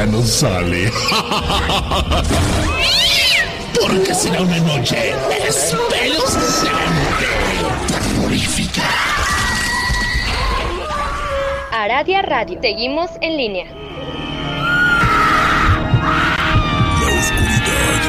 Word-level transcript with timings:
ya 0.00 0.06
no 0.06 0.22
sale. 0.22 0.90
Porque 3.80 4.14
será 4.14 4.40
una 4.40 4.58
noche 4.60 5.14
espeluznante, 5.46 7.26
terrorífica. 7.88 8.82
Aradia 11.70 12.22
Radio. 12.22 12.58
Seguimos 12.62 13.10
en 13.20 13.36
línea. 13.36 13.66
La 17.00 17.08
oscuridad. 17.20 18.00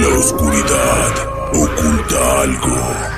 La 0.00 0.08
oscuridad 0.18 1.12
oculta 1.52 2.40
algo. 2.42 3.17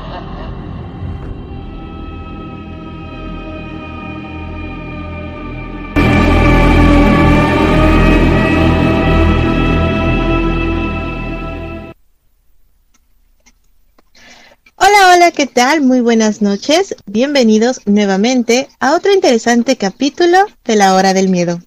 Hola, 15.21 15.29
¿qué 15.29 15.45
tal? 15.45 15.81
Muy 15.81 16.01
buenas 16.01 16.41
noches. 16.41 16.95
Bienvenidos 17.05 17.81
nuevamente 17.85 18.67
a 18.79 18.95
otro 18.95 19.13
interesante 19.13 19.75
capítulo 19.75 20.39
de 20.65 20.75
la 20.75 20.95
hora 20.95 21.13
del 21.13 21.29
miedo. 21.29 21.59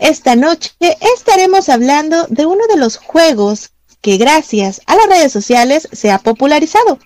Esta 0.02 0.36
noche 0.36 0.72
estaremos 1.16 1.70
hablando 1.70 2.26
de 2.28 2.48
uno 2.48 2.66
de 2.68 2.76
los 2.76 2.98
juegos 2.98 3.70
que 4.02 4.18
gracias 4.18 4.82
a 4.88 4.96
las 4.96 5.06
redes 5.06 5.32
sociales 5.32 5.88
se 5.92 6.10
ha 6.10 6.18
popularizado. 6.18 6.98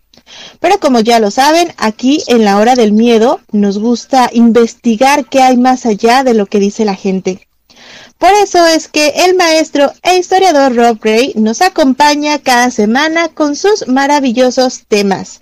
Pero 0.61 0.79
como 0.79 1.01
ya 1.01 1.19
lo 1.19 1.29
saben, 1.29 1.73
aquí 1.75 2.23
en 2.27 2.45
la 2.45 2.57
hora 2.57 2.75
del 2.75 2.93
miedo 2.93 3.41
nos 3.51 3.79
gusta 3.79 4.29
investigar 4.31 5.25
qué 5.25 5.41
hay 5.41 5.57
más 5.57 5.85
allá 5.85 6.23
de 6.23 6.35
lo 6.35 6.45
que 6.45 6.61
dice 6.61 6.85
la 6.85 6.95
gente. 6.95 7.49
Por 8.17 8.31
eso 8.41 8.65
es 8.65 8.87
que 8.87 9.09
el 9.25 9.35
maestro 9.35 9.91
e 10.01 10.17
historiador 10.17 10.73
Rob 10.73 10.97
Gray 11.01 11.33
nos 11.35 11.61
acompaña 11.61 12.39
cada 12.39 12.71
semana 12.71 13.27
con 13.27 13.57
sus 13.57 13.89
maravillosos 13.89 14.83
temas. 14.87 15.39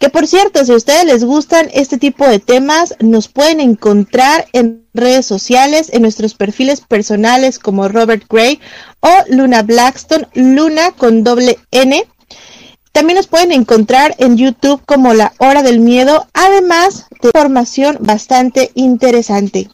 Que 0.00 0.08
por 0.08 0.26
cierto, 0.26 0.64
si 0.64 0.72
a 0.72 0.76
ustedes 0.76 1.04
les 1.04 1.24
gustan 1.24 1.68
este 1.74 1.98
tipo 1.98 2.26
de 2.26 2.38
temas, 2.38 2.94
nos 3.00 3.28
pueden 3.28 3.60
encontrar 3.60 4.46
en 4.54 4.86
redes 4.94 5.26
sociales, 5.26 5.90
en 5.92 6.00
nuestros 6.00 6.32
perfiles 6.32 6.80
personales 6.80 7.58
como 7.58 7.86
Robert 7.86 8.24
Gray 8.26 8.58
o 9.00 9.10
Luna 9.28 9.62
Blackstone, 9.62 10.26
Luna 10.32 10.92
con 10.92 11.22
doble 11.22 11.58
N. 11.70 12.02
También 12.92 13.18
nos 13.18 13.26
pueden 13.26 13.52
encontrar 13.52 14.14
en 14.16 14.38
YouTube 14.38 14.80
como 14.86 15.12
La 15.12 15.34
Hora 15.36 15.62
del 15.62 15.80
Miedo, 15.80 16.26
además 16.32 17.04
de 17.20 17.28
información 17.28 17.98
bastante 18.00 18.70
interesante. 18.74 19.68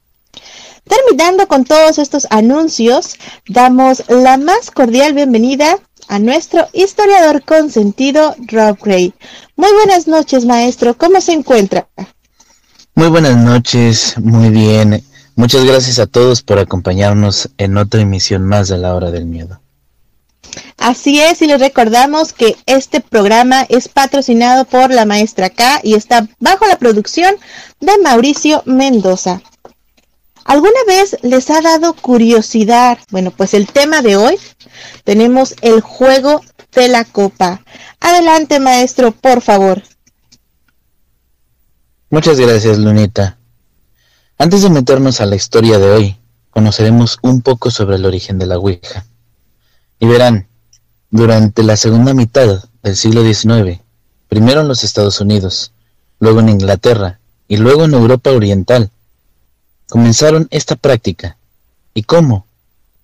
Terminando 0.89 1.47
con 1.47 1.63
todos 1.63 1.99
estos 1.99 2.27
anuncios, 2.31 3.17
damos 3.47 4.03
la 4.09 4.39
más 4.39 4.73
cordial 4.73 5.13
bienvenida 5.13 5.79
a 6.09 6.19
nuestro 6.19 6.67
historiador 6.73 7.43
consentido, 7.43 8.35
Rob 8.47 8.79
Gray. 8.83 9.15
Muy 9.57 9.73
buenas 9.73 10.07
noches, 10.07 10.45
maestro. 10.45 10.97
¿Cómo 10.97 11.21
se 11.21 11.33
encuentra? 11.33 11.89
Muy 12.95 13.09
buenas 13.09 13.37
noches, 13.37 14.15
muy 14.19 14.51
bien. 14.51 15.03
Muchas 15.35 15.65
gracias 15.65 15.99
a 15.99 16.07
todos 16.07 16.43
por 16.43 16.59
acompañarnos 16.59 17.51
en 17.59 17.77
otra 17.77 18.01
emisión 18.01 18.45
más 18.45 18.69
de 18.69 18.79
la 18.79 18.95
hora 18.95 19.11
del 19.11 19.27
miedo. 19.27 19.61
Así 20.79 21.21
es, 21.21 21.43
y 21.43 21.47
les 21.47 21.61
recordamos 21.61 22.33
que 22.33 22.57
este 22.67 23.01
programa 23.01 23.67
es 23.69 23.89
patrocinado 23.89 24.65
por 24.65 24.91
la 24.91 25.05
maestra 25.05 25.51
K 25.51 25.81
y 25.83 25.95
está 25.95 26.29
bajo 26.39 26.67
la 26.67 26.79
producción 26.79 27.35
de 27.81 27.99
Mauricio 28.03 28.63
Mendoza. 28.65 29.43
¿Alguna 30.47 30.79
vez 30.87 31.17
les 31.23 31.51
ha 31.51 31.61
dado 31.61 31.93
curiosidad? 31.93 32.99
Bueno, 33.11 33.33
pues 33.33 33.53
el 33.53 33.67
tema 33.67 34.01
de 34.01 34.17
hoy 34.17 34.39
tenemos 35.03 35.57
el 35.61 35.81
juego 35.81 36.41
de 36.73 36.87
la 36.87 37.05
copa. 37.05 37.65
Adelante, 37.99 38.61
maestro, 38.61 39.11
por 39.11 39.43
favor. 39.43 39.83
Muchas 42.11 42.39
gracias, 42.39 42.79
Lunita. 42.79 43.39
Antes 44.39 44.63
de 44.63 44.71
meternos 44.71 45.21
a 45.21 45.27
la 45.27 45.35
historia 45.35 45.81
de 45.81 45.91
hoy, 45.91 46.17
conoceremos 46.51 47.19
un 47.23 47.43
poco 47.43 47.73
sobre 47.73 47.97
el 47.97 48.05
origen 48.05 48.39
de 48.39 48.47
la 48.47 48.57
Ouija. 48.57 49.05
Y 49.99 50.07
verán, 50.07 50.47
durante 51.11 51.65
la 51.65 51.77
segunda 51.77 52.15
mitad 52.15 52.63
del 52.85 52.95
siglo 52.95 53.25
XIX, 53.25 53.81
primero 54.29 54.61
en 54.61 54.69
los 54.69 54.85
Estados 54.85 55.21
Unidos, 55.21 55.73
luego 56.21 56.39
en 56.39 56.51
Inglaterra 56.51 57.19
y 57.49 57.57
luego 57.57 57.85
en 57.85 57.95
Europa 57.95 58.31
Oriental, 58.31 58.93
comenzaron 59.89 60.49
esta 60.51 60.77
práctica. 60.77 61.37
¿Y 61.95 62.03
cómo? 62.03 62.47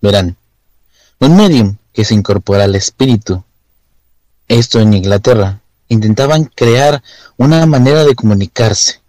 Verán, 0.01 0.35
un 1.19 1.35
medium 1.35 1.77
que 1.93 2.05
se 2.05 2.13
incorpora 2.13 2.65
al 2.65 2.75
espíritu. 2.75 3.43
Esto 4.47 4.79
en 4.79 4.93
Inglaterra, 4.93 5.61
intentaban 5.87 6.45
crear 6.45 7.01
una 7.37 7.65
manera 7.65 8.03
de 8.03 8.15
comunicarse, 8.15 9.01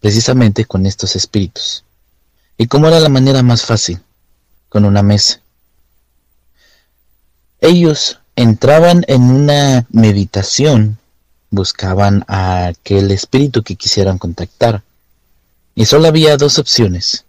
precisamente 0.00 0.64
con 0.64 0.86
estos 0.86 1.14
espíritus. 1.16 1.84
¿Y 2.56 2.66
cómo 2.66 2.88
era 2.88 2.98
la 2.98 3.08
manera 3.08 3.42
más 3.42 3.64
fácil? 3.64 4.00
Con 4.68 4.84
una 4.84 5.02
mesa. 5.02 5.40
Ellos 7.60 8.20
entraban 8.36 9.04
en 9.08 9.22
una 9.22 9.86
meditación, 9.90 10.98
buscaban 11.50 12.24
a 12.28 12.66
aquel 12.66 13.10
espíritu 13.10 13.62
que 13.62 13.76
quisieran 13.76 14.18
contactar, 14.18 14.82
y 15.78 15.84
solo 15.84 16.08
había 16.08 16.36
dos 16.36 16.58
opciones. 16.58 17.24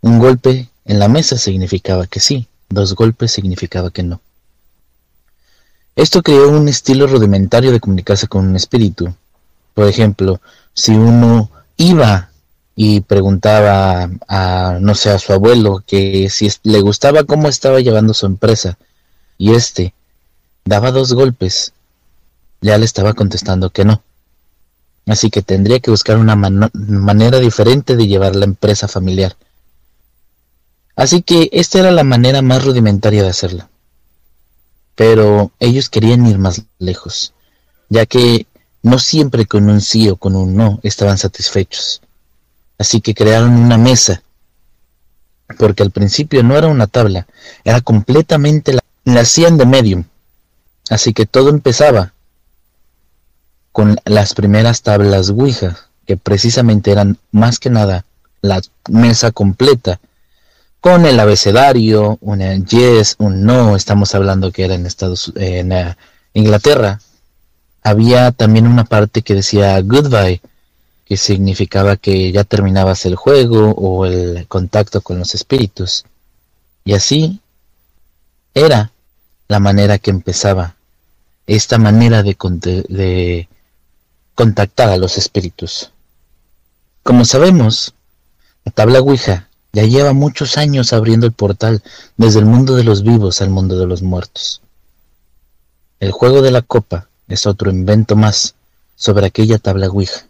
Un 0.00 0.18
golpe 0.18 0.70
en 0.86 0.98
la 0.98 1.08
mesa 1.08 1.36
significaba 1.36 2.06
que 2.06 2.18
sí, 2.18 2.48
dos 2.70 2.94
golpes 2.94 3.32
significaba 3.32 3.90
que 3.90 4.02
no. 4.02 4.22
Esto 5.94 6.22
creó 6.22 6.48
un 6.48 6.68
estilo 6.68 7.06
rudimentario 7.06 7.70
de 7.70 7.78
comunicarse 7.78 8.28
con 8.28 8.46
un 8.46 8.56
espíritu. 8.56 9.14
Por 9.74 9.86
ejemplo, 9.88 10.40
si 10.72 10.92
uno 10.92 11.50
iba 11.76 12.30
y 12.76 13.02
preguntaba 13.02 14.08
a, 14.26 14.78
no 14.80 14.94
sé, 14.94 15.10
a 15.10 15.18
su 15.18 15.34
abuelo 15.34 15.84
que 15.86 16.30
si 16.30 16.50
le 16.62 16.80
gustaba 16.80 17.24
cómo 17.24 17.46
estaba 17.46 17.80
llevando 17.80 18.14
su 18.14 18.24
empresa, 18.24 18.78
y 19.36 19.52
este 19.52 19.92
daba 20.64 20.92
dos 20.92 21.12
golpes, 21.12 21.74
ya 22.62 22.78
le 22.78 22.86
estaba 22.86 23.12
contestando 23.12 23.68
que 23.68 23.84
no. 23.84 24.02
Así 25.06 25.30
que 25.30 25.42
tendría 25.42 25.80
que 25.80 25.90
buscar 25.90 26.18
una 26.18 26.36
manera 26.36 27.38
diferente 27.38 27.96
de 27.96 28.06
llevar 28.06 28.36
la 28.36 28.44
empresa 28.44 28.86
familiar. 28.86 29.36
Así 30.94 31.22
que 31.22 31.48
esta 31.52 31.78
era 31.78 31.90
la 31.90 32.04
manera 32.04 32.42
más 32.42 32.64
rudimentaria 32.64 33.22
de 33.22 33.30
hacerlo. 33.30 33.68
Pero 34.94 35.50
ellos 35.58 35.88
querían 35.88 36.26
ir 36.26 36.38
más 36.38 36.62
lejos, 36.78 37.32
ya 37.88 38.06
que 38.06 38.46
no 38.82 38.98
siempre 38.98 39.46
con 39.46 39.70
un 39.70 39.80
sí 39.80 40.08
o 40.08 40.16
con 40.16 40.36
un 40.36 40.56
no 40.56 40.78
estaban 40.82 41.18
satisfechos. 41.18 42.02
Así 42.78 43.00
que 43.00 43.14
crearon 43.14 43.52
una 43.52 43.78
mesa, 43.78 44.22
porque 45.58 45.82
al 45.82 45.90
principio 45.90 46.42
no 46.42 46.56
era 46.56 46.68
una 46.68 46.86
tabla, 46.86 47.26
era 47.64 47.80
completamente 47.80 48.74
la, 48.74 48.80
la 49.04 49.20
hacían 49.20 49.56
de 49.56 49.66
medium. 49.66 50.04
Así 50.88 51.12
que 51.12 51.26
todo 51.26 51.48
empezaba 51.50 52.12
con 53.72 53.98
las 54.04 54.34
primeras 54.34 54.82
tablas 54.82 55.30
Ouija, 55.30 55.76
que 56.06 56.16
precisamente 56.16 56.90
eran 56.90 57.18
más 57.30 57.58
que 57.58 57.70
nada 57.70 58.04
la 58.42 58.60
mesa 58.88 59.30
completa, 59.30 60.00
con 60.80 61.04
el 61.04 61.20
abecedario, 61.20 62.18
un 62.22 62.66
yes, 62.66 63.16
un 63.18 63.44
no, 63.44 63.76
estamos 63.76 64.14
hablando 64.14 64.50
que 64.50 64.64
era 64.64 64.74
en 64.74 64.86
Estados 64.86 65.32
en 65.36 65.72
eh, 65.72 65.96
Inglaterra. 66.32 67.00
Había 67.82 68.32
también 68.32 68.66
una 68.66 68.84
parte 68.84 69.22
que 69.22 69.34
decía 69.34 69.80
goodbye, 69.82 70.40
que 71.04 71.16
significaba 71.16 71.96
que 71.96 72.32
ya 72.32 72.44
terminabas 72.44 73.04
el 73.04 73.14
juego 73.14 73.72
o 73.72 74.06
el 74.06 74.46
contacto 74.48 75.02
con 75.02 75.18
los 75.18 75.34
espíritus. 75.34 76.04
Y 76.84 76.94
así 76.94 77.40
era 78.54 78.92
la 79.48 79.60
manera 79.60 79.98
que 79.98 80.10
empezaba 80.10 80.76
esta 81.46 81.78
manera 81.78 82.22
de, 82.22 82.36
de 82.88 83.48
contactar 84.40 84.88
a 84.88 84.96
los 84.96 85.18
espíritus. 85.18 85.90
Como 87.02 87.26
sabemos, 87.26 87.92
la 88.64 88.72
tabla 88.72 89.00
Ouija 89.00 89.50
ya 89.70 89.82
lleva 89.84 90.14
muchos 90.14 90.56
años 90.56 90.94
abriendo 90.94 91.26
el 91.26 91.32
portal 91.32 91.82
desde 92.16 92.38
el 92.38 92.46
mundo 92.46 92.74
de 92.74 92.82
los 92.82 93.02
vivos 93.02 93.42
al 93.42 93.50
mundo 93.50 93.78
de 93.78 93.84
los 93.86 94.00
muertos. 94.00 94.62
El 95.98 96.10
juego 96.12 96.40
de 96.40 96.52
la 96.52 96.62
copa 96.62 97.10
es 97.28 97.44
otro 97.44 97.70
invento 97.70 98.16
más 98.16 98.54
sobre 98.96 99.26
aquella 99.26 99.58
tabla 99.58 99.88
Ouija. 99.88 100.24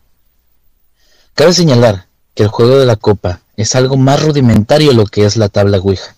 Cabe 1.35 1.53
señalar 1.53 2.09
que 2.35 2.43
el 2.43 2.49
juego 2.49 2.81
de 2.81 2.87
la 2.87 2.97
copa 2.97 3.43
es 3.57 3.77
algo 3.77 3.97
más 3.97 4.21
rudimentario 4.21 4.93
lo 4.93 5.07
que 5.07 5.25
es 5.25 5.37
la 5.37 5.51
tabla 5.51 5.79
Ouija. 5.79 6.17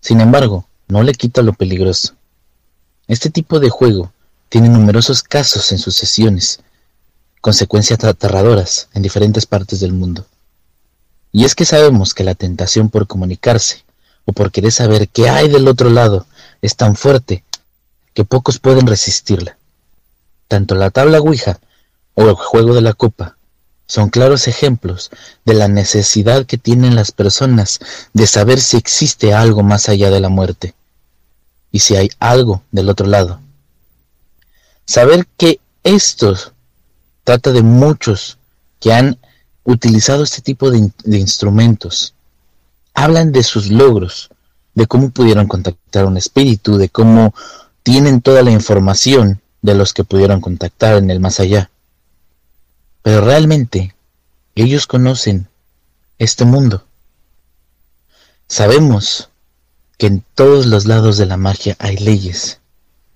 Sin 0.00 0.20
embargo, 0.20 0.66
no 0.88 1.04
le 1.04 1.14
quita 1.14 1.42
lo 1.42 1.52
peligroso. 1.52 2.14
Este 3.06 3.30
tipo 3.30 3.60
de 3.60 3.70
juego 3.70 4.12
tiene 4.48 4.68
numerosos 4.68 5.22
casos 5.22 5.70
en 5.70 5.78
sus 5.78 5.94
sesiones, 5.94 6.58
consecuencias 7.40 8.02
aterradoras 8.04 8.88
en 8.94 9.02
diferentes 9.02 9.46
partes 9.46 9.80
del 9.80 9.92
mundo. 9.92 10.26
Y 11.32 11.44
es 11.44 11.54
que 11.54 11.64
sabemos 11.64 12.14
que 12.14 12.24
la 12.24 12.34
tentación 12.34 12.88
por 12.90 13.06
comunicarse 13.06 13.84
o 14.24 14.32
por 14.32 14.50
querer 14.50 14.72
saber 14.72 15.08
qué 15.08 15.28
hay 15.28 15.48
del 15.48 15.68
otro 15.68 15.90
lado 15.90 16.26
es 16.60 16.76
tan 16.76 16.96
fuerte 16.96 17.44
que 18.14 18.24
pocos 18.24 18.58
pueden 18.58 18.86
resistirla. 18.86 19.56
Tanto 20.48 20.74
la 20.74 20.90
tabla 20.90 21.20
Ouija 21.20 21.60
o 22.14 22.28
el 22.28 22.34
juego 22.34 22.74
de 22.74 22.82
la 22.82 22.92
copa 22.92 23.36
son 23.86 24.10
claros 24.10 24.46
ejemplos 24.46 25.10
de 25.44 25.54
la 25.54 25.68
necesidad 25.68 26.46
que 26.46 26.58
tienen 26.58 26.94
las 26.94 27.12
personas 27.12 27.80
de 28.12 28.26
saber 28.26 28.60
si 28.60 28.76
existe 28.76 29.34
algo 29.34 29.62
más 29.62 29.88
allá 29.88 30.10
de 30.10 30.20
la 30.20 30.28
muerte 30.28 30.74
y 31.72 31.80
si 31.80 31.96
hay 31.96 32.10
algo 32.18 32.62
del 32.70 32.88
otro 32.88 33.06
lado. 33.06 33.40
Saber 34.84 35.26
que 35.36 35.60
esto 35.82 36.36
trata 37.24 37.52
de 37.52 37.62
muchos 37.62 38.38
que 38.80 38.92
han 38.92 39.18
utilizado 39.64 40.24
este 40.24 40.42
tipo 40.42 40.70
de, 40.70 40.90
instrumentos. 41.18 42.14
Hablan 42.94 43.32
de 43.32 43.42
sus 43.42 43.70
logros, 43.70 44.30
de 44.74 44.86
cómo 44.86 45.10
pudieron 45.10 45.46
contactar 45.46 46.04
a 46.04 46.08
un 46.08 46.16
espíritu, 46.16 46.76
de 46.76 46.88
cómo 46.88 47.34
tienen 47.82 48.20
toda 48.20 48.42
la 48.42 48.50
información 48.50 49.40
de 49.62 49.74
los 49.74 49.92
que 49.92 50.04
pudieron 50.04 50.40
contactar 50.40 50.96
en 50.96 51.10
el 51.10 51.20
más 51.20 51.40
allá. 51.40 51.70
Pero 53.02 53.20
realmente 53.22 53.94
ellos 54.54 54.86
conocen 54.86 55.48
este 56.18 56.44
mundo. 56.44 56.84
Sabemos 58.48 59.28
que 59.96 60.06
en 60.06 60.24
todos 60.34 60.66
los 60.66 60.86
lados 60.86 61.18
de 61.18 61.26
la 61.26 61.36
magia 61.36 61.76
hay 61.78 61.96
leyes 61.98 62.60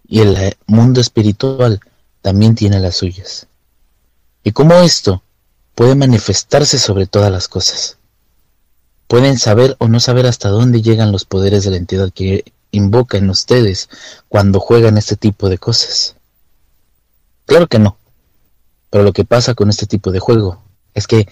y 0.06 0.20
el 0.20 0.56
mundo 0.66 1.00
espiritual 1.00 1.80
también 2.22 2.54
tiene 2.54 2.78
las 2.78 2.96
suyas. 2.96 3.46
Y 4.44 4.52
cómo 4.52 4.74
esto 4.74 5.22
puede 5.74 5.94
manifestarse 5.94 6.78
sobre 6.78 7.06
todas 7.06 7.32
las 7.32 7.48
cosas. 7.48 7.96
Pueden 9.08 9.38
saber 9.38 9.74
o 9.78 9.88
no 9.88 10.00
saber 10.00 10.26
hasta 10.26 10.50
dónde 10.50 10.82
llegan 10.82 11.12
los 11.12 11.24
poderes 11.24 11.64
de 11.64 11.70
la 11.70 11.78
entidad 11.78 12.12
que 12.12 12.44
invoca 12.70 13.16
en 13.16 13.30
ustedes 13.30 13.88
cuando 14.28 14.60
juegan 14.60 14.98
este 14.98 15.16
tipo 15.16 15.48
de 15.48 15.56
cosas. 15.56 16.16
Claro 17.46 17.68
que 17.68 17.78
no. 17.78 17.96
Pero 18.90 19.02
lo 19.02 19.12
que 19.12 19.24
pasa 19.24 19.54
con 19.54 19.70
este 19.70 19.86
tipo 19.86 20.12
de 20.12 20.20
juego 20.20 20.62
es 20.92 21.06
que 21.06 21.26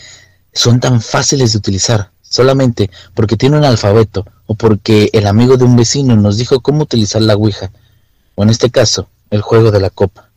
son 0.52 0.80
tan 0.80 1.00
fáciles 1.00 1.52
de 1.52 1.58
utilizar 1.58 2.10
solamente 2.22 2.90
porque 3.14 3.36
tiene 3.36 3.58
un 3.58 3.64
alfabeto 3.64 4.24
o 4.46 4.54
porque 4.54 5.10
el 5.12 5.26
amigo 5.26 5.58
de 5.58 5.64
un 5.64 5.76
vecino 5.76 6.16
nos 6.16 6.38
dijo 6.38 6.60
cómo 6.60 6.84
utilizar 6.84 7.20
la 7.20 7.34
Ouija, 7.34 7.70
o 8.34 8.42
en 8.42 8.50
este 8.50 8.70
caso, 8.70 9.08
el 9.30 9.42
juego 9.42 9.70
de 9.70 9.80
la 9.80 9.90
copa. 9.90 10.30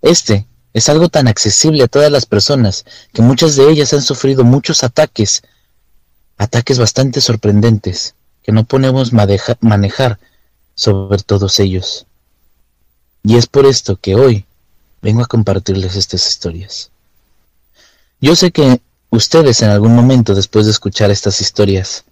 Este 0.00 0.46
es 0.74 0.88
algo 0.88 1.08
tan 1.08 1.28
accesible 1.28 1.84
a 1.84 1.88
todas 1.88 2.10
las 2.10 2.26
personas 2.26 2.84
que 3.12 3.22
muchas 3.22 3.56
de 3.56 3.70
ellas 3.70 3.92
han 3.92 4.02
sufrido 4.02 4.44
muchos 4.44 4.84
ataques, 4.84 5.42
ataques 6.36 6.78
bastante 6.78 7.20
sorprendentes 7.20 8.14
que 8.42 8.52
no 8.52 8.64
podemos 8.64 9.12
manejar 9.12 10.18
sobre 10.74 11.18
todos 11.18 11.60
ellos. 11.60 12.06
Y 13.22 13.36
es 13.36 13.46
por 13.46 13.66
esto 13.66 13.96
que 13.96 14.14
hoy 14.14 14.46
vengo 15.02 15.22
a 15.22 15.26
compartirles 15.26 15.96
estas 15.96 16.28
historias. 16.28 16.90
Yo 18.20 18.36
sé 18.36 18.50
que 18.50 18.80
ustedes 19.10 19.62
en 19.62 19.70
algún 19.70 19.94
momento 19.94 20.34
después 20.34 20.66
de 20.66 20.72
escuchar 20.72 21.10
estas 21.10 21.40
historias, 21.40 22.04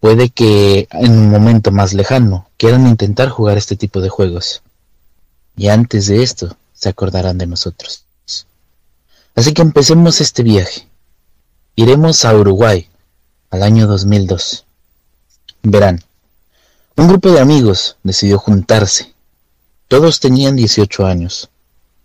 puede 0.00 0.30
que 0.30 0.88
en 0.90 1.12
un 1.12 1.30
momento 1.30 1.70
más 1.70 1.94
lejano 1.94 2.48
quieran 2.56 2.86
intentar 2.86 3.28
jugar 3.28 3.58
este 3.58 3.76
tipo 3.76 4.00
de 4.00 4.08
juegos. 4.08 4.62
Y 5.56 5.68
antes 5.68 6.06
de 6.06 6.22
esto, 6.22 6.56
se 6.76 6.88
acordarán 6.88 7.38
de 7.38 7.46
nosotros. 7.46 8.04
Así 9.34 9.52
que 9.52 9.62
empecemos 9.62 10.20
este 10.20 10.42
viaje. 10.42 10.88
Iremos 11.74 12.24
a 12.24 12.34
Uruguay, 12.34 12.88
al 13.50 13.62
año 13.62 13.86
2002. 13.86 14.64
Verán, 15.62 16.02
un 16.96 17.08
grupo 17.08 17.30
de 17.30 17.40
amigos 17.40 17.96
decidió 18.02 18.38
juntarse. 18.38 19.14
Todos 19.88 20.20
tenían 20.20 20.56
18 20.56 21.06
años. 21.06 21.50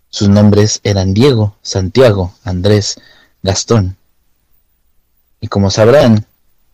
Sus 0.09 0.27
nombres 0.27 0.81
eran 0.83 1.13
Diego, 1.13 1.55
Santiago, 1.61 2.33
Andrés, 2.43 2.99
Gastón. 3.41 3.95
Y 5.39 5.47
como 5.47 5.71
sabrán, 5.71 6.25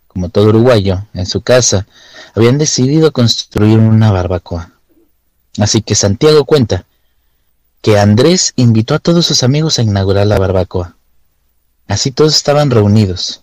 como 0.07 0.29
todo 0.29 0.49
uruguayo, 0.49 1.05
en 1.13 1.27
su 1.27 1.41
casa, 1.41 1.85
habían 2.33 2.57
decidido 2.57 3.13
construir 3.13 3.77
una 3.77 4.11
barbacoa. 4.11 4.71
Así 5.59 5.81
que 5.83 5.93
Santiago 5.93 6.45
cuenta 6.45 6.85
que 7.81 7.99
Andrés 7.99 8.53
invitó 8.55 8.95
a 8.95 8.99
todos 8.99 9.25
sus 9.25 9.43
amigos 9.43 9.79
a 9.79 9.83
inaugurar 9.83 10.27
la 10.27 10.39
barbacoa. 10.39 10.95
Así 11.87 12.11
todos 12.11 12.35
estaban 12.35 12.69
reunidos. 12.69 13.41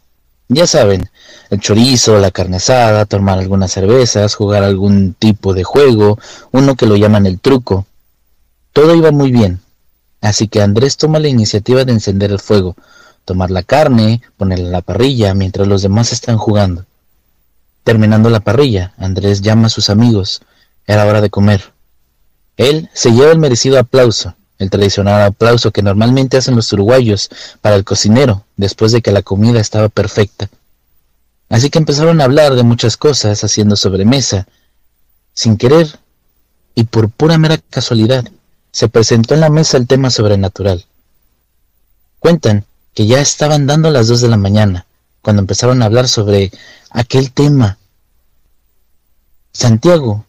Ya 0.48 0.66
saben, 0.66 1.08
el 1.50 1.60
chorizo, 1.60 2.18
la 2.18 2.30
carne 2.30 2.58
asada, 2.58 3.06
tomar 3.06 3.38
algunas 3.38 3.72
cervezas, 3.72 4.34
jugar 4.34 4.62
algún 4.62 5.14
tipo 5.14 5.54
de 5.54 5.64
juego, 5.64 6.18
uno 6.52 6.74
que 6.74 6.86
lo 6.86 6.96
llaman 6.96 7.26
el 7.26 7.40
truco. 7.40 7.86
Todo 8.72 8.94
iba 8.94 9.10
muy 9.10 9.32
bien. 9.32 9.60
Así 10.20 10.48
que 10.48 10.62
Andrés 10.62 10.96
toma 10.96 11.18
la 11.18 11.28
iniciativa 11.28 11.84
de 11.84 11.92
encender 11.92 12.30
el 12.30 12.40
fuego, 12.40 12.76
tomar 13.24 13.50
la 13.50 13.62
carne, 13.62 14.22
ponerla 14.36 14.66
en 14.66 14.72
la 14.72 14.80
parrilla 14.80 15.34
mientras 15.34 15.68
los 15.68 15.82
demás 15.82 16.12
están 16.12 16.38
jugando. 16.38 16.84
Terminando 17.82 18.30
la 18.30 18.40
parrilla, 18.40 18.94
Andrés 18.96 19.42
llama 19.42 19.66
a 19.66 19.70
sus 19.70 19.90
amigos. 19.90 20.40
Era 20.86 21.04
hora 21.04 21.20
de 21.20 21.28
comer. 21.28 21.73
Él 22.56 22.88
se 22.92 23.10
lleva 23.10 23.32
el 23.32 23.38
merecido 23.38 23.78
aplauso, 23.78 24.34
el 24.58 24.70
tradicional 24.70 25.22
aplauso 25.22 25.72
que 25.72 25.82
normalmente 25.82 26.36
hacen 26.36 26.56
los 26.56 26.72
uruguayos 26.72 27.28
para 27.60 27.76
el 27.76 27.84
cocinero 27.84 28.44
después 28.56 28.92
de 28.92 29.02
que 29.02 29.12
la 29.12 29.22
comida 29.22 29.60
estaba 29.60 29.88
perfecta. 29.88 30.48
Así 31.48 31.70
que 31.70 31.78
empezaron 31.78 32.20
a 32.20 32.24
hablar 32.24 32.54
de 32.54 32.62
muchas 32.62 32.96
cosas 32.96 33.42
haciendo 33.44 33.76
sobremesa. 33.76 34.46
Sin 35.34 35.56
querer 35.56 35.98
y 36.74 36.84
por 36.84 37.10
pura 37.10 37.38
mera 37.38 37.58
casualidad, 37.58 38.24
se 38.70 38.88
presentó 38.88 39.34
en 39.34 39.40
la 39.40 39.50
mesa 39.50 39.76
el 39.76 39.86
tema 39.86 40.10
sobrenatural. 40.10 40.84
Cuentan 42.18 42.64
que 42.94 43.06
ya 43.06 43.20
estaban 43.20 43.66
dando 43.66 43.90
las 43.90 44.08
dos 44.08 44.20
de 44.20 44.28
la 44.28 44.36
mañana 44.36 44.86
cuando 45.22 45.40
empezaron 45.40 45.82
a 45.82 45.86
hablar 45.86 46.08
sobre 46.08 46.52
aquel 46.90 47.32
tema. 47.32 47.78
Santiago 49.52 50.24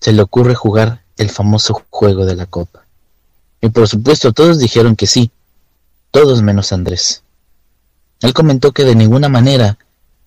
se 0.00 0.12
le 0.12 0.22
ocurre 0.22 0.54
jugar 0.54 1.02
el 1.16 1.30
famoso 1.30 1.82
juego 1.90 2.24
de 2.24 2.36
la 2.36 2.46
copa. 2.46 2.84
Y 3.60 3.68
por 3.68 3.88
supuesto 3.88 4.32
todos 4.32 4.58
dijeron 4.58 4.96
que 4.96 5.06
sí, 5.06 5.30
todos 6.10 6.42
menos 6.42 6.72
Andrés. 6.72 7.22
Él 8.20 8.32
comentó 8.32 8.72
que 8.72 8.84
de 8.84 8.94
ninguna 8.94 9.28
manera 9.28 9.78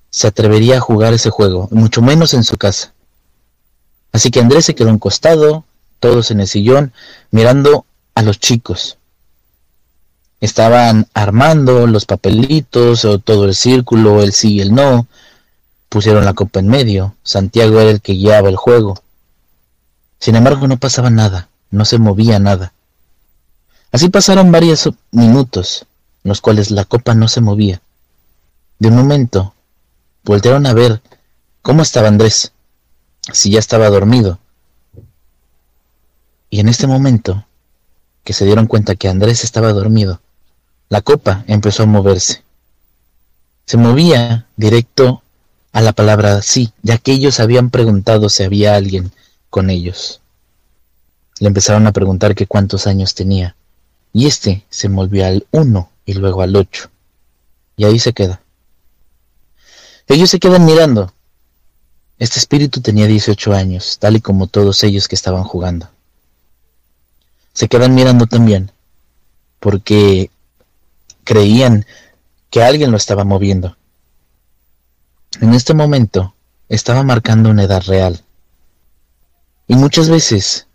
se 0.10 0.28
atrevería 0.28 0.78
a 0.78 0.82
jugar 0.82 1.14
ese 1.14 1.30
juego, 1.30 1.68
mucho 1.72 2.02
menos 2.02 2.34
en 2.34 2.44
su 2.44 2.58
casa. 2.58 2.94
Así 4.12 4.32
que 4.32 4.40
Andrés 4.40 4.66
se 4.66 4.76
quedó 4.76 4.90
encostado, 4.90 5.66
todos 6.00 6.32
en 6.32 6.40
el 6.40 6.48
sillón, 6.48 6.94
mirando 7.32 7.86
a 8.16 8.22
los 8.22 8.40
chicos. 8.40 8.98
Estaban 10.42 11.08
armando 11.14 11.86
los 11.86 12.06
papelitos 12.06 13.04
o 13.06 13.20
todo 13.20 13.46
el 13.46 13.56
círculo, 13.56 14.24
el 14.24 14.32
sí 14.32 14.56
y 14.56 14.62
el 14.62 14.74
no. 14.74 15.08
Pusieron 15.90 16.24
la 16.24 16.34
copa 16.34 16.60
en 16.60 16.68
medio. 16.68 17.16
Santiago 17.24 17.80
era 17.80 17.92
el 17.92 18.02
que 18.02 18.14
guiaba 18.14 18.48
el 18.50 18.56
juego. 18.56 19.02
Sin 20.20 20.36
embargo, 20.36 20.68
no 20.68 20.78
pasaba 20.78 21.10
nada, 21.10 21.50
no 21.72 21.86
se 21.86 21.98
movía 21.98 22.40
nada. 22.40 22.74
Así 23.92 24.10
pasaron 24.10 24.52
varios 24.52 24.90
minutos, 25.12 25.86
en 26.24 26.30
los 26.30 26.42
cuales 26.42 26.72
la 26.72 26.86
copa 26.86 27.16
no 27.16 27.28
se 27.28 27.42
movía. 27.42 27.82
De 28.78 28.90
un 28.90 28.96
momento, 28.96 29.54
voltearon 30.24 30.66
a 30.66 30.74
ver 30.74 31.02
cómo 31.62 31.82
estaba 31.82 32.10
Andrés, 32.10 32.52
si 33.32 33.52
ya 33.52 33.60
estaba 33.60 33.90
dormido. 33.90 34.40
Y 36.50 36.60
en 36.60 36.68
este 36.68 36.86
momento, 36.86 37.46
que 38.24 38.34
se 38.34 38.46
dieron 38.46 38.68
cuenta 38.68 38.96
que 38.96 39.08
Andrés 39.08 39.44
estaba 39.44 39.72
dormido, 39.72 40.22
la 40.90 41.02
copa 41.02 41.44
empezó 41.48 41.84
a 41.84 41.88
moverse. 41.88 42.44
Se 43.66 43.78
movía 43.78 44.48
directo 44.58 45.22
a 45.72 45.82
la 45.82 45.94
palabra 45.94 46.42
sí, 46.42 46.74
ya 46.82 46.98
que 46.98 47.12
ellos 47.12 47.40
habían 47.40 47.70
preguntado 47.70 48.28
si 48.30 48.44
había 48.44 48.76
alguien 48.76 49.12
con 49.50 49.70
ellos. 49.70 50.22
Le 51.40 51.48
empezaron 51.48 51.88
a 51.88 51.94
preguntar 51.94 52.36
que 52.36 52.48
cuántos 52.48 52.88
años 52.88 53.16
tenía, 53.16 53.56
y 54.14 54.28
este 54.28 54.66
se 54.70 54.88
volvió 54.88 55.26
al 55.26 55.48
uno 55.52 55.90
y 56.06 56.14
luego 56.14 56.42
al 56.42 56.56
ocho. 56.56 56.90
Y 57.78 57.86
ahí 57.86 58.00
se 58.00 58.14
queda. 58.14 58.42
Ellos 60.08 60.30
se 60.30 60.40
quedan 60.40 60.66
mirando. 60.66 61.14
Este 62.18 62.40
espíritu 62.40 62.82
tenía 62.82 63.08
18 63.08 63.54
años, 63.54 63.98
tal 64.00 64.18
y 64.18 64.22
como 64.22 64.48
todos 64.48 64.84
ellos 64.84 65.08
que 65.08 65.16
estaban 65.16 65.44
jugando. 65.44 65.90
Se 67.54 67.68
quedan 67.68 67.96
mirando 67.96 68.26
también, 68.26 68.72
porque 69.60 70.30
creían 71.24 71.86
que 72.50 72.64
alguien 72.64 72.92
lo 72.92 72.98
estaba 72.98 73.24
moviendo. 73.24 73.78
En 75.42 75.54
este 75.54 75.74
momento 75.74 76.34
estaba 76.68 77.04
marcando 77.04 77.50
una 77.50 77.64
edad 77.64 77.84
real. 77.86 78.22
Y 79.70 79.76
muchas 79.76 80.10
veces 80.10 80.66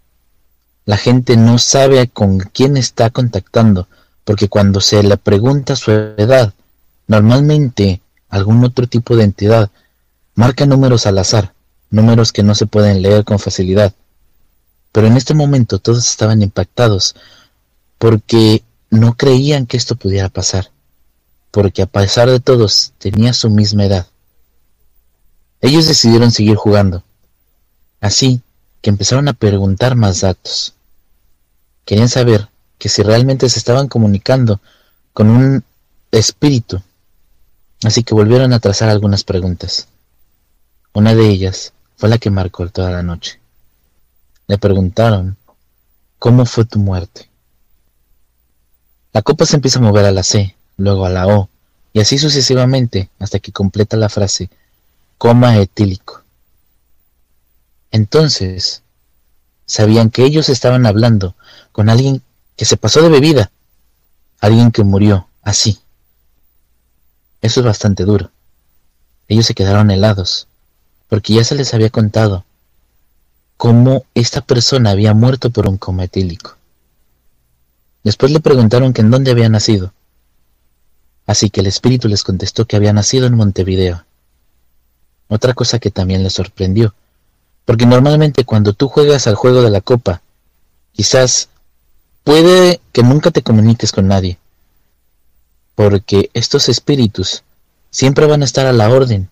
la 0.84 0.96
gente 0.96 1.36
no 1.36 1.58
sabe 1.58 2.06
con 2.06 2.38
quién 2.38 2.76
está 2.76 3.10
contactando, 3.10 3.88
porque 4.24 4.48
cuando 4.48 4.80
se 4.80 5.02
le 5.02 5.16
pregunta 5.16 5.74
su 5.74 5.90
edad, 5.90 6.54
normalmente 7.08 8.00
algún 8.28 8.64
otro 8.64 8.86
tipo 8.86 9.16
de 9.16 9.24
entidad 9.24 9.68
marca 10.36 10.64
números 10.64 11.06
al 11.06 11.18
azar, 11.18 11.54
números 11.90 12.30
que 12.30 12.44
no 12.44 12.54
se 12.54 12.66
pueden 12.66 13.02
leer 13.02 13.24
con 13.24 13.40
facilidad. 13.40 13.92
Pero 14.92 15.08
en 15.08 15.16
este 15.16 15.34
momento 15.34 15.80
todos 15.80 16.08
estaban 16.08 16.40
impactados 16.40 17.16
porque 17.98 18.62
no 18.90 19.16
creían 19.16 19.66
que 19.66 19.76
esto 19.76 19.96
pudiera 19.96 20.28
pasar, 20.28 20.70
porque 21.50 21.82
a 21.82 21.86
pesar 21.86 22.30
de 22.30 22.38
todos 22.38 22.92
tenía 22.98 23.32
su 23.32 23.50
misma 23.50 23.86
edad. 23.86 24.06
Ellos 25.60 25.88
decidieron 25.88 26.30
seguir 26.30 26.54
jugando, 26.54 27.02
así 28.00 28.40
que 28.84 28.90
empezaron 28.90 29.28
a 29.28 29.32
preguntar 29.32 29.96
más 29.96 30.20
datos. 30.20 30.74
Querían 31.86 32.10
saber 32.10 32.50
que 32.76 32.90
si 32.90 33.02
realmente 33.02 33.48
se 33.48 33.58
estaban 33.58 33.88
comunicando 33.88 34.60
con 35.14 35.30
un 35.30 35.64
espíritu, 36.12 36.82
así 37.82 38.04
que 38.04 38.12
volvieron 38.12 38.52
a 38.52 38.60
trazar 38.60 38.90
algunas 38.90 39.24
preguntas. 39.24 39.88
Una 40.92 41.14
de 41.14 41.26
ellas 41.26 41.72
fue 41.96 42.10
la 42.10 42.18
que 42.18 42.28
marcó 42.28 42.68
toda 42.68 42.90
la 42.90 43.02
noche. 43.02 43.40
Le 44.48 44.58
preguntaron, 44.58 45.38
¿cómo 46.18 46.44
fue 46.44 46.66
tu 46.66 46.78
muerte? 46.78 47.30
La 49.14 49.22
copa 49.22 49.46
se 49.46 49.56
empieza 49.56 49.78
a 49.78 49.82
mover 49.82 50.04
a 50.04 50.12
la 50.12 50.22
C, 50.22 50.56
luego 50.76 51.06
a 51.06 51.08
la 51.08 51.26
O, 51.26 51.48
y 51.94 52.00
así 52.00 52.18
sucesivamente 52.18 53.08
hasta 53.18 53.38
que 53.38 53.50
completa 53.50 53.96
la 53.96 54.10
frase 54.10 54.50
coma 55.16 55.56
etílico. 55.56 56.23
Entonces, 57.94 58.82
sabían 59.66 60.10
que 60.10 60.24
ellos 60.24 60.48
estaban 60.48 60.84
hablando 60.84 61.36
con 61.70 61.88
alguien 61.88 62.22
que 62.56 62.64
se 62.64 62.76
pasó 62.76 63.00
de 63.02 63.08
bebida, 63.08 63.52
alguien 64.40 64.72
que 64.72 64.82
murió 64.82 65.28
así. 65.42 65.78
Eso 67.40 67.60
es 67.60 67.66
bastante 67.66 68.04
duro. 68.04 68.32
Ellos 69.28 69.46
se 69.46 69.54
quedaron 69.54 69.92
helados, 69.92 70.48
porque 71.08 71.34
ya 71.34 71.44
se 71.44 71.54
les 71.54 71.72
había 71.72 71.88
contado 71.88 72.44
cómo 73.56 74.06
esta 74.14 74.40
persona 74.40 74.90
había 74.90 75.14
muerto 75.14 75.50
por 75.50 75.68
un 75.68 75.76
coma 75.76 76.02
etílico. 76.02 76.56
Después 78.02 78.32
le 78.32 78.40
preguntaron 78.40 78.92
en 78.96 79.10
dónde 79.12 79.30
había 79.30 79.48
nacido. 79.48 79.94
Así 81.26 81.48
que 81.48 81.60
el 81.60 81.68
espíritu 81.68 82.08
les 82.08 82.24
contestó 82.24 82.64
que 82.64 82.74
había 82.74 82.92
nacido 82.92 83.28
en 83.28 83.36
Montevideo. 83.36 84.04
Otra 85.28 85.54
cosa 85.54 85.78
que 85.78 85.92
también 85.92 86.24
les 86.24 86.32
sorprendió, 86.32 86.92
porque 87.64 87.86
normalmente 87.86 88.44
cuando 88.44 88.72
tú 88.72 88.88
juegas 88.88 89.26
al 89.26 89.34
juego 89.34 89.62
de 89.62 89.70
la 89.70 89.80
copa, 89.80 90.22
quizás 90.92 91.48
puede 92.22 92.80
que 92.92 93.02
nunca 93.02 93.30
te 93.30 93.42
comuniques 93.42 93.92
con 93.92 94.08
nadie, 94.08 94.38
porque 95.74 96.30
estos 96.34 96.68
espíritus 96.68 97.42
siempre 97.90 98.26
van 98.26 98.42
a 98.42 98.44
estar 98.44 98.66
a 98.66 98.72
la 98.72 98.88
orden 98.90 99.30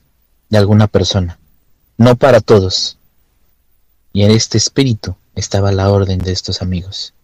de 0.49 0.59
alguna 0.59 0.87
persona, 0.87 1.39
no 1.97 2.17
para 2.17 2.41
todos. 2.41 2.99
Y 4.13 4.25
en 4.25 4.31
este 4.31 4.59
espíritu 4.59 5.17
estaba 5.35 5.73
la 5.73 5.91
orden 5.91 6.19
de 6.19 6.33
estos 6.33 6.61
amigos. 6.61 7.15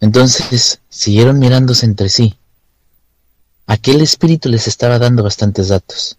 Entonces 0.00 0.80
siguieron 0.88 1.38
mirándose 1.38 1.86
entre 1.86 2.08
sí. 2.08 2.36
Aquel 3.66 4.00
espíritu 4.00 4.48
les 4.48 4.68
estaba 4.68 4.98
dando 4.98 5.22
bastantes 5.22 5.68
datos. 5.68 6.16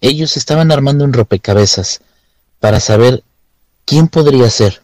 Ellos 0.00 0.36
estaban 0.36 0.70
armando 0.70 1.04
un 1.04 1.12
rompecabezas 1.12 2.00
para 2.60 2.80
saber 2.80 3.22
quién 3.84 4.08
podría 4.08 4.50
ser. 4.50 4.82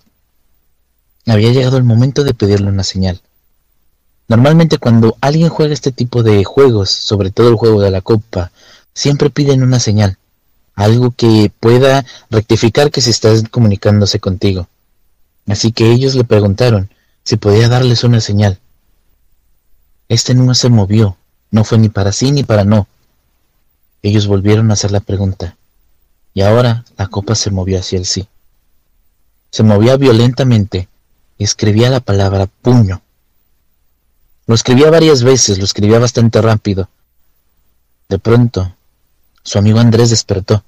Había 1.26 1.52
llegado 1.52 1.76
el 1.76 1.84
momento 1.84 2.24
de 2.24 2.34
pedirle 2.34 2.68
una 2.68 2.84
señal. 2.84 3.20
Normalmente 4.28 4.78
cuando 4.78 5.16
alguien 5.20 5.48
juega 5.48 5.74
este 5.74 5.92
tipo 5.92 6.22
de 6.22 6.42
juegos, 6.44 6.90
sobre 6.90 7.30
todo 7.30 7.48
el 7.48 7.56
juego 7.56 7.80
de 7.80 7.90
la 7.90 8.00
copa, 8.00 8.50
siempre 8.94 9.30
piden 9.30 9.62
una 9.62 9.78
señal, 9.78 10.18
algo 10.74 11.10
que 11.12 11.52
pueda 11.60 12.04
rectificar 12.30 12.90
que 12.90 13.00
se 13.00 13.10
está 13.10 13.30
comunicándose 13.50 14.20
contigo. 14.20 14.68
Así 15.46 15.72
que 15.72 15.90
ellos 15.90 16.14
le 16.14 16.24
preguntaron 16.24 16.90
si 17.24 17.36
podía 17.36 17.68
darles 17.68 18.04
una 18.04 18.20
señal. 18.20 18.58
Este 20.08 20.34
no 20.34 20.54
se 20.54 20.68
movió, 20.68 21.16
no 21.50 21.64
fue 21.64 21.78
ni 21.78 21.88
para 21.88 22.12
sí 22.12 22.32
ni 22.32 22.42
para 22.42 22.64
no. 22.64 22.86
Ellos 24.02 24.26
volvieron 24.26 24.70
a 24.70 24.74
hacer 24.74 24.90
la 24.90 25.00
pregunta, 25.00 25.56
y 26.34 26.42
ahora 26.42 26.84
la 26.96 27.06
copa 27.08 27.34
se 27.34 27.50
movió 27.50 27.78
hacia 27.78 27.98
el 27.98 28.06
sí. 28.06 28.28
Se 29.50 29.62
movía 29.62 29.96
violentamente 29.96 30.88
y 31.38 31.44
escribía 31.44 31.90
la 31.90 32.00
palabra 32.00 32.46
puño. 32.46 33.02
Lo 34.46 34.54
escribía 34.54 34.90
varias 34.90 35.22
veces, 35.22 35.58
lo 35.58 35.64
escribía 35.64 35.98
bastante 35.98 36.40
rápido. 36.40 36.88
De 38.08 38.18
pronto, 38.18 38.74
su 39.42 39.58
amigo 39.58 39.78
Andrés 39.78 40.10
despertó. 40.10 40.64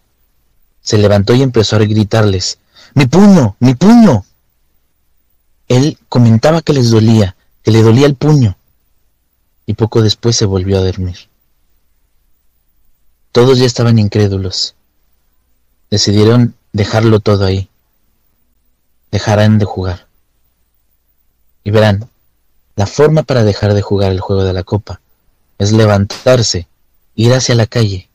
Se 0.83 0.99
levantó 0.99 1.35
y 1.35 1.43
empezó 1.43 1.77
a 1.77 1.81
gritarles, 1.81 2.59
¡Mi 2.95 3.07
puño! 3.07 3.57
¡Mi 3.59 3.75
puño! 3.75 4.25
Él 5.69 5.99
comentaba 6.09 6.63
que 6.63 6.75
les 6.75 6.91
dolía, 6.91 7.37
que 7.63 7.71
le 7.71 7.83
dolía 7.83 8.07
el 8.07 8.15
puño, 8.15 8.57
y 9.67 9.75
poco 9.75 10.03
después 10.03 10.37
se 10.37 10.45
volvió 10.45 10.79
a 10.79 10.85
dormir. 10.85 11.17
Todos 13.33 13.59
ya 13.59 13.65
estaban 13.65 13.99
incrédulos. 13.99 14.75
Decidieron 15.95 16.57
dejarlo 16.73 17.21
todo 17.21 17.45
ahí. 17.45 17.69
Dejarán 19.13 19.61
de 19.61 19.65
jugar. 19.65 20.09
Y 21.63 21.71
verán, 21.71 22.11
la 22.75 22.89
forma 22.89 23.23
para 23.23 23.45
dejar 23.45 23.75
de 23.75 23.81
jugar 23.81 24.11
el 24.11 24.19
juego 24.19 24.43
de 24.43 24.53
la 24.53 24.65
copa 24.65 25.01
es 25.57 25.71
levantarse, 25.71 26.67
ir 27.15 27.33
hacia 27.33 27.55
la 27.55 27.69
calle 27.69 28.09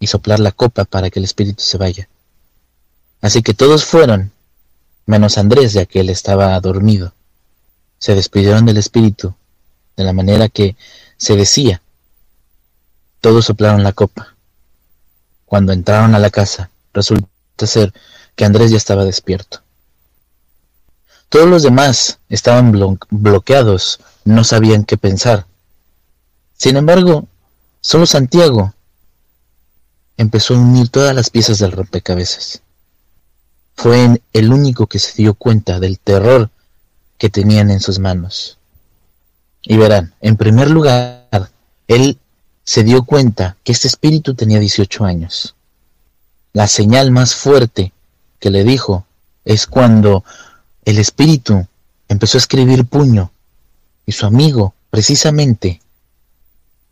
y 0.00 0.08
soplar 0.08 0.40
la 0.40 0.50
copa 0.50 0.86
para 0.86 1.08
que 1.08 1.20
el 1.20 1.24
espíritu 1.24 1.62
se 1.62 1.78
vaya. 1.78 2.08
Así 3.20 3.42
que 3.42 3.54
todos 3.54 3.84
fueron, 3.84 4.32
menos 5.06 5.38
Andrés, 5.38 5.72
ya 5.72 5.86
que 5.86 6.00
él 6.00 6.10
estaba 6.10 6.58
dormido. 6.58 7.14
Se 8.00 8.16
despidieron 8.16 8.66
del 8.66 8.78
espíritu 8.78 9.36
de 9.96 10.02
la 10.02 10.12
manera 10.12 10.48
que 10.48 10.74
se 11.16 11.36
decía. 11.36 11.80
Todos 13.20 13.44
soplaron 13.44 13.84
la 13.84 13.92
copa. 13.92 14.34
Cuando 15.46 15.72
entraron 15.72 16.16
a 16.16 16.18
la 16.18 16.30
casa, 16.30 16.72
resulta 16.94 17.28
ser 17.66 17.92
que 18.34 18.44
Andrés 18.44 18.70
ya 18.70 18.76
estaba 18.76 19.04
despierto. 19.04 19.62
Todos 21.28 21.48
los 21.48 21.62
demás 21.62 22.18
estaban 22.28 22.72
bloqueados, 23.10 24.00
no 24.24 24.44
sabían 24.44 24.84
qué 24.84 24.96
pensar. 24.96 25.46
Sin 26.56 26.76
embargo, 26.76 27.26
solo 27.80 28.06
Santiago 28.06 28.72
empezó 30.16 30.54
a 30.54 30.58
unir 30.58 30.88
todas 30.88 31.14
las 31.14 31.30
piezas 31.30 31.58
del 31.58 31.72
rompecabezas. 31.72 32.62
Fue 33.76 34.22
el 34.32 34.52
único 34.52 34.86
que 34.86 35.00
se 35.00 35.14
dio 35.20 35.34
cuenta 35.34 35.80
del 35.80 35.98
terror 35.98 36.50
que 37.18 37.28
tenían 37.30 37.70
en 37.70 37.80
sus 37.80 37.98
manos. 37.98 38.58
Y 39.62 39.76
verán, 39.76 40.14
en 40.20 40.36
primer 40.36 40.70
lugar, 40.70 41.50
él 41.88 42.18
se 42.62 42.84
dio 42.84 43.04
cuenta 43.04 43.56
que 43.64 43.72
este 43.72 43.88
espíritu 43.88 44.34
tenía 44.34 44.60
18 44.60 45.04
años. 45.04 45.54
La 46.54 46.68
señal 46.68 47.10
más 47.10 47.34
fuerte 47.34 47.92
que 48.38 48.48
le 48.48 48.62
dijo 48.62 49.04
es 49.44 49.66
cuando 49.66 50.24
el 50.84 50.98
espíritu 50.98 51.66
empezó 52.08 52.38
a 52.38 52.42
escribir 52.42 52.86
puño 52.86 53.32
y 54.06 54.12
su 54.12 54.24
amigo, 54.24 54.72
precisamente, 54.88 55.82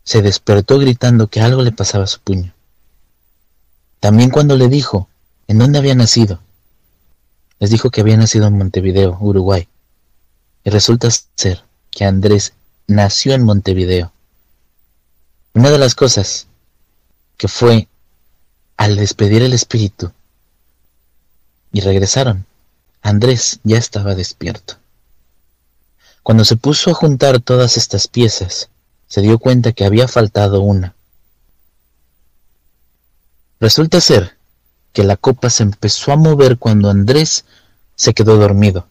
se 0.03 0.21
despertó 0.21 0.79
gritando 0.79 1.27
que 1.27 1.39
algo 1.39 1.61
le 1.61 1.71
pasaba 1.71 2.03
a 2.03 2.07
su 2.07 2.19
puño. 2.19 2.53
También 4.01 4.31
cuando 4.31 4.57
le 4.57 4.67
dijo 4.67 5.07
en 5.47 5.59
dónde 5.59 5.79
había 5.79 5.95
nacido, 5.95 6.41
les 7.59 7.69
dijo 7.69 7.89
que 7.89 8.01
había 8.01 8.17
nacido 8.17 8.47
en 8.47 8.57
Montevideo, 8.57 9.17
Uruguay. 9.21 9.69
Y 10.65 10.71
resulta 10.71 11.07
ser 11.37 11.63
que 11.89 12.03
Andrés 12.03 12.51
nació 12.87 13.33
en 13.33 13.43
Montevideo. 13.43 14.11
Una 15.53 15.69
de 15.69 15.77
las 15.77 15.95
cosas 15.95 16.47
que 17.37 17.47
fue 17.47 17.87
al 18.77 18.95
despedir 18.95 19.41
el 19.43 19.53
espíritu 19.53 20.11
y 21.71 21.81
regresaron, 21.81 22.45
Andrés 23.01 23.59
ya 23.63 23.77
estaba 23.77 24.15
despierto. 24.15 24.75
Cuando 26.21 26.45
se 26.45 26.55
puso 26.55 26.91
a 26.91 26.93
juntar 26.93 27.41
todas 27.41 27.75
estas 27.77 28.07
piezas, 28.07 28.69
se 29.07 29.21
dio 29.21 29.39
cuenta 29.39 29.73
que 29.73 29.85
había 29.85 30.07
faltado 30.07 30.61
una. 30.61 30.95
Resulta 33.59 33.99
ser 34.01 34.37
que 34.93 35.03
la 35.03 35.17
copa 35.17 35.49
se 35.49 35.63
empezó 35.63 36.11
a 36.11 36.17
mover 36.17 36.57
cuando 36.57 36.89
Andrés 36.89 37.45
se 37.95 38.13
quedó 38.13 38.37
dormido. 38.37 38.87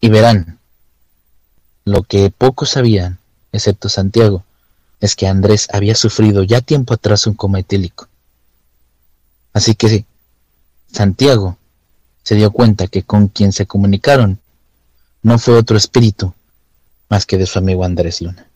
Y 0.00 0.08
verán, 0.08 0.58
lo 1.84 2.02
que 2.02 2.30
pocos 2.30 2.70
sabían, 2.70 3.18
excepto 3.52 3.88
Santiago, 3.88 4.44
es 5.02 5.16
que 5.16 5.26
Andrés 5.26 5.68
había 5.72 5.96
sufrido 5.96 6.44
ya 6.44 6.60
tiempo 6.60 6.94
atrás 6.94 7.26
un 7.26 7.34
coma 7.34 7.58
etílico. 7.58 8.08
Así 9.52 9.74
que 9.74 10.06
Santiago 10.90 11.58
se 12.22 12.36
dio 12.36 12.52
cuenta 12.52 12.86
que 12.86 13.02
con 13.02 13.26
quien 13.26 13.52
se 13.52 13.66
comunicaron 13.66 14.38
no 15.22 15.38
fue 15.40 15.54
otro 15.54 15.76
espíritu 15.76 16.32
más 17.08 17.26
que 17.26 17.36
de 17.36 17.46
su 17.46 17.58
amigo 17.58 17.84
Andrés 17.84 18.22
Luna. 18.22 18.46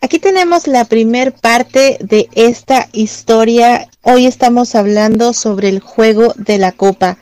Aquí 0.00 0.20
tenemos 0.20 0.68
la 0.68 0.84
primer 0.84 1.34
parte 1.34 1.98
de 2.00 2.28
esta 2.34 2.88
historia. 2.92 3.88
Hoy 4.02 4.26
estamos 4.26 4.76
hablando 4.76 5.34
sobre 5.34 5.68
el 5.68 5.80
juego 5.80 6.32
de 6.36 6.58
la 6.58 6.70
copa. 6.70 7.18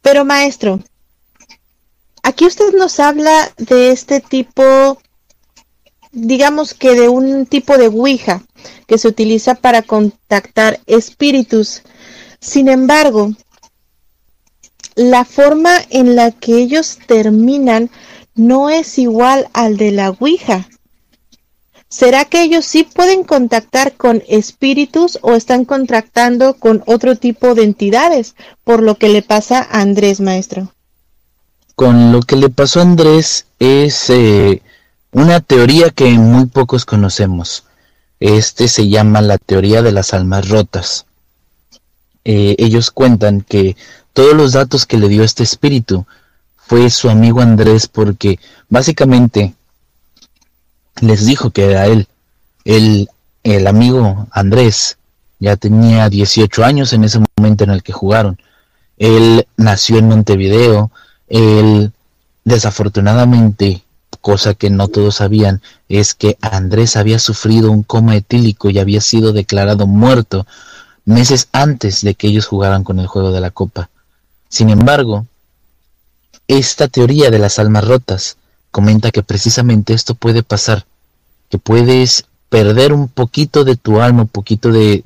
Pero 0.00 0.24
maestro, 0.24 0.80
aquí 2.22 2.46
usted 2.46 2.72
nos 2.74 3.00
habla 3.00 3.52
de 3.58 3.92
este 3.92 4.20
tipo, 4.20 4.98
digamos 6.12 6.74
que 6.74 6.94
de 6.94 7.08
un 7.08 7.46
tipo 7.46 7.78
de 7.78 7.88
Ouija 7.88 8.42
que 8.86 8.98
se 8.98 9.08
utiliza 9.08 9.54
para 9.54 9.82
contactar 9.82 10.80
espíritus. 10.86 11.82
Sin 12.40 12.68
embargo, 12.68 13.32
la 14.94 15.24
forma 15.24 15.72
en 15.90 16.16
la 16.16 16.30
que 16.30 16.56
ellos 16.56 16.98
terminan 17.06 17.90
no 18.34 18.70
es 18.70 18.98
igual 18.98 19.48
al 19.52 19.76
de 19.76 19.92
la 19.92 20.10
Ouija. 20.10 20.68
¿Será 21.88 22.24
que 22.24 22.42
ellos 22.42 22.64
sí 22.64 22.84
pueden 22.84 23.22
contactar 23.22 23.92
con 23.96 24.22
espíritus 24.26 25.18
o 25.20 25.34
están 25.34 25.66
contactando 25.66 26.54
con 26.54 26.82
otro 26.86 27.16
tipo 27.16 27.54
de 27.54 27.64
entidades? 27.64 28.34
Por 28.64 28.82
lo 28.82 28.96
que 28.96 29.10
le 29.10 29.20
pasa 29.20 29.58
a 29.58 29.82
Andrés, 29.82 30.20
maestro. 30.20 30.72
Con 31.74 32.12
lo 32.12 32.20
que 32.20 32.36
le 32.36 32.50
pasó 32.50 32.80
a 32.80 32.82
Andrés 32.82 33.46
es 33.58 34.10
eh, 34.10 34.62
una 35.10 35.40
teoría 35.40 35.90
que 35.90 36.10
muy 36.10 36.46
pocos 36.46 36.84
conocemos. 36.84 37.64
Este 38.20 38.68
se 38.68 38.88
llama 38.88 39.20
la 39.20 39.38
teoría 39.38 39.82
de 39.82 39.92
las 39.92 40.14
almas 40.14 40.48
rotas. 40.48 41.06
Eh, 42.24 42.54
ellos 42.58 42.90
cuentan 42.90 43.40
que 43.40 43.76
todos 44.12 44.34
los 44.34 44.52
datos 44.52 44.86
que 44.86 44.98
le 44.98 45.08
dio 45.08 45.24
este 45.24 45.42
espíritu 45.42 46.06
fue 46.56 46.88
su 46.90 47.10
amigo 47.10 47.40
Andrés 47.40 47.88
porque 47.88 48.38
básicamente 48.68 49.54
les 51.00 51.26
dijo 51.26 51.50
que 51.50 51.64
era 51.64 51.86
él. 51.86 52.06
El, 52.64 53.08
el 53.42 53.66
amigo 53.66 54.28
Andrés 54.30 54.98
ya 55.40 55.56
tenía 55.56 56.08
18 56.08 56.64
años 56.64 56.92
en 56.92 57.04
ese 57.04 57.20
momento 57.36 57.64
en 57.64 57.70
el 57.70 57.82
que 57.82 57.92
jugaron. 57.92 58.38
Él 58.98 59.46
nació 59.56 59.98
en 59.98 60.08
Montevideo. 60.08 60.92
Él, 61.32 61.92
desafortunadamente, 62.44 63.82
cosa 64.20 64.52
que 64.52 64.68
no 64.68 64.88
todos 64.88 65.16
sabían, 65.16 65.62
es 65.88 66.14
que 66.14 66.36
Andrés 66.42 66.96
había 66.96 67.18
sufrido 67.18 67.70
un 67.70 67.82
coma 67.82 68.16
etílico 68.16 68.68
y 68.68 68.78
había 68.78 69.00
sido 69.00 69.32
declarado 69.32 69.86
muerto 69.86 70.46
meses 71.06 71.48
antes 71.52 72.02
de 72.02 72.14
que 72.14 72.28
ellos 72.28 72.46
jugaran 72.46 72.84
con 72.84 72.98
el 72.98 73.06
juego 73.06 73.32
de 73.32 73.40
la 73.40 73.50
copa. 73.50 73.88
Sin 74.50 74.68
embargo, 74.68 75.26
esta 76.48 76.86
teoría 76.86 77.30
de 77.30 77.38
las 77.38 77.58
almas 77.58 77.86
rotas 77.88 78.36
comenta 78.70 79.10
que 79.10 79.22
precisamente 79.22 79.94
esto 79.94 80.14
puede 80.14 80.42
pasar, 80.42 80.84
que 81.48 81.56
puedes 81.56 82.26
perder 82.50 82.92
un 82.92 83.08
poquito 83.08 83.64
de 83.64 83.76
tu 83.76 84.02
alma, 84.02 84.22
un 84.22 84.28
poquito 84.28 84.70
de, 84.70 85.02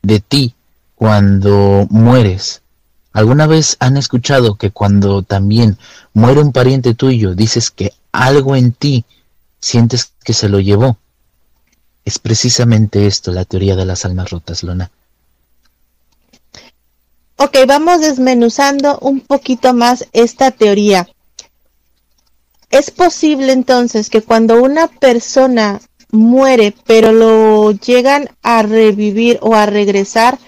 de 0.00 0.20
ti 0.20 0.54
cuando 0.94 1.86
mueres. 1.90 2.62
¿Alguna 3.12 3.46
vez 3.46 3.76
han 3.80 3.96
escuchado 3.96 4.56
que 4.56 4.70
cuando 4.70 5.22
también 5.22 5.78
muere 6.12 6.40
un 6.40 6.52
pariente 6.52 6.94
tuyo, 6.94 7.34
dices 7.34 7.70
que 7.70 7.92
algo 8.12 8.54
en 8.54 8.72
ti 8.72 9.04
sientes 9.60 10.12
que 10.24 10.34
se 10.34 10.48
lo 10.48 10.60
llevó? 10.60 10.98
Es 12.04 12.18
precisamente 12.18 13.06
esto 13.06 13.32
la 13.32 13.44
teoría 13.44 13.76
de 13.76 13.86
las 13.86 14.04
almas 14.04 14.30
rotas, 14.30 14.62
Luna. 14.62 14.90
Ok, 17.36 17.56
vamos 17.66 18.00
desmenuzando 18.00 18.98
un 18.98 19.20
poquito 19.20 19.72
más 19.72 20.06
esta 20.12 20.50
teoría. 20.50 21.08
Es 22.70 22.90
posible 22.90 23.52
entonces 23.52 24.10
que 24.10 24.22
cuando 24.22 24.62
una 24.62 24.88
persona 24.88 25.80
muere, 26.10 26.74
pero 26.86 27.12
lo 27.12 27.72
llegan 27.72 28.28
a 28.42 28.62
revivir 28.62 29.38
o 29.40 29.54
a 29.54 29.66
regresar 29.66 30.38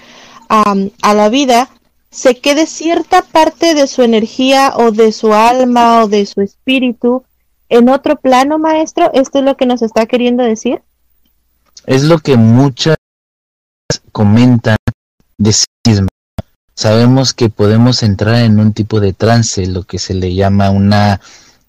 a 0.48 1.14
la 1.14 1.28
vida, 1.28 1.70
se 2.10 2.40
quede 2.40 2.66
cierta 2.66 3.22
parte 3.22 3.74
de 3.74 3.86
su 3.86 4.02
energía 4.02 4.72
o 4.76 4.90
de 4.90 5.12
su 5.12 5.32
alma 5.32 6.02
o 6.02 6.08
de 6.08 6.26
su 6.26 6.40
espíritu 6.40 7.24
en 7.68 7.88
otro 7.88 8.16
plano, 8.16 8.58
maestro. 8.58 9.10
¿Esto 9.14 9.38
es 9.38 9.44
lo 9.44 9.56
que 9.56 9.66
nos 9.66 9.82
está 9.82 10.06
queriendo 10.06 10.42
decir? 10.42 10.82
Es 11.86 12.02
lo 12.02 12.18
que 12.18 12.36
muchas 12.36 12.96
comentan 14.12 14.76
de 15.38 15.52
sí 15.52 15.64
sabemos 16.80 17.34
que 17.34 17.50
podemos 17.50 18.02
entrar 18.02 18.36
en 18.36 18.58
un 18.58 18.72
tipo 18.72 19.00
de 19.00 19.12
trance, 19.12 19.66
lo 19.66 19.82
que 19.82 19.98
se 19.98 20.14
le 20.14 20.34
llama 20.34 20.70
una 20.70 21.20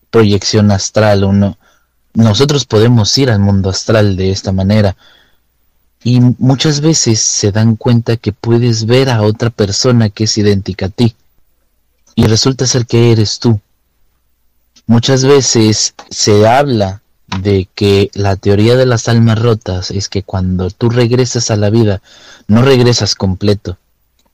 proyección 0.09 0.71
astral. 0.71 1.25
Uno, 1.25 1.57
nosotros 2.13 2.65
podemos 2.65 3.17
ir 3.17 3.29
al 3.29 3.39
mundo 3.39 3.69
astral 3.69 4.15
de 4.15 4.31
esta 4.31 4.53
manera. 4.53 4.95
Y 6.03 6.19
muchas 6.19 6.81
veces 6.81 7.19
se 7.19 7.51
dan 7.51 7.75
cuenta 7.75 8.17
que 8.17 8.31
puedes 8.31 8.85
ver 8.85 9.09
a 9.09 9.21
otra 9.21 9.49
persona 9.49 10.09
que 10.09 10.23
es 10.23 10.37
idéntica 10.37 10.87
a 10.87 10.89
ti. 10.89 11.15
Y 12.15 12.25
resulta 12.25 12.65
ser 12.65 12.85
que 12.85 13.11
eres 13.11 13.39
tú. 13.39 13.59
Muchas 14.87 15.23
veces 15.23 15.93
se 16.09 16.47
habla 16.47 17.01
de 17.39 17.67
que 17.75 18.09
la 18.13 18.35
teoría 18.35 18.75
de 18.75 18.85
las 18.85 19.07
almas 19.07 19.39
rotas 19.39 19.91
es 19.91 20.09
que 20.09 20.23
cuando 20.23 20.69
tú 20.69 20.89
regresas 20.89 21.51
a 21.51 21.55
la 21.55 21.69
vida, 21.69 22.01
no 22.47 22.61
regresas 22.61 23.15
completo, 23.15 23.77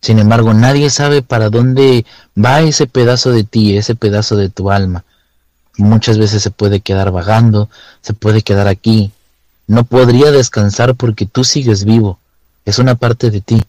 sin 0.02 0.20
embargo, 0.20 0.54
nadie 0.54 0.90
sabe 0.90 1.22
para 1.22 1.50
dónde 1.50 2.06
va 2.38 2.62
ese 2.62 2.88
pedazo 2.88 3.32
de 3.32 3.44
ti, 3.44 3.78
ese 3.78 3.96
pedazo 3.96 4.36
de 4.36 4.50
tu 4.50 4.72
alma. 4.72 5.04
Muchas 5.78 6.18
veces 6.18 6.42
se 6.42 6.52
puede 6.52 6.80
quedar 6.82 7.12
vagando, 7.12 7.70
se 8.02 8.14
puede 8.14 8.42
quedar 8.42 8.68
aquí. 8.68 9.12
No 9.68 9.84
podría 9.84 10.32
descansar 10.32 10.96
porque 10.96 11.26
tú 11.26 11.44
sigues 11.44 11.84
vivo. 11.84 12.20
Es 12.66 12.80
una 12.80 12.96
parte 12.96 13.30
de 13.30 13.42
ti. 13.42 13.62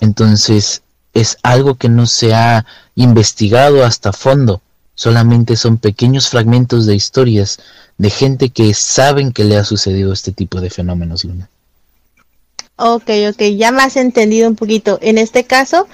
Entonces, 0.00 0.82
es 1.14 1.38
algo 1.42 1.76
que 1.76 1.88
no 1.88 2.06
se 2.06 2.34
ha 2.34 2.66
investigado 2.96 3.84
hasta 3.84 4.12
fondo. 4.12 4.60
Solamente 4.94 5.56
son 5.56 5.78
pequeños 5.78 6.28
fragmentos 6.28 6.86
de 6.86 6.94
historias 6.94 7.58
de 7.98 8.10
gente 8.10 8.50
que 8.50 8.74
saben 8.74 9.32
que 9.32 9.44
le 9.44 9.56
ha 9.56 9.64
sucedido 9.64 10.12
este 10.12 10.32
tipo 10.32 10.60
de 10.60 10.70
fenómenos, 10.70 11.24
Luna. 11.24 11.48
Ok, 12.76 13.10
ok, 13.30 13.42
ya 13.56 13.70
me 13.70 13.82
has 13.82 13.96
entendido 13.96 14.48
un 14.48 14.56
poquito. 14.56 14.98
En 15.02 15.18
este 15.18 15.44
caso, 15.44 15.86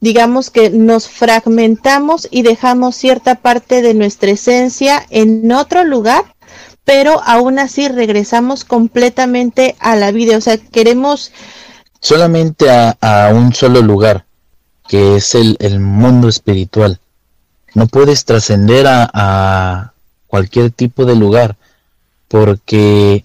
digamos 0.00 0.50
que 0.50 0.70
nos 0.70 1.08
fragmentamos 1.08 2.26
y 2.30 2.42
dejamos 2.42 2.96
cierta 2.96 3.36
parte 3.36 3.82
de 3.82 3.94
nuestra 3.94 4.32
esencia 4.32 5.06
en 5.10 5.50
otro 5.52 5.84
lugar, 5.84 6.31
pero 6.84 7.22
aún 7.24 7.58
así 7.58 7.88
regresamos 7.88 8.64
completamente 8.64 9.76
a 9.78 9.96
la 9.96 10.10
vida. 10.10 10.36
O 10.36 10.40
sea, 10.40 10.56
queremos... 10.56 11.32
Solamente 12.00 12.66
a, 12.70 13.30
un 13.32 13.54
solo 13.54 13.80
lugar, 13.80 14.24
que 14.88 15.16
es 15.16 15.34
el, 15.34 15.56
mundo 15.78 16.28
espiritual. 16.28 16.98
No 17.74 17.86
puedes 17.86 18.24
trascender 18.24 18.86
a, 18.88 19.08
a 19.12 19.92
cualquier 20.26 20.72
tipo 20.72 21.04
de 21.04 21.14
lugar, 21.14 21.56
porque 22.26 23.22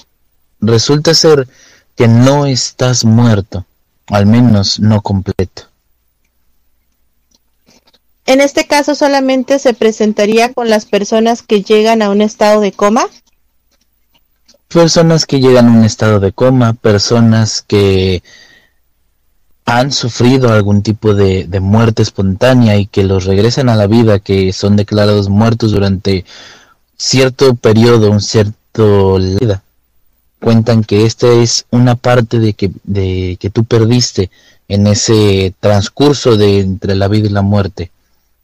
resulta 0.62 1.15
ser 1.15 1.48
que 1.96 2.08
no 2.08 2.46
estás 2.46 3.04
muerto, 3.04 3.65
al 4.08 4.28
menos 4.28 4.80
no 4.80 5.02
completo. 5.02 5.63
En 8.28 8.41
este 8.41 8.67
caso 8.67 8.93
solamente 8.93 9.58
se 9.58 9.74
presentaría 9.74 10.54
con 10.54 10.70
las 10.70 10.86
personas 10.86 11.41
que 11.41 11.63
llegan 11.63 12.02
a 12.02 12.10
un 12.10 12.22
estado 12.22 12.60
de 12.60 12.74
coma. 12.74 13.08
Personas 14.68 15.26
que 15.26 15.40
llegan 15.40 15.68
a 15.68 15.72
un 15.72 15.84
estado 15.86 16.20
de 16.20 16.34
coma, 16.34 16.74
personas 16.74 17.64
que 17.66 18.22
han 19.66 19.92
sufrido 19.92 20.52
algún 20.52 20.82
tipo 20.82 21.14
de, 21.14 21.48
muerte 21.62 22.02
espontánea 22.02 22.78
y 22.78 22.86
que 22.86 23.04
los 23.04 23.26
regresan 23.26 23.70
a 23.70 23.76
la 23.76 23.88
vida, 23.88 24.20
que 24.20 24.54
son 24.54 24.76
declarados 24.76 25.30
muertos 25.30 25.72
durante 25.72 26.26
cierto 26.98 27.56
periodo, 27.56 28.12
un 28.12 28.22
cierto 28.22 29.18
vida. 29.40 29.64
Cuentan 30.40 30.84
que 30.84 31.06
esta 31.06 31.28
es 31.28 31.66
una 31.70 31.96
parte 31.96 32.40
de 32.40 32.54
que, 32.54 32.72
de 32.84 33.38
que 33.40 33.50
tú 33.50 33.66
perdiste 33.66 34.32
en 34.68 34.88
ese 34.88 35.54
transcurso 35.60 36.38
de 36.38 36.60
entre 36.60 36.96
la 36.96 37.08
vida 37.08 37.28
y 37.28 37.32
la 37.32 37.42
muerte. 37.42 37.92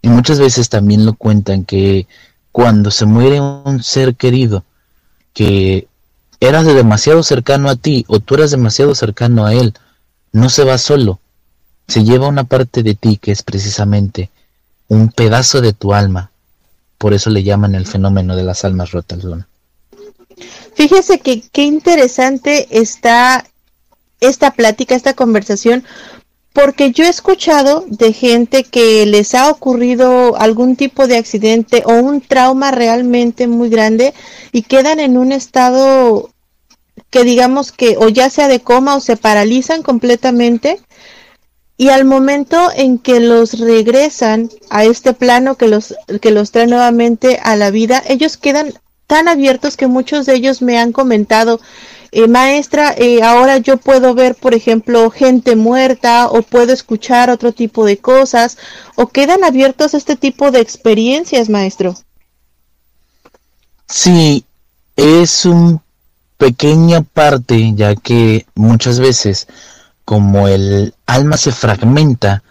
Y 0.02 0.10
muchas 0.10 0.40
veces 0.40 0.70
también 0.70 1.06
lo 1.06 1.14
cuentan 1.14 1.64
que 1.64 2.08
cuando 2.52 2.92
se 2.92 3.06
muere 3.06 3.40
un 3.40 3.82
ser 3.82 4.16
querido, 4.16 4.64
que 5.34 5.88
eras 6.48 6.66
de 6.66 6.74
demasiado 6.74 7.24
cercano 7.24 7.70
a 7.70 7.76
ti 7.76 8.06
o 8.08 8.20
tú 8.20 8.36
eras 8.36 8.52
demasiado 8.52 8.96
cercano 8.96 9.46
a 9.46 9.54
él, 9.54 9.74
no 10.34 10.50
se 10.50 10.64
va 10.64 10.78
solo, 10.78 11.20
se 11.88 12.04
lleva 12.04 12.28
una 12.28 12.44
parte 12.44 12.84
de 12.84 12.96
ti 12.96 13.18
que 13.18 13.32
es 13.32 13.44
precisamente 13.44 14.30
un 14.90 15.10
pedazo 15.10 15.62
de 15.62 15.74
tu 15.74 15.94
alma. 15.94 16.32
Por 16.98 17.14
eso 17.14 17.30
le 17.30 17.44
llaman 17.44 17.76
el 17.76 17.86
fenómeno 17.86 18.36
de 18.36 18.44
las 18.44 18.66
almas 18.66 18.92
rotas, 18.92 19.24
Luna. 19.24 19.48
Fíjese 20.76 21.20
que 21.20 21.42
qué 21.52 21.64
interesante 21.64 22.68
está 22.72 23.46
esta 24.20 24.52
plática, 24.52 24.96
esta 24.96 25.14
conversación, 25.14 25.84
porque 26.52 26.92
yo 26.92 27.06
he 27.06 27.10
escuchado 27.10 27.86
de 27.88 28.14
gente 28.14 28.64
que 28.64 29.06
les 29.06 29.34
ha 29.34 29.50
ocurrido 29.50 30.36
algún 30.38 30.76
tipo 30.76 31.08
de 31.08 31.18
accidente 31.18 31.84
o 31.86 31.94
un 31.94 32.22
trauma 32.22 32.72
realmente 32.72 33.48
muy 33.48 33.70
grande 33.70 34.14
y 34.52 34.64
quedan 34.64 35.00
en 35.00 35.18
un 35.18 35.32
estado 35.32 36.33
que 37.14 37.24
digamos 37.24 37.72
que 37.72 37.96
o 38.00 38.10
ya 38.10 38.32
sea 38.32 38.48
de 38.48 38.60
coma 38.60 38.96
o 38.96 39.00
se 39.00 39.18
paralizan 39.18 39.84
completamente 39.84 40.82
y 41.78 41.90
al 41.90 42.06
momento 42.06 42.72
en 42.76 42.98
que 42.98 43.20
los 43.20 43.60
regresan 43.60 44.50
a 44.72 44.84
este 44.84 45.14
plano 45.14 45.54
que 45.54 45.68
los 45.68 45.94
que 46.22 46.32
los 46.32 46.50
trae 46.50 46.66
nuevamente 46.66 47.40
a 47.44 47.56
la 47.56 47.70
vida, 47.70 48.02
ellos 48.08 48.36
quedan 48.36 48.74
tan 49.06 49.28
abiertos 49.28 49.78
que 49.78 49.86
muchos 49.86 50.26
de 50.26 50.34
ellos 50.34 50.64
me 50.64 50.80
han 50.80 50.92
comentado 50.92 51.60
eh, 52.12 52.28
maestra, 52.28 52.96
eh, 52.98 53.22
ahora 53.22 53.60
yo 53.60 53.78
puedo 53.78 54.16
ver, 54.16 54.34
por 54.34 54.56
ejemplo, 54.56 55.12
gente 55.12 55.56
muerta 55.56 56.28
o 56.30 56.42
puedo 56.42 56.74
escuchar 56.74 57.30
otro 57.30 57.52
tipo 57.52 57.86
de 57.86 57.98
cosas 58.00 58.58
o 58.96 59.06
quedan 59.08 59.44
abiertos 59.44 59.94
a 59.94 59.98
este 59.98 60.16
tipo 60.16 60.50
de 60.50 60.62
experiencias, 60.62 61.48
maestro. 61.48 61.96
Sí, 63.88 64.46
es 64.96 65.46
un 65.46 65.83
pequeña 66.38 67.02
parte, 67.02 67.74
ya 67.76 67.96
que 67.96 68.46
muchas 68.56 69.00
veces, 69.00 69.48
como 70.06 70.48
el 70.48 70.94
alma 71.06 71.38
se 71.38 71.52
fragmenta, 71.52 72.44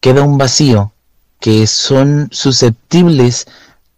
queda 0.00 0.22
un 0.22 0.38
vacío 0.38 0.92
que 1.40 1.66
son 1.66 2.28
susceptibles 2.32 3.46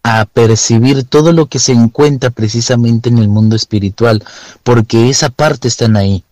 a 0.03 0.25
percibir 0.25 1.03
todo 1.03 1.33
lo 1.33 1.47
que 1.47 1.59
se 1.59 1.71
encuentra 1.71 2.29
precisamente 2.29 3.09
en 3.09 3.17
el 3.17 3.27
mundo 3.27 3.55
espiritual, 3.55 4.23
porque 4.63 5.09
esa 5.09 5.29
parte 5.29 5.67
está 5.67 5.85
ahí. 5.97 6.23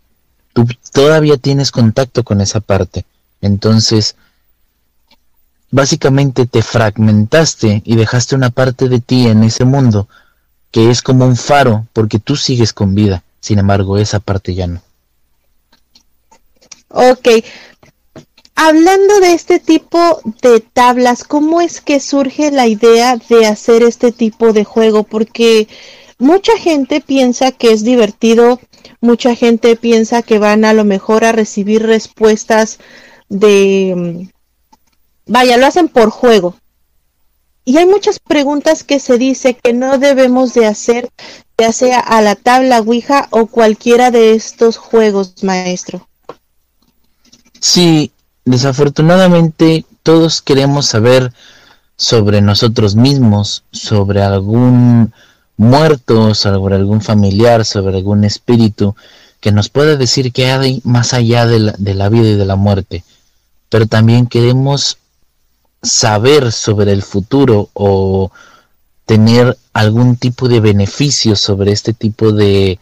Tú 0.54 0.66
todavía 0.92 1.38
tienes 1.38 1.72
contacto 1.72 2.24
con 2.24 2.42
esa 2.42 2.60
parte. 2.60 3.06
Entonces, 3.42 4.16
básicamente 5.70 6.46
te 6.46 6.62
fragmentaste 6.62 7.82
y 7.86 7.96
dejaste 7.96 8.36
una 8.36 8.50
parte 8.50 8.90
de 8.90 9.00
ti 9.00 9.28
en 9.28 9.44
ese 9.44 9.66
mundo 9.66 10.08
que 10.78 10.92
es 10.92 11.02
como 11.02 11.26
un 11.26 11.36
faro 11.36 11.88
porque 11.92 12.20
tú 12.20 12.36
sigues 12.36 12.72
con 12.72 12.94
vida. 12.94 13.24
Sin 13.40 13.58
embargo, 13.58 13.98
esa 13.98 14.20
parte 14.20 14.54
ya 14.54 14.68
no. 14.68 14.80
Ok, 16.90 17.28
Hablando 18.54 19.20
de 19.20 19.34
este 19.34 19.60
tipo 19.60 20.22
de 20.44 20.60
tablas, 20.60 21.24
¿cómo 21.24 21.62
es 21.62 21.82
que 21.82 22.00
surge 22.00 22.52
la 22.52 22.68
idea 22.68 23.18
de 23.18 23.48
hacer 23.48 23.82
este 23.82 24.12
tipo 24.12 24.54
de 24.54 24.66
juego? 24.66 25.02
Porque 25.02 25.68
mucha 26.20 26.56
gente 26.60 27.02
piensa 27.02 27.52
que 27.52 27.72
es 27.72 27.84
divertido, 27.84 28.60
mucha 29.02 29.34
gente 29.36 29.78
piensa 29.78 30.22
que 30.22 30.38
van 30.38 30.63
a 30.63 30.74
lo 30.74 30.86
mejor 30.86 31.26
a 31.26 31.32
recibir 31.32 31.88
respuestas 31.88 32.78
de... 33.30 34.30
Vaya, 35.26 35.58
lo 35.58 35.66
hacen 35.66 35.88
por 35.88 36.12
juego. 36.12 36.56
Y 37.68 37.78
hay 37.78 37.86
muchas 37.86 38.20
preguntas 38.20 38.84
que 38.86 39.00
se 39.00 39.18
dice 39.18 39.54
que 39.54 39.74
no 39.74 39.98
debemos 39.98 40.54
de 40.54 40.66
hacer, 40.66 41.10
ya 41.58 41.74
sea 41.74 42.00
a 42.00 42.22
la 42.22 42.36
tabla 42.36 42.80
Ouija 42.80 43.28
o 43.30 43.48
cualquiera 43.48 44.10
de 44.10 44.32
estos 44.32 44.78
juegos, 44.78 45.44
maestro. 45.44 46.08
Sí, 47.60 48.12
Desafortunadamente 48.48 49.84
todos 50.04 50.42
queremos 50.42 50.86
saber 50.86 51.34
sobre 51.98 52.40
nosotros 52.40 52.96
mismos, 52.96 53.66
sobre 53.74 54.22
algún 54.22 55.12
muerto, 55.58 56.34
sobre 56.34 56.76
algún 56.76 57.02
familiar, 57.02 57.66
sobre 57.66 57.98
algún 57.98 58.24
espíritu 58.24 58.96
que 59.42 59.52
nos 59.52 59.68
pueda 59.68 59.98
decir 59.98 60.32
que 60.32 60.50
hay 60.50 60.82
más 60.86 61.14
allá 61.14 61.46
de 61.46 61.60
la, 61.60 61.76
de 61.78 61.94
la 61.94 62.08
vida 62.08 62.30
y 62.30 62.36
de 62.36 62.46
la 62.46 62.56
muerte. 62.56 63.04
Pero 63.68 63.86
también 63.86 64.28
queremos 64.28 64.98
saber 65.88 66.52
sobre 66.52 66.91
el 66.91 67.04
futuro 67.04 67.69
o 67.73 68.32
tener 69.06 69.58
algún 69.73 70.17
tipo 70.17 70.47
de 70.50 70.60
beneficio 70.60 71.36
sobre 71.36 71.71
este 71.71 71.93
tipo 71.93 72.32
de 72.32 72.80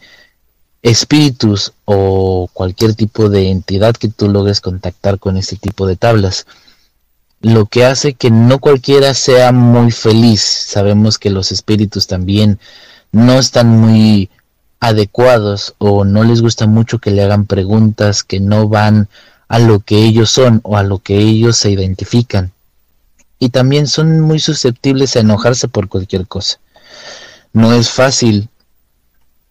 espíritus 0.82 1.72
o 1.84 2.48
cualquier 2.52 2.94
tipo 2.94 3.28
de 3.28 3.50
entidad 3.50 3.94
que 3.94 4.08
tú 4.08 4.28
logres 4.28 4.60
contactar 4.60 5.18
con 5.18 5.36
este 5.36 5.56
tipo 5.56 5.86
de 5.86 5.96
tablas. 5.96 6.46
Lo 7.40 7.66
que 7.66 7.84
hace 7.84 8.14
que 8.14 8.30
no 8.30 8.58
cualquiera 8.58 9.14
sea 9.14 9.52
muy 9.52 9.92
feliz. 9.92 10.40
Sabemos 10.42 11.18
que 11.18 11.30
los 11.30 11.52
espíritus 11.52 12.06
también 12.06 12.58
no 13.12 13.38
están 13.38 13.68
muy 13.68 14.30
adecuados 14.80 15.74
o 15.78 16.04
no 16.04 16.24
les 16.24 16.42
gusta 16.42 16.66
mucho 16.66 16.98
que 16.98 17.10
le 17.10 17.22
hagan 17.22 17.46
preguntas 17.46 18.22
que 18.22 18.40
no 18.40 18.68
van 18.68 19.08
a 19.48 19.58
lo 19.58 19.80
que 19.80 20.04
ellos 20.04 20.30
son 20.30 20.60
o 20.64 20.76
a 20.76 20.82
lo 20.82 20.98
que 20.98 21.18
ellos 21.18 21.56
se 21.56 21.70
identifican. 21.70 22.52
Y 23.38 23.50
también 23.50 23.86
son 23.86 24.20
muy 24.20 24.38
susceptibles 24.38 25.16
a 25.16 25.20
enojarse 25.20 25.68
por 25.68 25.88
cualquier 25.88 26.26
cosa. 26.26 26.58
No 27.52 27.72
es 27.72 27.90
fácil 27.90 28.48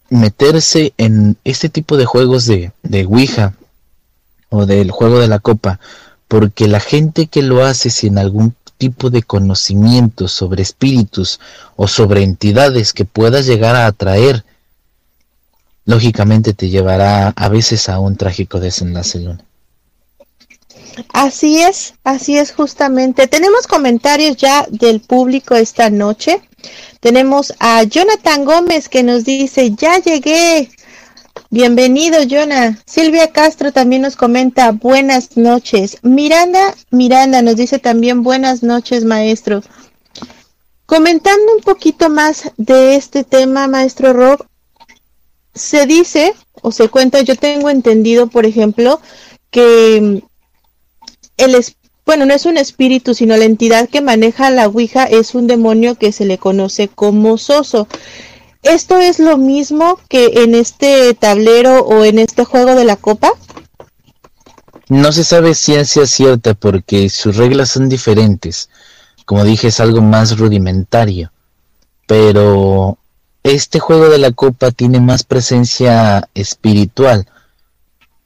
meterse 0.09 0.93
en 0.97 1.37
este 1.43 1.69
tipo 1.69 1.97
de 1.97 2.05
juegos 2.05 2.45
de, 2.45 2.71
de 2.83 3.05
Ouija 3.05 3.53
o 4.49 4.65
del 4.65 4.91
juego 4.91 5.19
de 5.19 5.27
la 5.27 5.39
copa, 5.39 5.79
porque 6.27 6.67
la 6.67 6.79
gente 6.79 7.27
que 7.27 7.41
lo 7.41 7.65
hace 7.65 7.89
sin 7.89 8.17
algún 8.17 8.55
tipo 8.77 9.09
de 9.09 9.23
conocimiento 9.23 10.27
sobre 10.27 10.61
espíritus 10.61 11.39
o 11.75 11.87
sobre 11.87 12.23
entidades 12.23 12.93
que 12.93 13.05
puedas 13.05 13.45
llegar 13.45 13.75
a 13.75 13.87
atraer, 13.87 14.43
lógicamente 15.85 16.53
te 16.53 16.69
llevará 16.69 17.29
a 17.29 17.49
veces 17.49 17.89
a 17.89 17.99
un 17.99 18.17
trágico 18.17 18.59
desenlace, 18.59 19.19
Luna. 19.19 19.44
Así 21.13 21.61
es, 21.61 21.95
así 22.03 22.37
es 22.37 22.51
justamente. 22.51 23.27
Tenemos 23.27 23.67
comentarios 23.67 24.37
ya 24.37 24.65
del 24.69 25.01
público 25.01 25.55
esta 25.55 25.89
noche. 25.89 26.41
Tenemos 26.99 27.53
a 27.59 27.83
Jonathan 27.83 28.45
Gómez 28.45 28.89
que 28.89 29.03
nos 29.03 29.25
dice, 29.25 29.71
ya 29.71 29.99
llegué. 29.99 30.69
Bienvenido, 31.49 32.19
Jonah. 32.29 32.79
Silvia 32.85 33.31
Castro 33.31 33.71
también 33.71 34.01
nos 34.01 34.15
comenta, 34.15 34.71
buenas 34.71 35.37
noches. 35.37 35.97
Miranda, 36.01 36.73
Miranda 36.91 37.41
nos 37.41 37.57
dice 37.57 37.79
también, 37.79 38.23
buenas 38.23 38.63
noches, 38.63 39.05
maestro. 39.05 39.61
Comentando 40.85 41.55
un 41.55 41.61
poquito 41.61 42.09
más 42.09 42.51
de 42.57 42.95
este 42.95 43.23
tema, 43.23 43.67
maestro 43.67 44.13
Rob, 44.13 44.45
se 45.53 45.85
dice 45.85 46.33
o 46.61 46.71
se 46.71 46.89
cuenta, 46.89 47.21
yo 47.21 47.35
tengo 47.35 47.69
entendido, 47.69 48.27
por 48.27 48.45
ejemplo, 48.45 48.99
que 49.49 50.23
el, 51.37 51.55
bueno, 52.05 52.25
no 52.25 52.33
es 52.33 52.45
un 52.45 52.57
espíritu, 52.57 53.13
sino 53.13 53.35
la 53.35 53.45
entidad 53.45 53.89
que 53.89 54.01
maneja 54.01 54.51
la 54.51 54.67
Ouija 54.67 55.05
es 55.05 55.33
un 55.33 55.47
demonio 55.47 55.95
que 55.95 56.11
se 56.11 56.25
le 56.25 56.37
conoce 56.37 56.87
como 56.87 57.37
Soso. 57.37 57.87
¿Esto 58.61 58.99
es 58.99 59.19
lo 59.19 59.37
mismo 59.37 59.99
que 60.07 60.43
en 60.43 60.55
este 60.55 61.13
tablero 61.13 61.81
o 61.81 62.03
en 62.03 62.19
este 62.19 62.45
juego 62.45 62.75
de 62.75 62.85
la 62.85 62.95
copa? 62.95 63.31
No 64.87 65.11
se 65.11 65.23
sabe 65.23 65.55
ciencia 65.55 66.05
cierta 66.05 66.53
porque 66.53 67.09
sus 67.09 67.37
reglas 67.37 67.69
son 67.69 67.89
diferentes. 67.89 68.69
Como 69.25 69.43
dije, 69.43 69.69
es 69.69 69.79
algo 69.79 70.01
más 70.01 70.37
rudimentario. 70.37 71.31
Pero 72.05 72.99
este 73.41 73.79
juego 73.79 74.09
de 74.09 74.19
la 74.19 74.31
copa 74.31 74.69
tiene 74.69 74.99
más 74.99 75.23
presencia 75.23 76.29
espiritual 76.35 77.27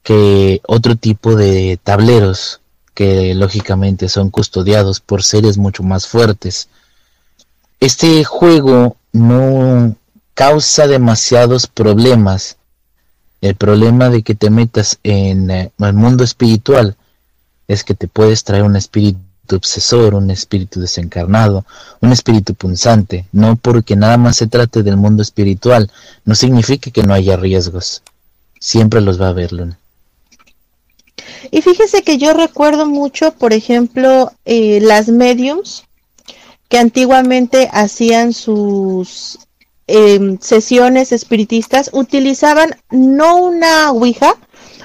que 0.04 0.62
otro 0.68 0.98
tipo 0.98 1.36
de 1.36 1.80
tableros 1.82 2.60
que 3.00 3.34
lógicamente 3.34 4.10
son 4.10 4.30
custodiados 4.30 5.00
por 5.00 5.24
seres 5.24 5.58
mucho 5.58 5.84
más 5.84 6.06
fuertes. 6.06 6.68
Este 7.80 8.26
juego 8.26 8.98
no 9.14 9.96
causa 10.34 10.86
demasiados 10.86 11.68
problemas. 11.68 12.58
El 13.40 13.56
problema 13.56 14.10
de 14.10 14.22
que 14.22 14.36
te 14.36 14.50
metas 14.50 15.00
en 15.04 15.50
eh, 15.50 15.72
el 15.80 15.94
mundo 15.94 16.26
espiritual 16.26 16.98
es 17.70 17.86
que 17.86 17.96
te 17.96 18.10
puedes 18.10 18.44
traer 18.44 18.64
un 18.64 18.76
espíritu 18.76 19.22
obsesor, 19.56 20.14
un 20.14 20.30
espíritu 20.30 20.82
desencarnado, 20.82 21.66
un 22.02 22.12
espíritu 22.12 22.54
punzante. 22.54 23.28
No 23.32 23.56
porque 23.56 23.96
nada 23.96 24.18
más 24.18 24.36
se 24.36 24.48
trate 24.48 24.84
del 24.84 24.98
mundo 24.98 25.22
espiritual, 25.22 25.90
no 26.26 26.36
significa 26.36 26.92
que 26.92 27.04
no 27.04 27.14
haya 27.14 27.38
riesgos. 27.38 28.04
Siempre 28.60 29.00
los 29.00 29.22
va 29.22 29.28
a 29.28 29.30
haber, 29.30 29.54
Luna. 29.54 29.80
Y 31.52 31.62
fíjese 31.62 32.04
que 32.04 32.18
yo 32.18 32.34
recuerdo 32.34 32.86
mucho, 32.86 33.32
por 33.32 33.54
ejemplo, 33.54 34.32
eh, 34.46 34.80
las 34.82 35.08
mediums 35.08 35.86
que 36.70 36.78
antiguamente 36.78 37.70
hacían 37.72 38.32
sus 38.34 39.40
em, 39.88 40.38
sesiones 40.40 41.12
espiritistas, 41.12 41.90
utilizaban 41.94 42.76
no 42.92 43.38
una 43.38 43.92
Ouija, 43.92 44.36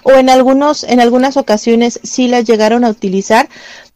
o 0.04 0.12
en 0.12 0.30
algunos, 0.30 0.84
en 0.84 1.00
algunas 1.00 1.36
ocasiones 1.36 1.98
sí 2.02 2.28
las 2.28 2.44
llegaron 2.44 2.84
a 2.84 2.90
utilizar, 2.90 3.48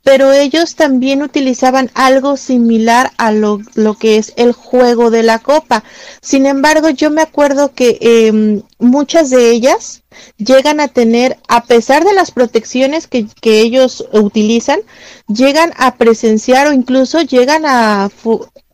pero 0.03 0.33
ellos 0.33 0.75
también 0.75 1.23
utilizaban 1.23 1.91
algo 1.95 2.37
similar 2.37 3.13
a 3.19 3.33
lo, 3.33 3.61
que 3.99 4.17
es 4.17 4.33
el 4.37 4.53
juego 4.53 5.11
de 5.11 5.23
la 5.23 5.39
copa. 5.39 5.85
Sin 6.23 6.47
embargo, 6.47 6.89
yo 6.89 7.11
me 7.11 7.23
acuerdo 7.23 7.75
que 7.75 7.99
em, 8.01 8.63
muchas 8.79 9.31
de 9.31 9.51
ellas 9.51 10.03
llegan 10.39 10.81
a 10.81 10.89
tener, 10.89 11.37
a 11.49 11.65
pesar 11.65 12.05
de 12.05 12.15
las 12.15 12.31
protecciones 12.31 13.07
que, 13.07 13.27
que 13.41 13.61
ellos 13.61 14.07
utilizan, 14.13 14.81
llegan 15.27 15.73
a 15.77 15.97
presenciar 15.97 16.69
o 16.69 16.73
incluso 16.73 17.21
llegan 17.21 17.67
a, 17.67 18.09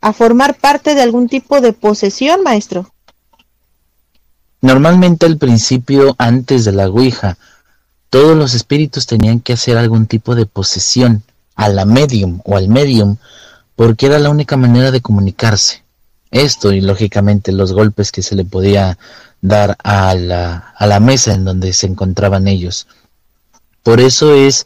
a 0.01 0.13
formar 0.13 0.55
parte 0.55 0.95
de 0.95 1.03
algún 1.03 1.29
tipo 1.29 1.61
de 1.61 1.73
posesión, 1.73 2.43
maestro. 2.43 2.91
Normalmente 4.61 5.27
al 5.27 5.37
principio, 5.37 6.15
antes 6.17 6.65
de 6.65 6.73
la 6.73 6.89
Ouija, 6.89 7.37
todos 8.15 8.37
los 8.37 8.55
espíritus 8.55 9.09
tenían 9.09 9.41
que 9.41 9.55
hacer 9.55 9.77
algún 9.77 10.07
tipo 10.07 10.37
de 10.37 10.47
posesión 10.47 11.25
a 11.57 11.69
la 11.69 11.85
medium 11.85 12.41
o 12.45 12.57
al 12.57 12.69
medium 12.69 13.17
porque 13.75 14.07
era 14.07 14.21
la 14.21 14.31
única 14.31 14.57
manera 14.57 14.93
de 14.93 15.01
comunicarse. 15.01 15.83
Esto 16.31 16.73
y 16.73 16.81
lógicamente 16.81 17.51
los 17.51 17.73
golpes 17.73 18.13
que 18.13 18.23
se 18.23 18.37
le 18.37 18.45
podía 18.45 18.99
dar 19.41 19.77
a 19.83 20.15
la, 20.15 20.75
a 20.77 20.87
la 20.87 21.01
mesa 21.01 21.35
en 21.35 21.45
donde 21.45 21.73
se 21.73 21.89
encontraban 21.89 22.47
ellos. 22.47 22.87
Por 23.83 23.99
eso 23.99 24.33
es 24.33 24.65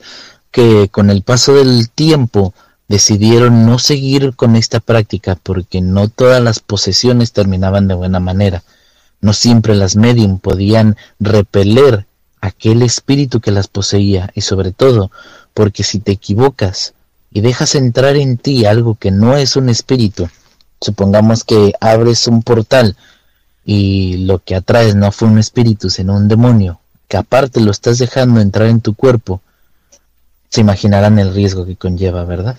que 0.51 0.91
con 0.91 1.09
el 1.09 1.23
paso 1.23 1.55
del 1.55 1.89
tiempo 1.89 2.53
decidieron 2.87 3.65
no 3.65 3.79
seguir 3.79 4.37
con 4.37 4.57
esta 4.57 4.79
práctica 4.79 5.39
porque 5.43 5.81
no 5.81 6.11
todas 6.11 6.43
las 6.43 6.61
posesiones 6.61 7.33
terminaban 7.33 7.89
de 7.89 7.95
buena 7.95 8.21
manera. 8.21 8.63
No 9.23 9.33
siempre 9.33 9.75
las 9.75 9.97
medium 9.97 10.39
podían 10.39 10.99
repeler 11.19 12.05
aquel 12.41 12.83
espíritu 12.83 13.41
que 13.41 13.51
las 13.51 13.69
poseía 13.69 14.31
y 14.35 14.43
sobre 14.43 14.73
todo 14.73 15.11
porque 15.55 15.83
si 15.83 15.99
te 15.99 16.13
equivocas 16.13 16.95
y 17.31 17.41
dejas 17.41 17.75
entrar 17.75 18.17
en 18.17 18.39
ti 18.39 18.65
algo 18.65 18.95
que 18.95 19.11
no 19.11 19.37
es 19.37 19.57
un 19.57 19.69
espíritu, 19.69 20.29
supongamos 20.81 21.45
que 21.45 21.73
abres 21.81 22.27
un 22.27 22.43
portal 22.43 22.97
y 23.65 24.19
lo 24.19 24.39
que 24.39 24.55
atraes 24.55 24.95
no 24.95 25.13
fue 25.13 25.29
un 25.29 25.39
espíritu 25.39 25.91
sino 25.91 26.15
un 26.15 26.29
demonio, 26.29 26.81
que 27.09 27.17
aparte 27.17 27.61
lo 27.61 27.71
estás 27.71 27.99
dejando 27.99 28.41
entrar 28.41 28.69
en 28.69 28.81
tu 28.81 28.95
cuerpo, 28.95 29.41
se 30.49 30.61
imaginarán 30.61 31.19
el 31.19 31.35
riesgo 31.35 31.67
que 31.67 31.77
conlleva, 31.77 32.25
¿verdad? 32.25 32.57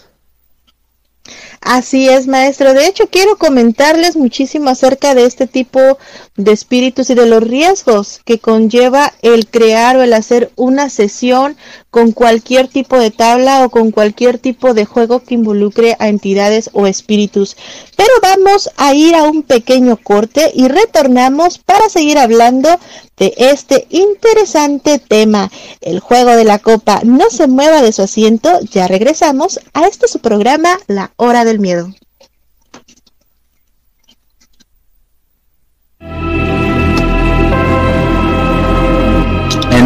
Así 1.62 2.08
es, 2.08 2.28
maestro. 2.28 2.74
De 2.74 2.88
hecho, 2.88 3.08
quiero 3.12 3.38
comentarles 3.38 4.16
muchísimo 4.16 4.70
acerca 4.70 5.14
de 5.14 5.26
este 5.26 5.46
tipo 5.46 5.98
de 6.40 6.54
espíritus 6.54 7.10
y 7.10 7.16
de 7.16 7.26
los 7.26 7.44
riesgos 7.44 8.22
que 8.24 8.40
conlleva 8.40 9.14
el 9.22 9.48
crear 9.48 9.98
o 9.98 10.04
el 10.04 10.14
hacer 10.14 10.52
una 10.56 10.90
sesión 10.90 11.58
con 11.92 12.14
cualquier 12.14 12.70
tipo 12.70 12.98
de 12.98 13.12
tabla 13.12 13.66
o 13.66 13.70
con 13.70 13.92
cualquier 13.92 14.40
tipo 14.40 14.74
de 14.74 14.86
juego 14.86 15.20
que 15.20 15.34
involucre 15.34 15.98
a 16.00 16.08
entidades 16.08 16.70
o 16.72 16.88
espíritus. 16.88 17.58
Pero 17.98 18.10
vamos 18.22 18.70
a 18.78 18.94
ir 18.94 19.16
a 19.16 19.24
un 19.24 19.44
pequeño 19.44 19.98
corte 19.98 20.50
y 20.56 20.70
retornamos 20.70 21.58
para 21.58 21.90
seguir 21.90 22.18
hablando 22.18 22.70
de 23.18 23.34
este 23.36 23.86
interesante 23.90 24.98
tema, 24.98 25.52
el 25.82 26.00
juego 26.00 26.38
de 26.38 26.46
la 26.46 26.60
copa. 26.60 27.02
No 27.04 27.30
se 27.30 27.48
mueva 27.48 27.82
de 27.82 27.92
su 27.92 28.04
asiento, 28.04 28.62
ya 28.72 28.88
regresamos 28.88 29.60
a 29.74 29.88
este 29.88 30.08
su 30.08 30.20
programa, 30.20 30.80
La 30.88 31.12
Hora 31.18 31.44
del 31.44 31.60
Miedo. 31.60 31.94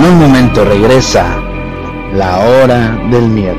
En 0.03 0.09
un 0.09 0.19
momento 0.19 0.65
regresa 0.65 1.23
la 2.13 2.39
hora 2.39 2.91
del 3.09 3.29
miedo. 3.29 3.55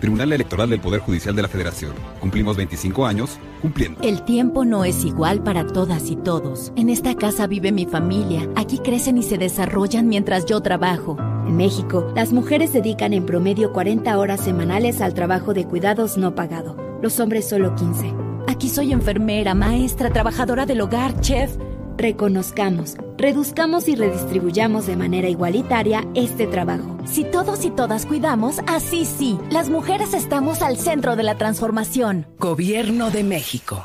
Tribunal 0.00 0.32
Electoral 0.32 0.70
del 0.70 0.80
Poder 0.80 1.00
Judicial 1.00 1.34
de 1.34 1.42
la 1.42 1.48
Federación. 1.48 1.92
Cumplimos 2.20 2.56
25 2.56 3.06
años 3.06 3.38
cumpliendo. 3.60 4.00
El 4.02 4.24
tiempo 4.24 4.64
no 4.64 4.84
es 4.84 5.04
igual 5.04 5.42
para 5.42 5.66
todas 5.66 6.10
y 6.10 6.16
todos. 6.16 6.72
En 6.76 6.88
esta 6.88 7.14
casa 7.14 7.46
vive 7.46 7.72
mi 7.72 7.86
familia. 7.86 8.48
Aquí 8.56 8.78
crecen 8.78 9.18
y 9.18 9.22
se 9.22 9.38
desarrollan 9.38 10.08
mientras 10.08 10.46
yo 10.46 10.60
trabajo. 10.60 11.16
En 11.46 11.56
México, 11.56 12.12
las 12.14 12.32
mujeres 12.32 12.72
dedican 12.72 13.12
en 13.12 13.26
promedio 13.26 13.72
40 13.72 14.18
horas 14.18 14.40
semanales 14.40 15.00
al 15.00 15.14
trabajo 15.14 15.54
de 15.54 15.64
cuidados 15.64 16.18
no 16.18 16.34
pagado. 16.34 16.76
Los 17.00 17.18
hombres 17.20 17.48
solo 17.48 17.74
15. 17.74 18.12
Aquí 18.48 18.68
soy 18.68 18.92
enfermera, 18.92 19.54
maestra, 19.54 20.10
trabajadora 20.10 20.66
del 20.66 20.80
hogar, 20.80 21.20
chef. 21.20 21.56
Reconozcamos, 21.98 22.94
reduzcamos 23.16 23.88
y 23.88 23.96
redistribuyamos 23.96 24.86
de 24.86 24.94
manera 24.94 25.28
igualitaria 25.28 26.06
este 26.14 26.46
trabajo. 26.46 26.96
Si 27.04 27.24
todos 27.24 27.64
y 27.64 27.72
todas 27.72 28.06
cuidamos, 28.06 28.60
así 28.68 29.04
sí, 29.04 29.36
las 29.50 29.68
mujeres 29.68 30.14
estamos 30.14 30.62
al 30.62 30.76
centro 30.76 31.16
de 31.16 31.24
la 31.24 31.36
transformación. 31.36 32.24
Gobierno 32.38 33.10
de 33.10 33.24
México. 33.24 33.84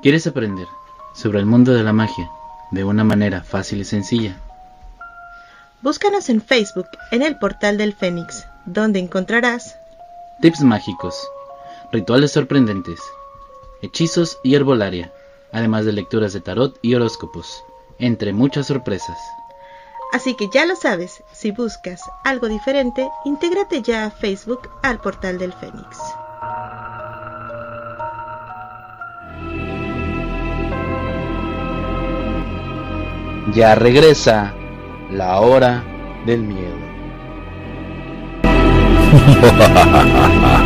¿Quieres 0.00 0.26
aprender 0.26 0.66
sobre 1.12 1.38
el 1.38 1.44
mundo 1.44 1.74
de 1.74 1.82
la 1.82 1.92
magia 1.92 2.30
de 2.70 2.82
una 2.82 3.04
manera 3.04 3.42
fácil 3.42 3.82
y 3.82 3.84
sencilla? 3.84 4.40
Búscanos 5.82 6.30
en 6.30 6.40
Facebook 6.40 6.88
en 7.10 7.20
el 7.20 7.38
portal 7.38 7.76
del 7.76 7.92
Fénix, 7.92 8.46
donde 8.64 9.00
encontrarás 9.00 9.76
tips 10.40 10.62
mágicos, 10.62 11.14
rituales 11.92 12.32
sorprendentes, 12.32 13.00
hechizos 13.82 14.38
y 14.42 14.54
herbolaria 14.54 15.12
además 15.52 15.84
de 15.84 15.92
lecturas 15.92 16.32
de 16.32 16.40
tarot 16.40 16.78
y 16.82 16.94
horóscopos, 16.94 17.64
entre 17.98 18.32
muchas 18.32 18.66
sorpresas. 18.66 19.18
Así 20.12 20.34
que 20.34 20.48
ya 20.52 20.66
lo 20.66 20.76
sabes, 20.76 21.22
si 21.32 21.52
buscas 21.52 22.02
algo 22.24 22.48
diferente, 22.48 23.08
intégrate 23.24 23.80
ya 23.80 24.04
a 24.04 24.10
Facebook 24.10 24.68
al 24.82 25.00
portal 25.00 25.38
del 25.38 25.52
Fénix. 25.52 25.98
Ya 33.54 33.74
regresa 33.74 34.54
la 35.10 35.40
hora 35.40 35.82
del 36.26 36.42
miedo. 36.42 36.76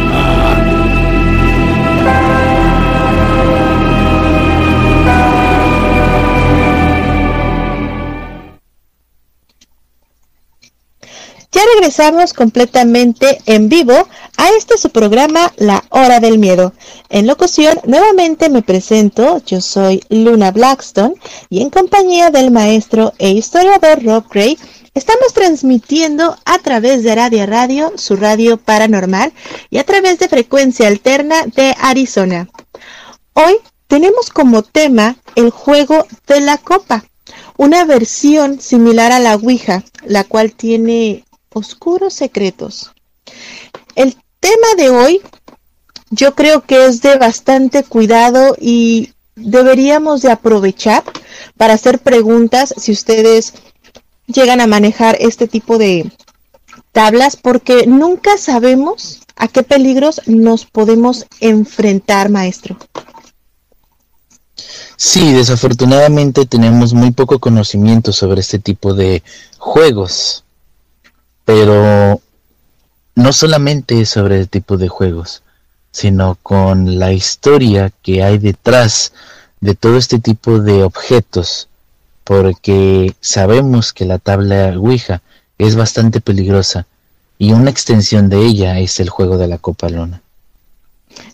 Ya 11.56 11.62
regresamos 11.74 12.34
completamente 12.34 13.38
en 13.46 13.70
vivo 13.70 13.94
a 14.36 14.48
este 14.58 14.76
su 14.76 14.90
programa 14.90 15.54
La 15.56 15.82
Hora 15.88 16.20
del 16.20 16.38
Miedo. 16.38 16.74
En 17.08 17.26
locución, 17.26 17.80
nuevamente 17.86 18.50
me 18.50 18.60
presento, 18.60 19.40
yo 19.46 19.62
soy 19.62 20.04
Luna 20.10 20.50
Blackstone 20.50 21.14
y 21.48 21.62
en 21.62 21.70
compañía 21.70 22.28
del 22.28 22.50
maestro 22.50 23.14
e 23.18 23.30
historiador 23.30 24.04
Rob 24.04 24.26
Gray, 24.30 24.58
estamos 24.92 25.32
transmitiendo 25.32 26.36
a 26.44 26.58
través 26.58 27.02
de 27.02 27.14
Radio 27.14 27.46
Radio, 27.46 27.90
su 27.96 28.16
radio 28.16 28.58
paranormal, 28.58 29.32
y 29.70 29.78
a 29.78 29.84
través 29.84 30.18
de 30.18 30.28
frecuencia 30.28 30.88
alterna 30.88 31.46
de 31.46 31.74
Arizona. 31.80 32.50
Hoy 33.32 33.56
tenemos 33.86 34.28
como 34.28 34.60
tema 34.62 35.16
el 35.36 35.48
juego 35.48 36.06
de 36.26 36.42
la 36.42 36.58
copa 36.58 37.06
una 37.56 37.86
versión 37.86 38.60
similar 38.60 39.10
a 39.10 39.20
la 39.20 39.36
Ouija, 39.36 39.84
la 40.04 40.24
cual 40.24 40.52
tiene 40.52 41.24
oscuros 41.52 42.14
secretos. 42.14 42.92
El 43.94 44.16
tema 44.40 44.74
de 44.76 44.90
hoy 44.90 45.20
yo 46.11 46.35
creo 46.35 46.62
que 46.62 46.87
es 46.87 47.02
de 47.02 47.16
bastante 47.16 47.82
cuidado 47.85 48.56
y 48.61 49.12
deberíamos 49.35 50.22
de 50.22 50.30
aprovechar 50.30 51.04
para 51.56 51.74
hacer 51.74 51.98
preguntas 51.98 52.74
si 52.76 52.92
ustedes 52.92 53.54
llegan 54.26 54.61
a 54.61 54.66
manejar 54.66 55.16
este 55.20 55.46
tipo 55.46 55.78
de 55.78 56.11
tablas 56.92 57.37
porque 57.37 57.87
nunca 57.87 58.38
sabemos 58.38 59.20
a 59.37 59.48
qué 59.48 59.62
peligros 59.62 60.22
nos 60.26 60.64
podemos 60.64 61.26
enfrentar, 61.40 62.30
maestro. 62.30 62.76
Sí, 64.96 65.32
desafortunadamente 65.35 66.46
tenemos 66.46 66.94
muy 66.94 67.11
poco 67.11 67.38
conocimiento 67.38 68.12
sobre 68.12 68.40
este 68.40 68.59
tipo 68.59 68.94
de 68.94 69.22
juegos. 69.59 70.45
Pero 71.46 72.20
no 73.14 73.32
solamente 73.32 74.04
sobre 74.04 74.38
el 74.38 74.48
tipo 74.50 74.76
de 74.76 74.88
juegos, 74.88 75.42
sino 75.90 76.37
con 76.42 76.98
la 76.98 77.14
historia 77.14 77.90
que 78.02 78.22
hay 78.22 78.37
detrás 78.37 79.14
de 79.61 79.74
todo 79.74 79.96
este 79.96 80.18
tipo 80.18 80.59
de 80.59 80.82
objetos, 80.82 81.68
porque 82.24 83.16
sabemos 83.20 83.94
que 83.94 84.04
la 84.04 84.18
tabla 84.18 84.74
Ouija 84.76 85.22
es 85.56 85.74
bastante 85.74 86.20
peligrosa 86.20 86.87
y 87.38 87.52
una 87.52 87.70
extensión 87.70 88.28
de 88.28 88.44
ella 88.44 88.78
es 88.78 89.00
el 89.00 89.09
juego 89.09 89.38
de 89.38 89.48
la 89.48 89.56
Copa 89.56 89.88
Luna. 89.88 90.20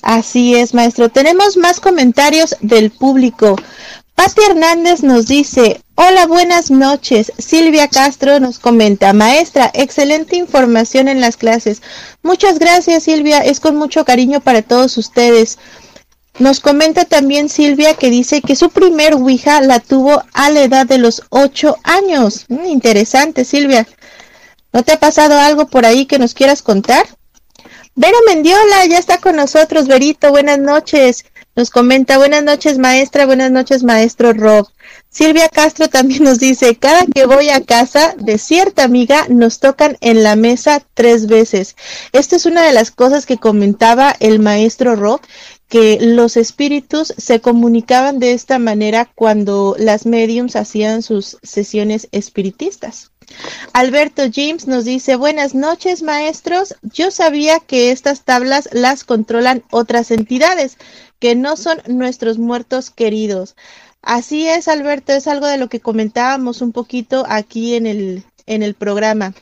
Así 0.03 0.55
es, 0.55 0.75
maestro. 0.75 1.09
Tenemos 1.09 1.57
más 1.57 1.81
comentarios 1.81 2.55
del 2.61 2.90
público. 2.90 3.57
Pati 4.14 4.42
Hernández 4.48 5.03
nos 5.03 5.27
dice, 5.27 5.81
hola, 5.94 6.27
buenas 6.27 6.70
noches. 6.70 7.33
Silvia 7.38 7.88
Castro 7.88 8.40
nos 8.40 8.59
comenta, 8.59 9.12
maestra, 9.12 9.70
excelente 9.75 10.37
información 10.37 11.09
en 11.09 11.20
las 11.20 11.37
clases. 11.37 11.83
Muchas 12.22 12.59
gracias, 12.59 13.05
Silvia. 13.05 13.38
Es 13.38 13.59
con 13.59 13.77
mucho 13.77 14.05
cariño 14.05 14.40
para 14.40 14.62
todos 14.62 14.96
ustedes. 14.98 15.59
Nos 16.38 16.61
comenta 16.61 17.05
también 17.05 17.48
Silvia 17.48 17.94
que 17.94 18.11
dice 18.11 18.42
que 18.42 18.57
su 18.57 18.70
primer 18.70 19.14
Ouija 19.14 19.61
la 19.61 19.81
tuvo 19.81 20.22
a 20.33 20.51
la 20.51 20.62
edad 20.62 20.87
de 20.87 20.98
los 20.98 21.22
ocho 21.31 21.77
años. 21.83 22.46
Mm, 22.48 22.66
interesante, 22.66 23.44
Silvia. 23.44 23.87
¿No 24.72 24.83
te 24.83 24.92
ha 24.92 25.01
pasado 25.01 25.38
algo 25.38 25.66
por 25.66 25.85
ahí 25.85 26.07
que 26.07 26.18
nos 26.18 26.35
quieras 26.35 26.62
contar? 26.62 27.07
Vero 27.94 28.16
Mendiola 28.27 28.87
ya 28.87 28.98
está 28.98 29.18
con 29.18 29.37
nosotros. 29.37 29.87
Verito, 29.88 30.31
buenas 30.31 30.59
noches. 30.59 31.25
Nos 31.55 31.69
comenta, 31.69 32.17
buenas 32.17 32.43
noches 32.43 32.79
maestra, 32.79 33.27
buenas 33.27 33.51
noches 33.51 33.83
maestro 33.83 34.33
Rob. 34.33 34.67
Silvia 35.11 35.51
Castro 35.51 35.88
también 35.88 36.25
nos 36.25 36.38
dice, 36.38 36.77
cada 36.77 37.05
que 37.05 37.27
voy 37.27 37.51
a 37.51 37.62
casa 37.62 38.15
de 38.17 38.38
cierta 38.38 38.85
amiga 38.85 39.27
nos 39.29 39.59
tocan 39.59 39.99
en 40.01 40.23
la 40.23 40.35
mesa 40.35 40.83
tres 40.95 41.27
veces. 41.27 41.77
Esta 42.12 42.37
es 42.37 42.47
una 42.47 42.62
de 42.62 42.73
las 42.73 42.91
cosas 42.91 43.27
que 43.27 43.37
comentaba 43.37 44.17
el 44.19 44.38
maestro 44.38 44.97
Rob, 44.97 45.21
que 45.69 45.99
los 46.01 46.38
espíritus 46.38 47.12
se 47.19 47.43
comunicaban 47.43 48.19
de 48.19 48.33
esta 48.33 48.59
manera 48.59 49.11
cuando 49.15 49.77
las 49.79 50.07
mediums 50.07 50.57
hacían 50.57 51.03
sus 51.03 51.37
sesiones 51.43 52.09
espiritistas. 52.12 53.12
Alberto 53.73 54.23
James 54.33 54.66
nos 54.66 54.85
dice, 54.85 55.16
buenas 55.16 55.55
noches 55.55 56.03
maestros, 56.03 56.75
yo 56.83 57.11
sabía 57.11 57.61
que 57.61 57.90
estas 57.90 58.23
tablas 58.23 58.68
las 58.73 59.05
controlan 59.05 59.62
otras 59.71 60.11
entidades 60.11 60.77
que 61.18 61.35
no 61.35 61.57
son 61.57 61.81
nuestros 61.87 62.38
muertos 62.38 62.90
queridos. 62.90 63.57
Así 64.03 64.49
es, 64.49 64.66
Alberto, 64.66 65.12
es 65.12 65.29
algo 65.29 65.47
de 65.47 65.59
lo 65.59 65.68
que 65.68 65.81
comentábamos 65.81 66.61
un 66.61 66.73
poquito 66.73 67.25
aquí 67.29 67.77
en 67.77 67.87
el, 67.87 68.25
en 68.47 68.62
el 68.62 68.75
programa. 68.75 69.33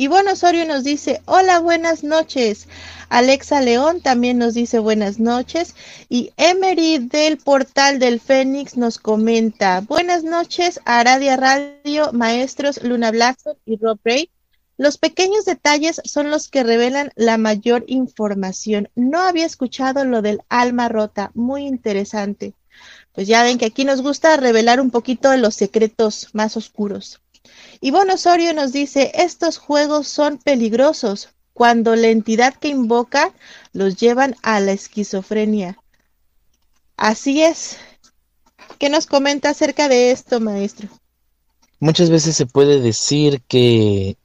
Ivonne 0.00 0.30
Osorio 0.30 0.64
nos 0.64 0.84
dice, 0.84 1.22
hola, 1.24 1.58
buenas 1.58 2.04
noches. 2.04 2.68
Alexa 3.08 3.60
León 3.60 4.00
también 4.00 4.38
nos 4.38 4.54
dice 4.54 4.78
buenas 4.78 5.18
noches. 5.18 5.74
Y 6.08 6.32
Emery 6.36 6.98
del 6.98 7.36
portal 7.36 7.98
del 7.98 8.20
Fénix 8.20 8.76
nos 8.76 8.98
comenta, 8.98 9.80
buenas 9.80 10.22
noches, 10.22 10.78
Aradia 10.84 11.36
Radio, 11.36 12.12
maestros 12.12 12.80
Luna 12.84 13.10
Blackstone 13.10 13.58
y 13.66 13.76
Rob 13.76 13.98
Ray. 14.04 14.30
Los 14.76 14.98
pequeños 14.98 15.44
detalles 15.44 16.00
son 16.04 16.30
los 16.30 16.46
que 16.46 16.62
revelan 16.62 17.10
la 17.16 17.36
mayor 17.36 17.82
información. 17.88 18.90
No 18.94 19.20
había 19.20 19.46
escuchado 19.46 20.04
lo 20.04 20.22
del 20.22 20.42
alma 20.48 20.88
rota, 20.88 21.32
muy 21.34 21.66
interesante. 21.66 22.54
Pues 23.14 23.26
ya 23.26 23.42
ven 23.42 23.58
que 23.58 23.66
aquí 23.66 23.84
nos 23.84 24.00
gusta 24.00 24.36
revelar 24.36 24.80
un 24.80 24.92
poquito 24.92 25.30
de 25.30 25.38
los 25.38 25.56
secretos 25.56 26.28
más 26.34 26.56
oscuros. 26.56 27.20
Ivonne 27.80 28.14
Osorio 28.14 28.52
nos 28.54 28.72
dice, 28.72 29.12
estos 29.14 29.58
juegos 29.58 30.08
son 30.08 30.38
peligrosos 30.38 31.30
cuando 31.52 31.96
la 31.96 32.08
entidad 32.08 32.54
que 32.54 32.68
invoca 32.68 33.32
los 33.72 33.96
llevan 33.96 34.34
a 34.42 34.60
la 34.60 34.72
esquizofrenia. 34.72 35.78
Así 36.96 37.42
es. 37.42 37.78
¿Qué 38.78 38.88
nos 38.88 39.06
comenta 39.06 39.50
acerca 39.50 39.88
de 39.88 40.10
esto, 40.10 40.40
maestro? 40.40 40.88
Muchas 41.80 42.10
veces 42.10 42.36
se 42.36 42.46
puede 42.46 42.80
decir 42.80 43.42
que 43.46 44.16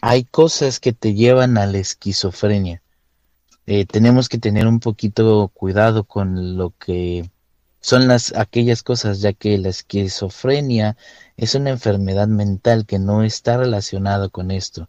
hay 0.00 0.24
cosas 0.24 0.80
que 0.80 0.92
te 0.92 1.14
llevan 1.14 1.56
a 1.58 1.66
la 1.66 1.78
esquizofrenia. 1.78 2.82
Eh, 3.66 3.84
tenemos 3.84 4.28
que 4.28 4.38
tener 4.38 4.66
un 4.66 4.80
poquito 4.80 5.50
cuidado 5.54 6.04
con 6.04 6.56
lo 6.56 6.72
que 6.78 7.28
son 7.80 8.08
las 8.08 8.34
aquellas 8.36 8.82
cosas, 8.82 9.20
ya 9.20 9.32
que 9.32 9.58
la 9.58 9.68
esquizofrenia 9.68 10.96
es 11.36 11.54
una 11.54 11.70
enfermedad 11.70 12.28
mental 12.28 12.86
que 12.86 12.98
no 12.98 13.22
está 13.22 13.56
relacionada 13.56 14.28
con 14.28 14.50
esto. 14.50 14.88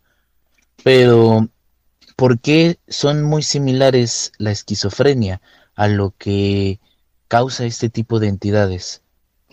Pero, 0.83 1.47
¿por 2.15 2.39
qué 2.39 2.79
son 2.87 3.23
muy 3.23 3.43
similares 3.43 4.31
la 4.37 4.51
esquizofrenia 4.51 5.41
a 5.75 5.87
lo 5.87 6.13
que 6.17 6.79
causa 7.27 7.65
este 7.65 7.89
tipo 7.89 8.19
de 8.19 8.27
entidades? 8.27 9.01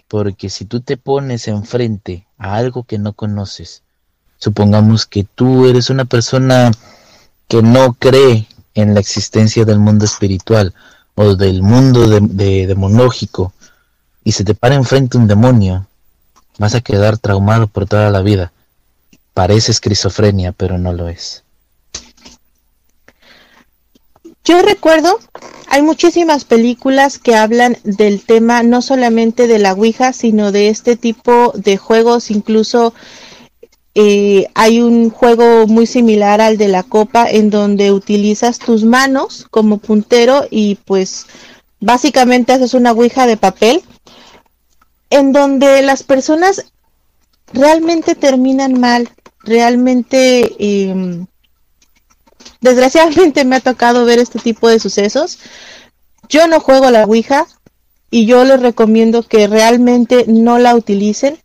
Porque 0.09 0.51
si 0.51 0.64
tú 0.64 0.80
te 0.80 0.97
pones 0.97 1.49
enfrente 1.49 2.26
a 2.38 2.57
algo 2.57 2.84
que 2.84 2.99
no 2.99 3.14
conoces, 3.14 3.82
supongamos 4.38 5.07
que 5.07 5.24
tú 5.24 5.66
eres 5.66 5.90
una 5.90 6.05
persona 6.05 6.70
que 7.49 7.62
no 7.62 7.95
cree 7.95 8.47
en 8.74 8.95
la 8.95 9.01
existencia 9.01 9.64
del 9.64 9.78
mundo 9.78 10.05
espiritual 10.05 10.74
o 11.14 11.34
del 11.34 11.62
mundo 11.62 12.09
de, 12.09 12.66
demonológico 12.66 13.53
y 14.24 14.32
se 14.32 14.45
te 14.45 14.55
para 14.55 14.74
enfrente 14.74 15.16
un 15.16 15.26
demonio, 15.26 15.86
vas 16.59 16.74
a 16.74 16.80
quedar 16.80 17.18
traumado 17.18 17.66
por 17.66 17.86
toda 17.86 18.11
la 18.11 18.22
vida. 18.22 18.52
Parece 19.32 19.72
esquizofrenia, 19.72 20.52
pero 20.52 20.78
no 20.78 20.92
lo 20.92 21.09
es. 21.09 21.42
Yo 24.44 24.61
recuerdo, 24.61 25.18
hay 25.68 25.80
muchísimas 25.80 26.44
películas 26.44 27.18
que 27.18 27.34
hablan 27.34 27.78
del 27.82 28.22
tema 28.22 28.62
no 28.62 28.82
solamente 28.82 29.46
de 29.46 29.59
la 29.59 29.72
Ouija, 29.72 30.12
sino 30.12 30.52
de 30.52 30.68
este 30.68 30.96
tipo 30.96 31.52
de 31.55 31.78
juegos, 31.78 32.30
incluso 32.30 32.92
eh, 33.94 34.48
hay 34.55 34.82
un 34.82 35.11
juego 35.11 35.66
muy 35.66 35.86
similar 35.86 36.40
al 36.40 36.59
de 36.59 36.68
la 36.68 36.82
copa 36.82 37.30
en 37.30 37.48
donde 37.48 37.92
utilizas 37.92 38.59
tus 38.59 38.84
manos 38.84 39.46
como 39.50 39.78
puntero 39.78 40.44
y 40.50 40.74
pues 40.84 41.26
básicamente 41.78 42.52
haces 42.52 42.74
una 42.74 42.90
ouija 42.90 43.26
de 43.26 43.36
papel 43.36 43.82
en 45.14 45.32
donde 45.32 45.80
las 45.82 46.02
personas 46.02 46.64
realmente 47.52 48.16
terminan 48.16 48.80
mal, 48.80 49.08
realmente 49.40 50.56
em, 50.58 51.26
desgraciadamente 52.60 53.44
me 53.44 53.56
ha 53.56 53.60
tocado 53.60 54.04
ver 54.04 54.18
este 54.18 54.40
tipo 54.40 54.68
de 54.68 54.80
sucesos. 54.80 55.38
Yo 56.28 56.48
no 56.48 56.58
juego 56.58 56.90
la 56.90 57.04
ouija 57.04 57.46
y 58.10 58.26
yo 58.26 58.44
les 58.44 58.60
recomiendo 58.60 59.22
que 59.22 59.46
realmente 59.46 60.24
no 60.26 60.58
la 60.58 60.74
utilicen 60.74 61.38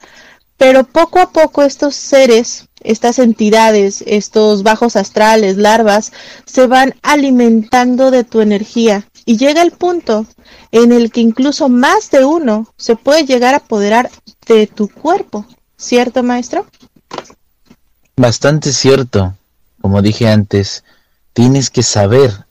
pero 0.59 0.84
poco 0.84 1.20
a 1.20 1.32
poco 1.32 1.63
estos 1.63 1.95
seres, 1.95 2.67
estas 2.82 3.17
entidades, 3.17 4.03
estos 4.05 4.61
bajos 4.61 4.97
astrales, 4.97 5.55
larvas, 5.55 6.11
se 6.45 6.67
van 6.67 6.95
alimentando 7.01 8.11
de 8.11 8.26
tu 8.26 8.41
energía 8.41 9.07
y 9.30 9.38
llega 9.38 9.62
el 9.62 9.70
punto 9.70 10.26
en 10.72 10.92
el 10.92 11.12
que 11.12 11.22
incluso 11.22 11.70
más 11.70 12.10
de 12.10 12.26
uno 12.26 12.74
se 12.78 12.96
puede 12.96 13.26
llegar 13.26 13.54
a 13.54 13.58
apoderar 13.58 14.10
de 14.48 14.66
tu 14.66 14.88
cuerpo, 14.88 15.46
¿cierto, 15.78 16.24
maestro? 16.24 16.66
Bastante 18.18 18.74
cierto. 18.74 19.36
como 19.82 20.02
dije 20.02 20.28
antes, 20.28 20.84
tienes 21.34 21.70
que 21.70 21.84
saber 21.84 22.48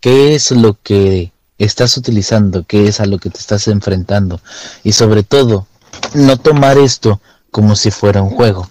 qué 0.00 0.34
es 0.34 0.50
lo 0.50 0.78
que 0.82 1.30
estás 1.58 1.98
utilizando, 1.98 2.64
qué 2.64 2.88
es 2.88 3.00
a 3.00 3.04
lo 3.04 3.18
que 3.18 3.28
te 3.28 3.38
estás 3.38 3.68
enfrentando 3.68 4.40
y 4.84 4.92
sobre 4.92 5.24
todo 5.24 5.66
no 6.14 6.38
tomar 6.38 6.78
esto 6.78 7.20
como 7.50 7.76
si 7.76 7.90
fuera 7.90 8.22
un 8.22 8.30
juego. 8.30 8.66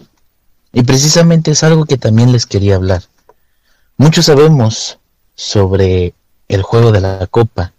Y 0.74 0.82
precisamente 0.82 1.52
es 1.52 1.62
algo 1.62 1.86
que 1.86 2.00
también 2.00 2.32
les 2.32 2.48
quería 2.48 2.78
hablar. 2.78 3.04
Muchos 3.96 4.26
sabemos 4.26 4.98
sobre 5.36 6.16
el 6.48 6.62
juego 6.62 6.91
de 6.91 7.02
la 7.02 7.28
copa, 7.28 7.74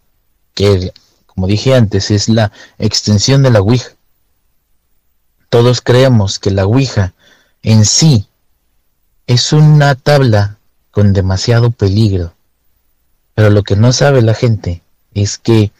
que 0.54 0.92
como 1.26 1.46
dije 1.46 1.74
antes 1.74 2.10
es 2.10 2.28
la 2.28 2.52
extensión 2.78 3.42
de 3.42 3.50
la 3.50 3.60
Ouija. 3.60 3.90
Todos 5.48 5.80
creemos 5.80 6.38
que 6.38 6.50
la 6.50 6.66
Ouija 6.66 7.14
en 7.62 7.84
sí 7.84 8.26
es 9.26 9.52
una 9.52 9.94
tabla 9.94 10.58
con 10.90 11.12
demasiado 11.12 11.70
peligro. 11.70 12.34
Pero 13.34 13.50
lo 13.50 13.62
que 13.62 13.76
no 13.76 13.92
sabe 13.92 14.20
la 14.20 14.34
gente 14.34 14.82
es 15.14 15.38
que 15.38 15.70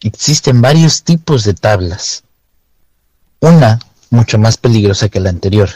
existen 0.00 0.60
varios 0.60 1.04
tipos 1.04 1.44
de 1.44 1.54
tablas. 1.54 2.24
Una 3.40 3.78
mucho 4.10 4.38
más 4.38 4.56
peligrosa 4.56 5.08
que 5.08 5.20
la 5.20 5.30
anterior. 5.30 5.70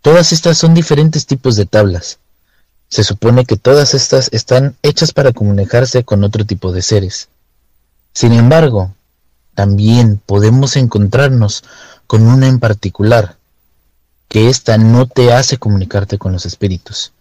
Todas 0.00 0.32
estas 0.32 0.58
son 0.58 0.74
diferentes 0.74 1.26
tipos 1.26 1.56
de 1.56 1.66
tablas. 1.66 2.18
Se 2.92 3.04
supone 3.04 3.46
que 3.46 3.56
todas 3.56 3.94
estas 3.94 4.28
están 4.32 4.76
hechas 4.82 5.12
para 5.12 5.32
comunicarse 5.32 6.04
con 6.04 6.24
otro 6.24 6.44
tipo 6.44 6.72
de 6.72 6.82
seres. 6.82 7.30
Sin 8.12 8.34
embargo, 8.34 8.94
también 9.54 10.20
podemos 10.26 10.76
encontrarnos 10.76 11.64
con 12.06 12.26
una 12.26 12.48
en 12.48 12.60
particular, 12.60 13.38
que 14.28 14.50
ésta 14.50 14.76
no 14.76 15.06
te 15.06 15.32
hace 15.32 15.56
comunicarte 15.56 16.18
con 16.18 16.32
los 16.32 16.44
espíritus, 16.44 17.12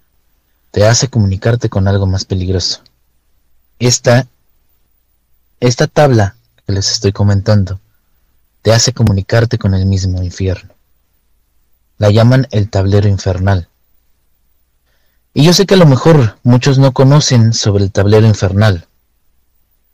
te 0.71 0.85
hace 0.85 1.07
comunicarte 1.07 1.69
con 1.69 1.87
algo 1.87 2.05
más 2.05 2.25
peligroso. 2.25 2.81
Esta, 3.79 4.27
esta 5.61 5.87
tabla 5.87 6.35
que 6.67 6.73
les 6.73 6.91
estoy 6.91 7.13
comentando, 7.13 7.79
te 8.61 8.73
hace 8.73 8.91
comunicarte 8.91 9.57
con 9.57 9.73
el 9.73 9.85
mismo 9.85 10.21
infierno. 10.21 10.73
La 11.97 12.09
llaman 12.09 12.45
el 12.51 12.69
tablero 12.69 13.07
infernal. 13.07 13.69
Y 15.33 15.43
yo 15.43 15.53
sé 15.53 15.65
que 15.65 15.75
a 15.75 15.77
lo 15.77 15.85
mejor 15.85 16.37
muchos 16.43 16.77
no 16.77 16.91
conocen 16.91 17.53
sobre 17.53 17.83
el 17.83 17.91
tablero 17.91 18.27
infernal. 18.27 18.87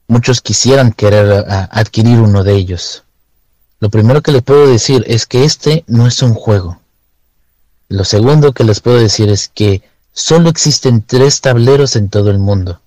Muchos 0.08 0.42
quisieran 0.42 0.94
querer 0.94 1.46
adquirir 1.48 2.20
uno 2.22 2.44
de 2.44 2.56
ellos. 2.56 3.04
Lo 3.80 3.90
primero 3.90 4.22
que 4.22 4.32
les 4.32 4.42
puedo 4.42 4.68
decir 4.68 5.04
es 5.08 5.28
que 5.28 5.44
este 5.44 5.84
no 5.88 6.08
es 6.08 6.22
un 6.24 6.34
juego. 6.34 6.80
Lo 7.90 8.04
segundo 8.04 8.54
que 8.54 8.64
les 8.64 8.80
puedo 8.80 8.98
decir 8.98 9.30
es 9.30 9.48
que 9.48 9.84
solo 10.12 10.50
existen 10.50 11.04
tres 11.04 11.42
tableros 11.42 11.96
en 11.96 12.10
todo 12.10 12.32
el 12.32 12.40
mundo. 12.40 12.82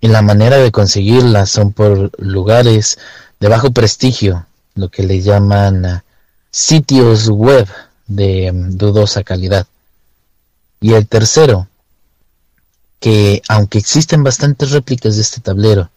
Y 0.00 0.08
la 0.08 0.22
manera 0.22 0.56
de 0.56 0.72
conseguirlas 0.72 1.50
son 1.50 1.72
por 1.72 2.10
lugares 2.18 2.98
de 3.40 3.48
bajo 3.48 3.72
prestigio, 3.72 4.46
lo 4.74 4.88
que 4.88 5.02
le 5.02 5.20
llaman 5.20 5.84
ah, 5.84 6.04
sitios 6.50 7.28
web 7.28 7.68
de 8.06 8.50
mm, 8.52 8.76
dudosa 8.76 9.22
calidad. 9.24 9.66
Y 10.80 10.94
el 10.94 11.08
tercero, 11.08 11.68
que 13.00 13.42
aunque 13.48 13.78
existen 13.78 14.22
bastantes 14.22 14.70
réplicas 14.70 15.16
de 15.16 15.22
este 15.22 15.40
tablero, 15.40 15.90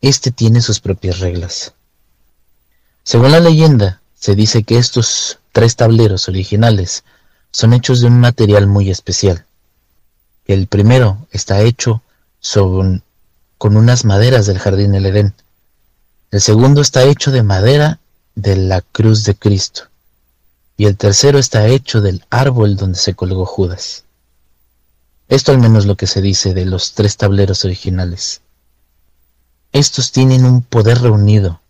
este 0.00 0.30
tiene 0.30 0.60
sus 0.60 0.80
propias 0.80 1.18
reglas. 1.20 1.72
Según 3.02 3.32
la 3.32 3.40
leyenda, 3.40 4.00
se 4.14 4.34
dice 4.34 4.62
que 4.62 4.78
estos 4.78 5.38
tres 5.52 5.76
tableros 5.76 6.28
originales 6.28 7.04
son 7.50 7.72
hechos 7.72 8.00
de 8.00 8.08
un 8.08 8.20
material 8.20 8.66
muy 8.66 8.90
especial. 8.90 9.44
El 10.46 10.66
primero 10.66 11.26
está 11.30 11.60
hecho 11.62 12.02
con 12.52 13.76
unas 13.76 14.04
maderas 14.04 14.46
del 14.46 14.58
jardín 14.58 14.92
del 14.92 15.06
Edén. 15.06 15.34
El 16.30 16.40
segundo 16.40 16.80
está 16.80 17.04
hecho 17.04 17.30
de 17.30 17.42
madera 17.42 17.98
de 18.34 18.56
la 18.56 18.82
cruz 18.82 19.24
de 19.24 19.34
Cristo. 19.34 19.84
Y 20.76 20.86
el 20.86 20.96
tercero 20.96 21.38
está 21.38 21.66
hecho 21.68 22.00
del 22.00 22.24
árbol 22.30 22.76
donde 22.76 22.98
se 22.98 23.14
colgó 23.14 23.46
Judas. 23.46 24.04
Esto 25.28 25.52
al 25.52 25.58
menos 25.58 25.86
lo 25.86 25.96
que 25.96 26.06
se 26.06 26.20
dice 26.20 26.54
de 26.54 26.66
los 26.66 26.92
tres 26.92 27.16
tableros 27.16 27.64
originales. 27.64 28.42
Estos 29.72 30.12
tienen 30.12 30.44
un 30.44 30.62
poder 30.62 31.00
reunido 31.00 31.60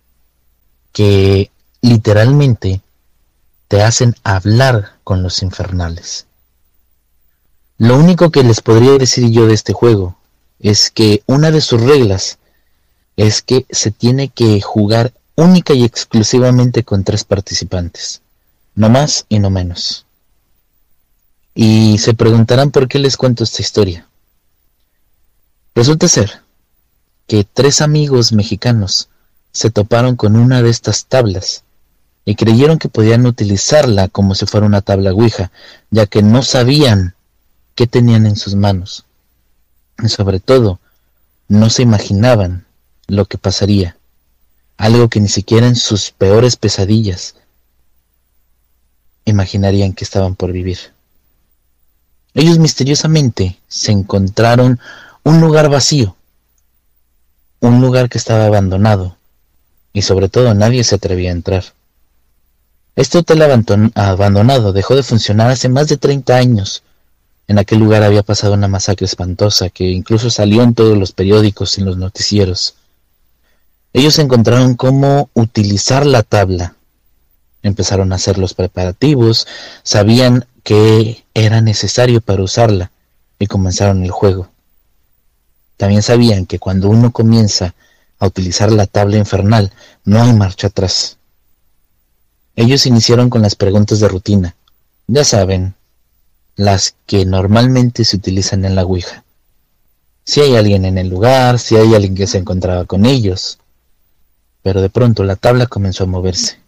que 0.93 1.51
literalmente 1.81 2.81
te 3.69 3.83
hacen 3.83 4.15
hablar 4.25 4.97
con 5.05 5.23
los 5.23 5.43
infernales. 5.43 6.27
Lo 7.79 7.97
único 7.97 8.31
que 8.31 8.43
les 8.43 8.61
podría 8.61 8.97
decir 8.97 9.31
yo 9.31 9.47
de 9.47 9.55
este 9.55 9.73
juego 9.73 10.17
es 10.59 10.91
que 10.91 11.23
una 11.27 11.51
de 11.51 11.61
sus 11.61 11.81
reglas 11.83 12.39
es 13.17 13.43
que 13.43 13.67
se 13.71 13.91
tiene 13.91 14.29
que 14.29 14.61
jugar 14.61 15.13
única 15.35 15.75
y 15.75 15.85
exclusivamente 15.85 16.85
con 16.85 17.05
tres 17.05 17.25
participantes, 17.25 18.23
no 18.77 18.91
más 18.91 19.27
y 19.29 19.41
no 19.41 19.51
menos. 19.51 20.07
Y 21.55 21.99
se 21.99 22.15
preguntarán 22.15 22.71
por 22.71 22.87
qué 22.87 22.99
les 22.99 23.17
cuento 23.17 23.43
esta 23.43 23.63
historia. 23.63 24.07
Resulta 25.75 26.07
ser 26.07 26.43
que 27.27 27.45
tres 27.45 27.81
amigos 27.81 28.33
mexicanos 28.33 29.09
se 29.51 29.71
toparon 29.71 30.17
con 30.17 30.37
una 30.37 30.63
de 30.63 30.71
estas 30.71 31.07
tablas 31.07 31.65
y 32.27 32.35
creyeron 32.35 32.79
que 32.79 32.91
podían 32.91 33.27
utilizarla 33.27 34.09
como 34.09 34.35
si 34.35 34.45
fuera 34.47 34.67
una 34.67 34.83
tabla 34.83 35.13
Ouija, 35.13 35.51
ya 35.91 36.07
que 36.07 36.23
no 36.23 36.43
sabían 36.43 37.15
qué 37.75 37.87
tenían 37.87 38.27
en 38.27 38.37
sus 38.37 38.55
manos. 38.55 39.07
Y 40.03 40.09
sobre 40.09 40.41
todo, 40.41 40.79
no 41.49 41.71
se 41.71 41.83
imaginaban 41.83 42.67
lo 43.07 43.25
que 43.25 43.39
pasaría, 43.39 43.97
algo 44.77 45.09
que 45.09 45.21
ni 45.21 45.29
siquiera 45.29 45.67
en 45.67 45.77
sus 45.77 46.11
peores 46.11 46.57
pesadillas 46.57 47.37
imaginarían 49.27 49.93
que 49.93 50.05
estaban 50.05 50.35
por 50.35 50.53
vivir. 50.53 50.79
Ellos 52.33 52.59
misteriosamente 52.59 53.59
se 53.69 53.93
encontraron 53.93 54.81
un 55.25 55.41
lugar 55.41 55.69
vacío, 55.69 56.17
un 57.61 57.81
lugar 57.81 58.09
que 58.09 58.19
estaba 58.19 58.47
abandonado, 58.47 59.17
y 59.93 60.03
sobre 60.03 60.29
todo 60.29 60.55
nadie 60.55 60.85
se 60.85 60.95
atrevía 60.95 61.31
a 61.31 61.33
entrar. 61.33 61.65
Este 62.95 63.19
hotel 63.19 63.43
abandonado 63.95 64.73
dejó 64.73 64.97
de 64.97 65.03
funcionar 65.03 65.51
hace 65.51 65.69
más 65.69 65.89
de 65.89 65.97
30 65.97 66.37
años. 66.37 66.83
En 67.49 67.59
aquel 67.59 67.81
lugar 67.81 68.03
había 68.03 68.23
pasado 68.23 68.55
una 68.55 68.69
masacre 68.69 69.05
espantosa 69.05 69.69
que 69.69 69.85
incluso 69.85 70.31
salió 70.31 70.63
en 70.63 70.75
todos 70.75 70.97
los 70.97 71.13
periódicos 71.13 71.77
y 71.77 71.81
en 71.81 71.87
los 71.87 71.99
noticieros. 71.99 72.77
Ellos 73.93 74.19
encontraron 74.19 74.77
cómo 74.77 75.31
utilizar 75.35 76.07
la 76.07 76.23
tabla. 76.23 76.76
Empezaron 77.67 78.13
a 78.13 78.17
hacer 78.17 78.39
los 78.39 78.55
preparativos, 78.55 79.47
sabían 79.83 80.47
que 80.63 81.25
era 81.35 81.61
necesario 81.61 82.21
para 82.21 82.43
usarla 82.43 82.91
y 83.39 83.47
comenzaron 83.47 84.03
el 84.03 84.11
juego. 84.11 84.49
También 85.77 86.03
sabían 86.03 86.47
que 86.47 86.59
cuando 86.59 86.89
uno 86.89 87.13
comienza 87.13 87.75
a 88.19 88.27
utilizar 88.27 88.73
la 88.73 88.87
tabla 88.87 89.19
infernal 89.19 89.73
no 90.05 90.23
hay 90.23 90.33
marcha 90.33 90.69
atrás. 90.69 91.19
Ellos 92.55 92.87
iniciaron 92.87 93.29
con 93.29 93.43
las 93.43 93.55
preguntas 93.55 94.01
de 94.01 94.09
rutina, 94.09 94.57
ya 95.07 95.25
saben, 95.25 95.75
las 96.57 96.95
que 97.05 97.27
normalmente 97.27 98.05
se 98.05 98.17
utilizan 98.17 98.65
en 98.65 98.75
la 98.75 98.85
Ouija. 98.85 99.25
Si 100.25 100.41
hay 100.41 100.57
alguien 100.57 100.85
en 100.85 100.99
el 100.99 101.09
lugar, 101.09 101.59
si 101.59 101.77
hay 101.77 101.95
alguien 101.95 102.15
que 102.15 102.27
se 102.27 102.39
encontraba 102.39 102.87
con 102.87 103.05
ellos. 103.05 103.59
Pero 104.63 104.81
de 104.81 104.89
pronto 104.89 105.23
la 105.23 105.37
tabla 105.37 105.67
comenzó 105.67 106.05
a 106.05 106.09
moverse. 106.09 106.59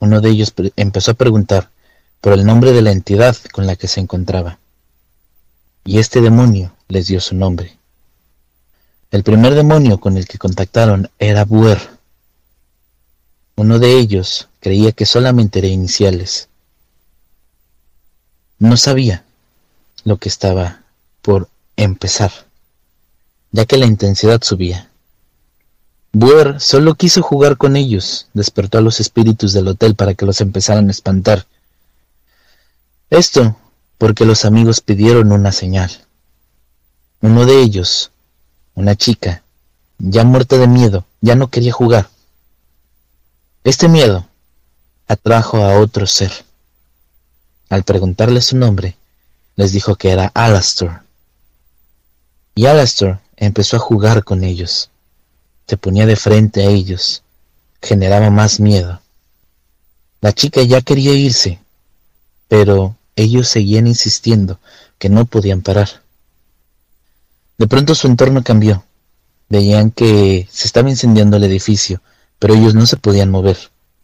Uno 0.00 0.20
de 0.20 0.30
ellos 0.30 0.52
empezó 0.76 1.12
a 1.12 1.14
preguntar 1.14 1.70
por 2.20 2.32
el 2.32 2.44
nombre 2.44 2.72
de 2.72 2.82
la 2.82 2.90
entidad 2.90 3.36
con 3.52 3.66
la 3.66 3.76
que 3.76 3.88
se 3.88 4.00
encontraba. 4.00 4.58
Y 5.84 5.98
este 5.98 6.20
demonio 6.20 6.74
les 6.88 7.06
dio 7.06 7.20
su 7.20 7.34
nombre. 7.34 7.76
El 9.10 9.22
primer 9.22 9.54
demonio 9.54 10.00
con 10.00 10.16
el 10.16 10.26
que 10.26 10.38
contactaron 10.38 11.10
era 11.18 11.44
Buer. 11.44 11.78
Uno 13.56 13.78
de 13.78 13.98
ellos 13.98 14.48
creía 14.60 14.92
que 14.92 15.06
solamente 15.06 15.60
era 15.60 15.68
iniciales. 15.68 16.48
No 18.58 18.76
sabía 18.76 19.24
lo 20.04 20.16
que 20.16 20.28
estaba 20.28 20.82
por 21.22 21.48
empezar, 21.76 22.32
ya 23.52 23.66
que 23.66 23.76
la 23.76 23.86
intensidad 23.86 24.42
subía. 24.42 24.90
Buer 26.16 26.60
solo 26.60 26.94
quiso 26.94 27.22
jugar 27.22 27.56
con 27.56 27.74
ellos, 27.74 28.28
despertó 28.34 28.78
a 28.78 28.80
los 28.80 29.00
espíritus 29.00 29.52
del 29.52 29.66
hotel 29.66 29.96
para 29.96 30.14
que 30.14 30.24
los 30.24 30.40
empezaran 30.40 30.86
a 30.86 30.92
espantar. 30.92 31.44
Esto 33.10 33.56
porque 33.98 34.24
los 34.24 34.44
amigos 34.44 34.80
pidieron 34.80 35.32
una 35.32 35.50
señal. 35.50 35.90
Uno 37.20 37.44
de 37.46 37.60
ellos, 37.60 38.12
una 38.76 38.94
chica, 38.94 39.42
ya 39.98 40.22
muerta 40.22 40.56
de 40.56 40.68
miedo, 40.68 41.04
ya 41.20 41.34
no 41.34 41.50
quería 41.50 41.72
jugar. 41.72 42.08
Este 43.64 43.88
miedo 43.88 44.24
atrajo 45.08 45.64
a 45.64 45.80
otro 45.80 46.06
ser. 46.06 46.30
Al 47.70 47.82
preguntarle 47.82 48.40
su 48.40 48.56
nombre, 48.56 48.96
les 49.56 49.72
dijo 49.72 49.96
que 49.96 50.12
era 50.12 50.30
Alastor. 50.32 51.00
Y 52.54 52.66
Alastor 52.66 53.18
empezó 53.34 53.78
a 53.78 53.80
jugar 53.80 54.22
con 54.22 54.44
ellos. 54.44 54.90
Se 55.66 55.76
ponía 55.76 56.06
de 56.06 56.16
frente 56.16 56.62
a 56.62 56.70
ellos. 56.70 57.22
Generaba 57.82 58.30
más 58.30 58.60
miedo. 58.60 59.00
La 60.20 60.32
chica 60.32 60.62
ya 60.62 60.80
quería 60.80 61.12
irse, 61.12 61.60
pero 62.48 62.96
ellos 63.16 63.48
seguían 63.48 63.86
insistiendo 63.86 64.58
que 64.98 65.08
no 65.08 65.26
podían 65.26 65.62
parar. 65.62 66.02
De 67.58 67.66
pronto 67.66 67.94
su 67.94 68.06
entorno 68.06 68.42
cambió. 68.42 68.84
Veían 69.48 69.90
que 69.90 70.48
se 70.50 70.66
estaba 70.66 70.90
incendiando 70.90 71.36
el 71.36 71.44
edificio, 71.44 72.00
pero 72.38 72.54
ellos 72.54 72.74
no 72.74 72.86
se 72.86 72.96
podían 72.96 73.30
mover. 73.30 73.58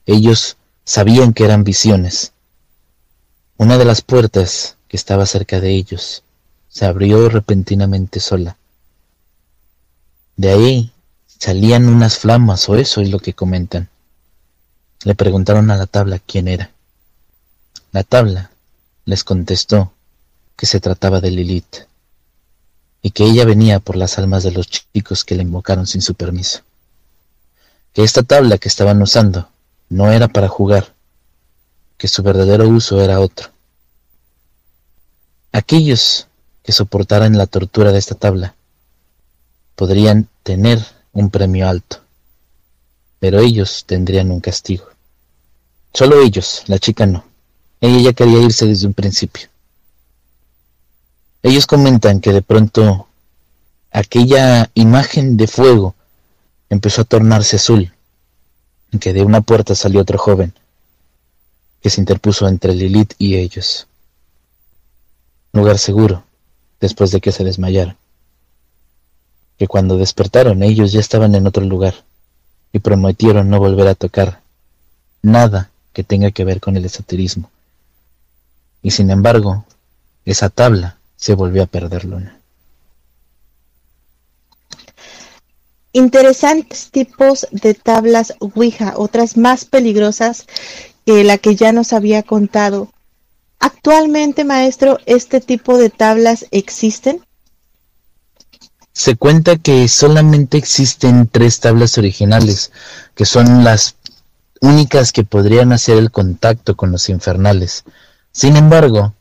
Ellos 0.07 0.57
sabían 0.85 1.33
que 1.33 1.45
eran 1.45 1.65
visiones. 1.65 2.33
Una 3.57 3.79
de 3.79 3.85
las 3.85 4.03
puertas 4.03 4.77
que 4.89 4.97
estaba 4.97 5.27
cerca 5.27 5.61
de 5.61 5.71
ellos 5.71 6.23
se 6.69 6.87
abrió 6.87 7.29
repentinamente 7.29 8.21
sola. 8.21 8.57
De 10.37 10.51
ahí 10.51 10.93
salían 11.41 11.89
unas 11.89 12.19
flamas, 12.19 12.69
o 12.69 12.77
eso 12.77 13.01
es 13.01 13.11
lo 13.11 13.19
que 13.19 13.33
comentan. 13.33 13.89
Le 15.05 15.15
preguntaron 15.15 15.71
a 15.71 15.77
la 15.77 15.87
tabla 15.87 16.19
quién 16.19 16.47
era. 16.47 16.71
La 17.93 18.05
tabla 18.05 18.51
les 19.07 19.25
contestó 19.25 19.93
que 20.55 20.67
se 20.67 20.81
trataba 20.81 21.21
de 21.21 21.31
Lilith 21.31 21.89
y 23.03 23.13
que 23.13 23.25
ella 23.25 23.47
venía 23.47 23.81
por 23.81 23.97
las 23.97 24.19
almas 24.19 24.43
de 24.43 24.53
los 24.53 24.69
chicos 24.69 25.25
que 25.25 25.35
le 25.35 25.43
invocaron 25.43 25.87
sin 25.87 26.03
su 26.03 26.15
permiso. 26.15 26.61
Que 27.95 28.05
esta 28.05 28.23
tabla 28.23 28.59
que 28.59 28.69
estaban 28.69 29.01
usando 29.01 29.49
no 29.89 30.13
era 30.13 30.29
para 30.29 30.49
jugar, 30.49 30.93
que 31.97 32.07
su 32.07 32.23
verdadero 32.23 32.69
uso 32.69 33.01
era 33.01 33.19
otro. 33.19 33.49
Aquellos 35.53 36.29
que 36.63 36.73
soportaran 36.73 37.39
la 37.39 37.47
tortura 37.47 37.93
de 37.93 37.99
esta 37.99 38.15
tabla 38.15 38.55
podrían 39.75 40.29
tener 40.43 41.00
un 41.13 41.31
premio 41.31 41.69
alto, 41.69 42.01
pero 43.19 43.41
ellos 43.41 43.85
tendrían 43.87 44.31
un 44.31 44.41
castigo. 44.41 44.87
Solo 45.93 46.23
ellos, 46.23 46.63
la 46.67 46.79
chica 46.79 47.07
no. 47.07 47.25
Ella 47.81 48.01
ya 48.01 48.13
quería 48.13 48.41
irse 48.41 48.67
desde 48.67 48.87
un 48.87 48.95
principio. 48.95 49.49
Ellos 51.43 51.67
comentan 51.67 52.21
que 52.21 52.33
de 52.33 52.43
pronto 52.43 53.09
aquella 53.91 54.71
imagen 54.75 55.37
de 55.37 55.47
fuego 55.47 55.95
empezó 56.69 57.03
a 57.03 57.05
tornarse 57.05 57.57
azul, 57.57 57.93
que 59.01 59.13
de 59.13 59.23
una 59.23 59.41
puerta 59.41 59.75
salió 59.75 60.01
otro 60.01 60.19
joven, 60.19 60.53
que 61.83 61.91
se 61.91 62.01
interpuso 62.01 62.47
entre 62.47 62.75
Lilith 62.75 63.15
y 63.19 63.37
ellos. 63.37 63.87
Lugar 65.53 65.79
seguro, 65.79 66.25
después 66.79 67.11
de 67.11 67.21
que 67.21 67.33
se 67.33 67.43
desmayaron. 67.43 67.97
Que 69.61 69.69
cuando 69.69 69.99
despertaron 69.99 70.63
ellos 70.63 70.91
ya 70.91 71.01
estaban 71.01 71.35
en 71.35 71.47
otro 71.47 71.63
lugar 71.63 71.95
y 72.73 72.79
prometieron 72.79 73.51
no 73.51 73.59
volver 73.59 73.89
a 73.89 73.95
tocar 73.95 74.41
nada 75.21 75.71
que 75.93 76.03
tenga 76.03 76.31
que 76.31 76.45
ver 76.45 76.61
con 76.61 76.79
el 76.79 76.87
esoterismo. 76.87 77.51
Y 78.83 78.93
sin 78.93 79.11
embargo, 79.11 79.67
esa 80.25 80.49
tabla 80.49 80.97
se 81.17 81.35
volvió 81.35 81.63
a 81.63 81.67
perder 81.67 82.07
Luna. 82.07 82.39
Interesantes 85.93 86.91
tipos 86.91 87.47
de 87.51 87.75
tablas 87.75 88.33
Ouija, 88.39 88.95
otras 88.97 89.37
más 89.37 89.67
peligrosas 89.67 90.47
que 91.05 91.23
la 91.23 91.37
que 91.37 91.55
ya 91.55 91.73
nos 91.73 91.93
había 91.93 92.23
contado. 92.23 92.91
Actualmente, 93.59 94.45
maestro, 94.45 95.01
¿este 95.05 95.43
tipo 95.43 95.77
de 95.77 95.91
tablas 95.91 96.47
existen? 96.51 97.21
Se 98.93 99.17
cuenta 99.17 99.57
que 99.57 99.89
solamente 99.89 100.59
existen 100.59 101.29
tres 101.29 101.61
tablas 101.61 101.97
originales, 101.99 102.73
que 103.15 103.25
son 103.25 103.65
las 103.65 103.97
únicas 104.61 105.13
que 105.13 105.25
podrían 105.25 105.73
hacer 105.73 105.97
el 105.97 106.11
contacto 106.11 106.77
con 106.77 106.91
los 106.93 107.09
infernales. 107.09 107.85
Sin 108.33 108.57
embargo, 108.57 109.15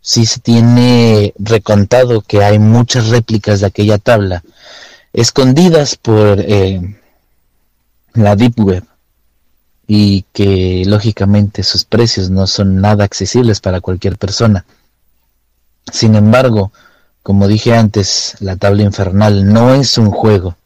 sí 0.00 0.26
se 0.26 0.40
tiene 0.40 1.34
recontado 1.38 2.20
que 2.20 2.44
hay 2.44 2.58
muchas 2.58 3.08
réplicas 3.08 3.60
de 3.60 3.66
aquella 3.66 3.98
tabla 3.98 4.42
escondidas 5.14 5.96
por 5.96 6.40
eh, 6.40 6.80
la 8.12 8.36
Deep 8.36 8.60
Web 8.60 8.84
y 9.86 10.24
que 10.32 10.82
lógicamente 10.86 11.62
sus 11.62 11.84
precios 11.84 12.30
no 12.30 12.46
son 12.46 12.80
nada 12.80 13.04
accesibles 13.04 13.60
para 13.60 13.80
cualquier 13.80 14.18
persona. 14.18 14.64
Sin 15.92 16.14
embargo, 16.16 16.72
como 17.24 17.48
dije 17.48 17.74
antes, 17.74 18.36
la 18.38 18.54
tabla 18.54 18.84
infernal 18.84 19.52
no 19.52 19.74
es 19.74 19.98
un 19.98 20.12
juego, 20.12 20.56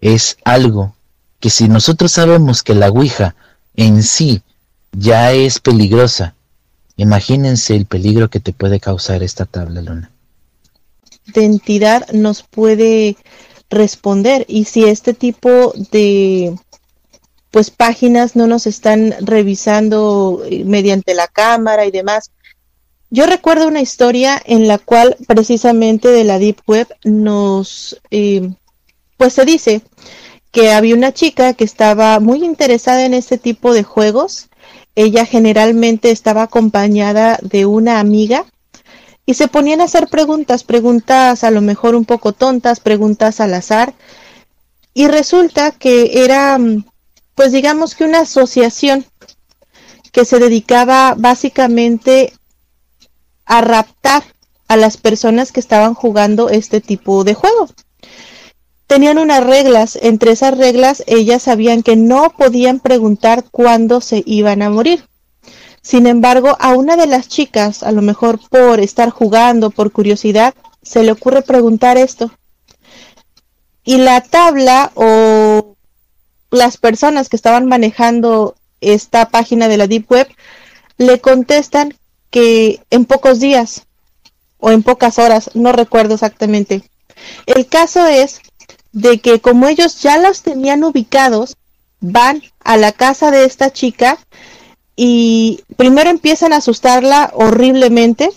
es 0.00 0.36
algo 0.44 0.94
que 1.40 1.50
si 1.50 1.68
nosotros 1.68 2.12
sabemos 2.12 2.62
que 2.62 2.76
la 2.76 2.90
Ouija 2.90 3.34
en 3.74 4.04
sí 4.04 4.42
ya 4.92 5.32
es 5.32 5.58
peligrosa, 5.58 6.36
Imagínense 7.00 7.74
el 7.76 7.86
peligro 7.86 8.28
que 8.28 8.40
te 8.40 8.52
puede 8.52 8.78
causar 8.78 9.22
esta 9.22 9.46
tabla, 9.46 9.80
Luna. 9.80 10.10
De 11.28 11.46
entidad 11.46 12.06
nos 12.10 12.42
puede 12.42 13.16
responder 13.70 14.44
y 14.46 14.64
si 14.64 14.84
este 14.84 15.14
tipo 15.14 15.72
de 15.92 16.54
pues 17.50 17.70
páginas 17.70 18.36
no 18.36 18.46
nos 18.46 18.66
están 18.66 19.14
revisando 19.22 20.42
eh, 20.44 20.62
mediante 20.66 21.14
la 21.14 21.26
cámara 21.26 21.86
y 21.86 21.90
demás. 21.90 22.32
Yo 23.10 23.26
recuerdo 23.26 23.66
una 23.68 23.80
historia 23.80 24.40
en 24.44 24.68
la 24.68 24.78
cual 24.78 25.16
precisamente 25.26 26.08
de 26.08 26.24
la 26.24 26.38
Deep 26.38 26.60
Web 26.66 26.88
nos, 27.04 28.00
eh, 28.10 28.50
pues 29.16 29.34
se 29.34 29.44
dice 29.44 29.82
que 30.52 30.72
había 30.72 30.94
una 30.94 31.12
chica 31.12 31.54
que 31.54 31.64
estaba 31.64 32.20
muy 32.20 32.44
interesada 32.44 33.04
en 33.04 33.14
este 33.14 33.38
tipo 33.38 33.72
de 33.74 33.82
juegos 33.82 34.50
ella 34.94 35.24
generalmente 35.24 36.10
estaba 36.10 36.42
acompañada 36.42 37.38
de 37.42 37.66
una 37.66 38.00
amiga 38.00 38.44
y 39.24 39.34
se 39.34 39.48
ponían 39.48 39.80
a 39.80 39.84
hacer 39.84 40.08
preguntas, 40.08 40.64
preguntas 40.64 41.44
a 41.44 41.50
lo 41.50 41.60
mejor 41.60 41.94
un 41.94 42.04
poco 42.04 42.32
tontas, 42.32 42.80
preguntas 42.80 43.40
al 43.40 43.54
azar. 43.54 43.94
Y 44.92 45.06
resulta 45.06 45.70
que 45.70 46.24
era, 46.24 46.58
pues 47.34 47.52
digamos 47.52 47.94
que 47.94 48.04
una 48.04 48.20
asociación 48.20 49.06
que 50.10 50.24
se 50.24 50.40
dedicaba 50.40 51.14
básicamente 51.16 52.32
a 53.50 53.60
raptar 53.60 54.22
a 54.68 54.76
las 54.76 54.96
personas 54.96 55.52
que 55.52 55.60
estaban 55.60 55.94
jugando 55.94 56.48
este 56.48 56.80
tipo 56.80 57.24
de 57.24 57.34
juego 57.34 57.68
tenían 58.90 59.18
unas 59.18 59.44
reglas. 59.44 59.96
Entre 60.02 60.32
esas 60.32 60.58
reglas, 60.58 61.04
ellas 61.06 61.44
sabían 61.44 61.84
que 61.84 61.94
no 61.94 62.30
podían 62.36 62.80
preguntar 62.80 63.44
cuándo 63.48 64.00
se 64.00 64.24
iban 64.26 64.62
a 64.62 64.70
morir. 64.70 65.06
Sin 65.80 66.08
embargo, 66.08 66.56
a 66.58 66.72
una 66.72 66.96
de 66.96 67.06
las 67.06 67.28
chicas, 67.28 67.84
a 67.84 67.92
lo 67.92 68.02
mejor 68.02 68.40
por 68.50 68.80
estar 68.80 69.10
jugando, 69.10 69.70
por 69.70 69.92
curiosidad, 69.92 70.54
se 70.82 71.04
le 71.04 71.12
ocurre 71.12 71.42
preguntar 71.42 71.98
esto. 71.98 72.32
Y 73.84 73.98
la 73.98 74.22
tabla 74.22 74.90
o 74.96 75.76
las 76.50 76.76
personas 76.76 77.28
que 77.28 77.36
estaban 77.36 77.66
manejando 77.66 78.56
esta 78.80 79.28
página 79.28 79.68
de 79.68 79.76
la 79.76 79.86
Deep 79.86 80.10
Web 80.10 80.26
le 80.98 81.20
contestan 81.20 81.94
que 82.30 82.80
en 82.90 83.04
pocos 83.04 83.40
días 83.40 83.86
o 84.58 84.70
en 84.70 84.82
pocas 84.82 85.18
horas, 85.18 85.50
no 85.54 85.72
recuerdo 85.72 86.14
exactamente. 86.14 86.82
El 87.46 87.66
caso 87.66 88.06
es 88.06 88.40
de 88.92 89.20
que 89.20 89.40
como 89.40 89.68
ellos 89.68 90.02
ya 90.02 90.18
los 90.18 90.42
tenían 90.42 90.84
ubicados, 90.84 91.56
van 92.00 92.42
a 92.60 92.76
la 92.76 92.92
casa 92.92 93.30
de 93.30 93.44
esta 93.44 93.72
chica 93.72 94.18
y 94.96 95.62
primero 95.76 96.10
empiezan 96.10 96.52
a 96.52 96.56
asustarla 96.56 97.30
horriblemente, 97.34 98.30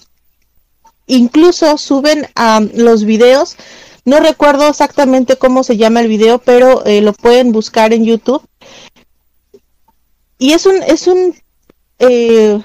incluso 1.08 1.78
suben 1.78 2.28
a 2.36 2.62
los 2.74 3.04
videos, 3.04 3.58
no 4.06 4.20
recuerdo 4.20 4.68
exactamente 4.68 5.38
cómo 5.38 5.64
se 5.64 5.78
llama 5.78 6.02
el 6.02 6.08
video, 6.08 6.40
pero 6.40 6.86
eh, 6.86 7.02
lo 7.02 7.14
pueden 7.14 7.52
buscar 7.52 7.94
en 7.94 8.06
YouTube. 8.06 8.46
Y 10.38 10.52
es 10.52 10.66
un, 10.66 10.84
es 10.84 11.08
un, 11.08 11.36
eh, 12.00 12.62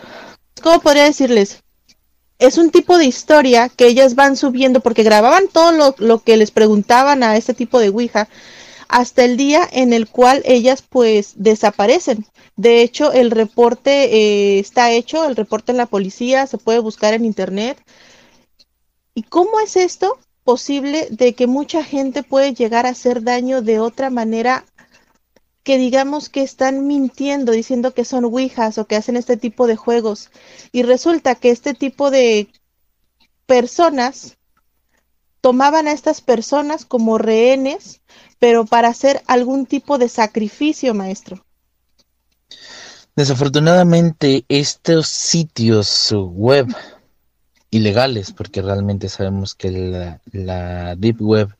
¿cómo 0.60 0.80
podría 0.80 1.04
decirles? 1.04 1.62
es 2.38 2.56
un 2.56 2.70
tipo 2.70 2.98
de 2.98 3.04
historia 3.04 3.68
que 3.68 3.86
ellas 3.86 4.14
van 4.14 4.36
subiendo 4.36 4.80
porque 4.80 5.02
grababan 5.02 5.48
todo 5.48 5.94
lo, 5.98 6.18
que 6.22 6.36
les 6.36 6.50
preguntaban 6.50 7.22
a 7.22 7.36
este 7.36 7.54
tipo 7.54 7.80
de 7.80 7.88
Ouija 7.88 8.28
hasta 8.88 9.24
el 9.24 9.36
día 9.36 9.68
en 9.70 9.92
el 9.92 10.08
cual 10.08 10.42
ellas 10.46 10.82
pues 10.88 11.34
desaparecen. 11.36 12.24
De 12.56 12.80
hecho, 12.80 13.12
el 13.12 13.30
reporte 13.30 14.04
eh, 14.04 14.58
está 14.60 14.92
hecho, 14.92 15.28
el 15.28 15.36
reporte 15.36 15.72
en 15.72 15.78
la 15.78 15.86
policía 15.86 16.46
se 16.46 16.58
puede 16.58 16.78
buscar 16.78 17.12
en 17.12 17.24
internet. 17.24 17.78
¿Y 19.14 19.24
cómo 19.24 19.60
es 19.60 19.76
esto 19.76 20.18
posible 20.44 21.08
de 21.10 21.34
que 21.34 21.46
mucha 21.46 21.84
gente 21.84 22.22
puede 22.22 22.54
llegar 22.54 22.86
a 22.86 22.90
hacer 22.90 23.22
daño 23.22 23.62
de 23.62 23.80
otra 23.80 24.10
manera 24.10 24.64
que 25.68 25.76
digamos 25.76 26.30
que 26.30 26.40
están 26.40 26.86
mintiendo 26.86 27.52
diciendo 27.52 27.92
que 27.92 28.06
son 28.06 28.24
ouijas 28.24 28.78
o 28.78 28.86
que 28.86 28.96
hacen 28.96 29.18
este 29.18 29.36
tipo 29.36 29.66
de 29.66 29.76
juegos 29.76 30.30
y 30.72 30.82
resulta 30.82 31.34
que 31.34 31.50
este 31.50 31.74
tipo 31.74 32.10
de 32.10 32.48
personas 33.44 34.38
tomaban 35.42 35.86
a 35.86 35.92
estas 35.92 36.22
personas 36.22 36.86
como 36.86 37.18
rehenes, 37.18 38.00
pero 38.38 38.64
para 38.64 38.88
hacer 38.88 39.22
algún 39.26 39.66
tipo 39.66 39.98
de 39.98 40.08
sacrificio, 40.08 40.94
maestro. 40.94 41.44
Desafortunadamente, 43.14 44.46
estos 44.48 45.06
sitios 45.08 46.14
web 46.14 46.74
ilegales, 47.68 48.32
porque 48.32 48.62
realmente 48.62 49.10
sabemos 49.10 49.54
que 49.54 49.70
la, 49.70 50.22
la, 50.32 50.96
Deep 50.96 51.20
Web 51.20 51.54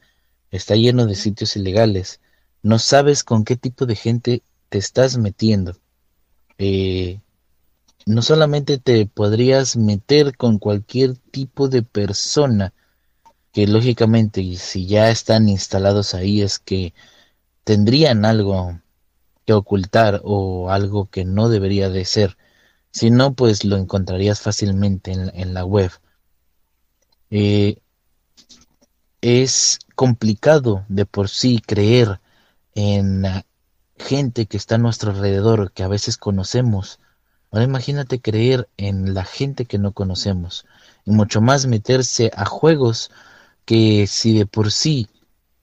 está 0.51 0.77
lleno 0.77 1.05
de 1.05 1.15
sitios 1.15 1.57
ilegales, 1.57 2.21
no 2.63 2.79
sabes 2.79 3.25
con 3.25 3.45
qué 3.45 3.57
tipo 3.57 3.87
de 3.87 3.97
gente 3.97 4.43
te 4.69 4.79
estás 4.79 5.19
metiendo. 5.19 5.77
Eh, 6.59 7.21
no 8.07 8.23
solamente 8.23 8.79
te 8.79 9.07
podrías 9.07 9.77
meter 9.77 10.37
con 10.37 10.59
cualquier 10.59 11.17
tipo 11.17 11.69
de 11.69 11.83
persona, 11.83 12.73
que 13.53 13.67
lógicamente 13.67 14.57
si 14.57 14.87
ya 14.87 15.11
están 15.11 15.49
instalados 15.49 16.15
ahí 16.15 16.43
es 16.43 16.59
que 16.59 16.95
tendrían 17.65 18.25
algo 18.25 18.81
que 19.45 19.53
ocultar 19.53 20.21
o 20.25 20.71
algo 20.71 21.07
que 21.07 21.25
no 21.25 21.49
debería 21.49 21.91
de 21.91 22.05
ser. 22.05 22.37
Si 22.91 23.11
no, 23.11 23.35
pues 23.35 23.65
lo 23.65 23.77
encontrarías 23.77 24.41
fácilmente 24.41 25.13
en, 25.13 25.55
la 25.55 25.65
web. 25.65 25.91
Eh, 27.31 27.79
es 29.21 29.79
complicado 29.95 30.85
de 30.89 31.05
por 31.07 31.29
sí 31.29 31.61
creer 31.65 32.21
en 32.79 33.25
gente 33.99 34.47
que 34.47 34.57
está 34.57 34.77
a 34.77 34.79
nuestro 34.79 35.11
alrededor, 35.11 35.73
que 35.73 35.83
a 35.83 35.89
veces 35.89 36.17
conocemos. 36.17 37.01
Ahora 37.51 37.65
imagínate 37.65 38.21
creer 38.21 38.69
en 38.77 39.15
la 39.15 39.25
gente 39.25 39.65
que 39.65 39.79
no 39.79 39.91
conocemos. 39.91 40.65
Y 41.05 41.11
mucho 41.11 41.41
más 41.41 41.67
meterse 41.67 42.31
a 42.37 42.45
juegos 42.45 43.11
que 43.65 44.07
si 44.07 44.39
de 44.39 44.47
por 44.47 44.71
sí 44.71 45.09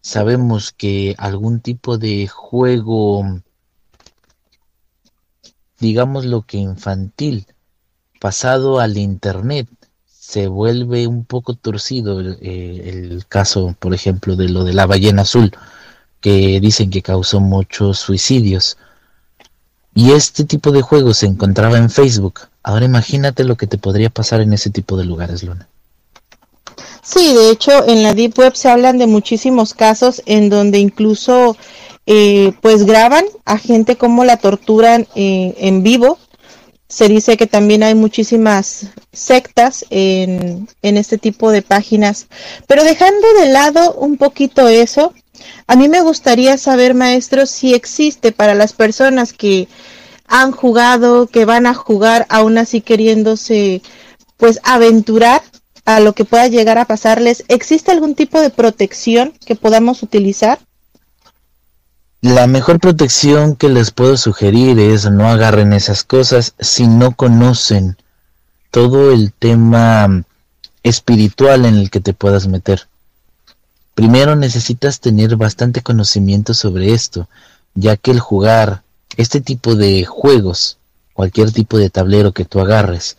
sabemos 0.02 0.74
que 0.74 1.16
algún 1.18 1.62
tipo 1.62 1.98
de 1.98 2.28
juego 2.28 3.24
digamos 5.80 6.26
lo 6.26 6.42
que 6.42 6.58
infantil, 6.58 7.48
pasado 8.20 8.80
al 8.80 8.98
Internet, 8.98 9.70
se 10.06 10.48
vuelve 10.48 11.08
un 11.08 11.24
poco 11.24 11.54
torcido 11.54 12.20
eh, 12.20 12.90
el, 12.90 13.26
caso, 13.28 13.76
por 13.80 13.94
ejemplo, 13.94 14.36
de 14.36 14.50
lo 14.50 14.64
de 14.64 14.74
la 14.74 14.86
ballena 14.86 15.22
azul, 15.22 15.52
que 16.26 16.60
dicen 16.60 16.90
que 16.90 17.04
causó 17.04 17.40
muchos 17.40 18.00
suicidios. 18.00 18.80
Y 19.94 20.14
este 20.14 20.44
tipo 20.44 20.72
de 20.72 20.82
juegos 20.82 21.18
se 21.18 21.28
encontraba 21.28 21.78
en 21.78 21.92
Facebook. 21.92 22.40
Ahora 22.64 22.84
imagínate 22.84 23.44
lo 23.44 23.58
que 23.58 23.68
te 23.68 23.78
podría 23.78 24.10
pasar 24.10 24.42
en 24.42 24.52
ese 24.52 24.72
tipo 24.72 24.98
de 24.98 25.06
lugares, 25.06 25.44
Luna. 25.44 25.70
Sí, 27.04 27.36
de 27.36 27.52
hecho, 27.52 27.88
en 27.88 28.02
la 28.02 28.16
Deep 28.16 28.40
Web 28.40 28.56
se 28.56 28.70
hablan 28.70 28.98
de 28.98 29.06
muchísimos 29.06 29.76
casos 29.76 30.24
en 30.26 30.50
donde 30.50 30.80
incluso 30.80 31.58
eh, 32.08 32.54
pues 32.60 32.88
graban 32.88 33.26
a 33.46 33.60
gente 33.60 33.96
como 33.96 34.26
la 34.26 34.38
torturan 34.38 35.08
eh, 35.14 35.54
en 35.60 35.84
vivo. 35.84 36.18
Se 36.88 37.08
dice 37.08 37.38
que 37.38 37.46
también 37.46 37.84
hay 37.84 37.94
muchísimas 37.94 38.88
sectas 39.14 39.86
en, 39.92 40.68
en 40.82 40.98
este 40.98 41.20
tipo 41.20 41.52
de 41.52 41.62
páginas. 41.62 42.26
Pero 42.66 42.84
dejando 42.84 43.32
de 43.40 43.50
lado 43.50 43.94
un 43.94 44.18
poquito 44.18 44.68
eso, 44.68 45.14
a 45.68 45.76
mí 45.76 45.90
me 45.90 46.02
gustaría 46.02 46.58
saber, 46.58 46.94
maestro, 46.94 47.46
si 47.46 47.74
existe 47.74 48.32
para 48.32 48.56
las 48.56 48.74
personas 48.74 49.34
que 49.34 49.68
han 50.28 50.52
jugado, 50.52 51.28
que 51.28 51.46
van 51.46 51.66
a 51.66 51.74
jugar, 51.74 52.26
aún 52.30 52.58
así 52.58 52.82
queriéndose 52.82 53.82
pues 54.38 54.60
aventurar 54.64 55.42
a 55.86 56.00
lo 56.00 56.14
que 56.14 56.26
pueda 56.26 56.48
llegar 56.48 56.78
a 56.78 56.86
pasarles, 56.86 57.44
¿existe 57.48 57.92
algún 57.92 58.16
tipo 58.16 58.42
de 58.42 58.50
protección 58.50 59.34
que 59.46 59.56
podamos 59.56 60.04
utilizar? 60.04 60.60
La 62.22 62.48
mejor 62.48 62.80
protección 62.80 63.56
que 63.56 63.70
les 63.70 63.92
puedo 63.92 64.18
sugerir 64.18 64.80
es 64.80 65.10
no 65.10 65.30
agarren 65.30 65.74
esas 65.74 66.04
cosas 66.04 66.56
si 66.60 66.88
no 66.88 67.16
conocen 67.16 67.98
todo 68.72 69.12
el 69.12 69.32
tema 69.32 70.24
espiritual 70.82 71.66
en 71.66 71.76
el 71.76 71.92
que 71.92 72.00
te 72.00 72.14
puedas 72.14 72.48
meter. 72.48 72.88
Primero 73.96 74.36
necesitas 74.36 75.00
tener 75.00 75.38
bastante 75.38 75.82
conocimiento 75.82 76.54
sobre 76.54 76.94
esto, 76.94 77.28
ya 77.74 77.96
que 77.98 78.12
el 78.12 78.20
jugar 78.20 78.84
este 79.18 79.42
tipo 79.42 79.76
de 79.76 80.06
juegos, 80.06 80.78
cualquier 81.14 81.52
tipo 81.52 81.78
de 81.78 81.90
tablero 81.90 82.34
que 82.34 82.46
tú 82.46 82.60
agarres, 82.60 83.18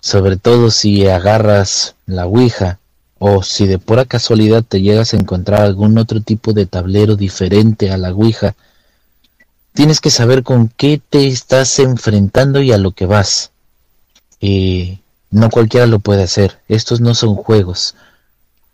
sobre 0.00 0.36
todo 0.36 0.70
si 0.70 1.06
agarras 1.08 1.94
la 2.06 2.26
Ouija, 2.26 2.78
o 3.24 3.42
si 3.42 3.66
de 3.68 3.78
pura 3.78 4.04
casualidad 4.04 4.64
te 4.64 4.82
llegas 4.82 5.14
a 5.14 5.16
encontrar 5.16 5.62
algún 5.62 5.96
otro 5.96 6.20
tipo 6.20 6.52
de 6.52 6.66
tablero 6.66 7.14
diferente 7.16 7.90
a 7.90 7.96
la 7.96 8.12
Ouija, 8.12 8.56
tienes 9.72 10.00
que 10.00 10.10
saber 10.10 10.42
con 10.42 10.68
qué 10.68 11.00
te 11.08 11.28
estás 11.28 11.78
enfrentando 11.78 12.60
y 12.60 12.72
a 12.72 12.78
lo 12.78 12.90
que 12.90 13.06
vas. 13.06 13.52
Y 14.40 14.98
no 15.30 15.50
cualquiera 15.50 15.86
lo 15.86 16.00
puede 16.00 16.24
hacer. 16.24 16.58
Estos 16.68 17.00
no 17.00 17.14
son 17.14 17.36
juegos. 17.36 17.94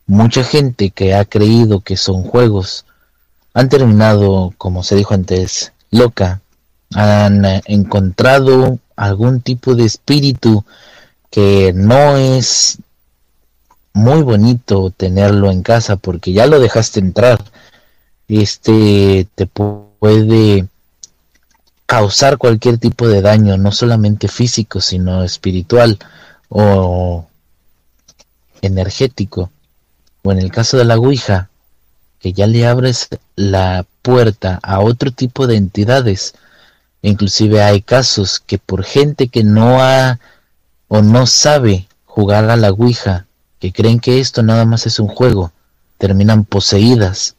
Mucha 0.08 0.42
gente 0.42 0.88
que 0.88 1.14
ha 1.14 1.26
creído 1.26 1.80
que 1.80 1.98
son 1.98 2.22
juegos 2.22 2.86
han 3.52 3.68
terminado, 3.68 4.54
como 4.56 4.82
se 4.82 4.96
dijo 4.96 5.12
antes, 5.12 5.72
loca. 5.90 6.40
Han 6.94 7.44
encontrado 7.66 8.78
algún 8.96 9.42
tipo 9.42 9.74
de 9.74 9.84
espíritu 9.84 10.64
que 11.30 11.72
no 11.74 12.16
es 12.16 12.78
muy 13.92 14.22
bonito 14.22 14.90
tenerlo 14.96 15.50
en 15.50 15.62
casa 15.62 15.96
porque 15.96 16.32
ya 16.32 16.46
lo 16.46 16.58
dejaste 16.58 17.00
entrar. 17.00 17.44
Este 18.28 19.26
te 19.34 19.46
puede 19.46 20.68
causar 21.84 22.38
cualquier 22.38 22.78
tipo 22.78 23.08
de 23.08 23.20
daño, 23.20 23.58
no 23.58 23.72
solamente 23.72 24.28
físico, 24.28 24.80
sino 24.80 25.22
espiritual 25.22 25.98
o 26.48 27.26
energético. 28.62 29.50
O 30.22 30.32
en 30.32 30.38
el 30.38 30.50
caso 30.50 30.76
de 30.76 30.84
la 30.84 30.98
Ouija, 30.98 31.48
que 32.18 32.32
ya 32.32 32.46
le 32.46 32.66
abres 32.66 33.08
la 33.36 33.86
puerta 34.02 34.58
a 34.62 34.80
otro 34.80 35.10
tipo 35.10 35.46
de 35.46 35.56
entidades. 35.56 36.34
Inclusive 37.02 37.62
hay 37.62 37.82
casos 37.82 38.40
que 38.40 38.58
por 38.58 38.84
gente 38.84 39.28
que 39.28 39.44
no 39.44 39.80
ha 39.80 40.18
o 40.88 41.02
no 41.02 41.26
sabe 41.26 41.86
jugar 42.04 42.50
a 42.50 42.56
la 42.56 42.70
Ouija 42.70 43.26
que 43.60 43.72
creen 43.72 44.00
que 44.00 44.20
esto 44.20 44.42
nada 44.42 44.64
más 44.64 44.86
es 44.86 44.98
un 45.00 45.08
juego, 45.08 45.52
terminan 45.98 46.44
poseídas 46.44 47.34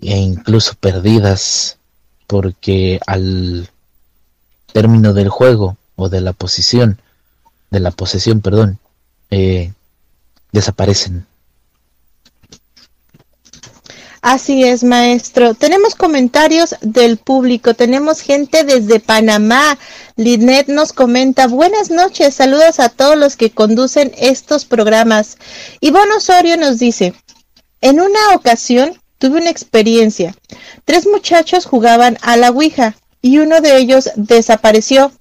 e 0.00 0.16
incluso 0.16 0.74
perdidas 0.74 1.78
porque 2.26 3.00
al 3.06 3.68
término 4.72 5.12
del 5.12 5.28
juego 5.28 5.76
o 5.96 6.08
de 6.08 6.20
la 6.20 6.32
posición, 6.32 7.00
de 7.70 7.80
la 7.80 7.90
posesión, 7.90 8.40
perdón, 8.40 8.78
eh, 9.30 9.72
desaparecen. 10.52 11.26
Así 14.22 14.64
es, 14.64 14.84
maestro. 14.84 15.54
Tenemos 15.54 15.94
comentarios 15.94 16.76
del 16.82 17.16
público. 17.16 17.72
Tenemos 17.72 18.20
gente 18.20 18.64
desde 18.64 19.00
Panamá. 19.00 19.78
Linet 20.16 20.68
nos 20.68 20.92
comenta, 20.92 21.46
buenas 21.46 21.90
noches, 21.90 22.34
saludos 22.34 22.80
a 22.80 22.90
todos 22.90 23.16
los 23.16 23.36
que 23.36 23.50
conducen 23.50 24.12
estos 24.18 24.66
programas. 24.66 25.38
Ivonne 25.80 26.12
Osorio 26.16 26.58
nos 26.58 26.78
dice, 26.78 27.14
en 27.80 28.00
una 28.00 28.34
ocasión 28.34 29.00
tuve 29.16 29.40
una 29.40 29.48
experiencia. 29.48 30.34
Tres 30.84 31.06
muchachos 31.06 31.64
jugaban 31.64 32.18
a 32.20 32.36
la 32.36 32.50
Ouija 32.50 32.96
y 33.22 33.38
uno 33.38 33.62
de 33.62 33.78
ellos 33.78 34.10
desapareció 34.16 35.12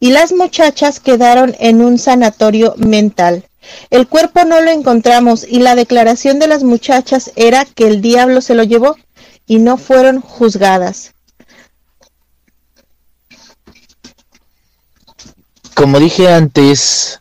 y 0.00 0.10
las 0.10 0.32
muchachas 0.32 0.98
quedaron 0.98 1.54
en 1.60 1.80
un 1.80 1.98
sanatorio 1.98 2.74
mental. 2.76 3.47
El 3.90 4.08
cuerpo 4.08 4.44
no 4.44 4.60
lo 4.60 4.70
encontramos 4.70 5.46
y 5.48 5.60
la 5.60 5.74
declaración 5.74 6.38
de 6.38 6.48
las 6.48 6.62
muchachas 6.62 7.32
era 7.36 7.64
que 7.64 7.86
el 7.86 8.00
diablo 8.00 8.40
se 8.40 8.54
lo 8.54 8.62
llevó 8.62 8.96
y 9.46 9.58
no 9.58 9.76
fueron 9.76 10.20
juzgadas. 10.20 11.14
Como 15.74 16.00
dije 16.00 16.32
antes, 16.32 17.20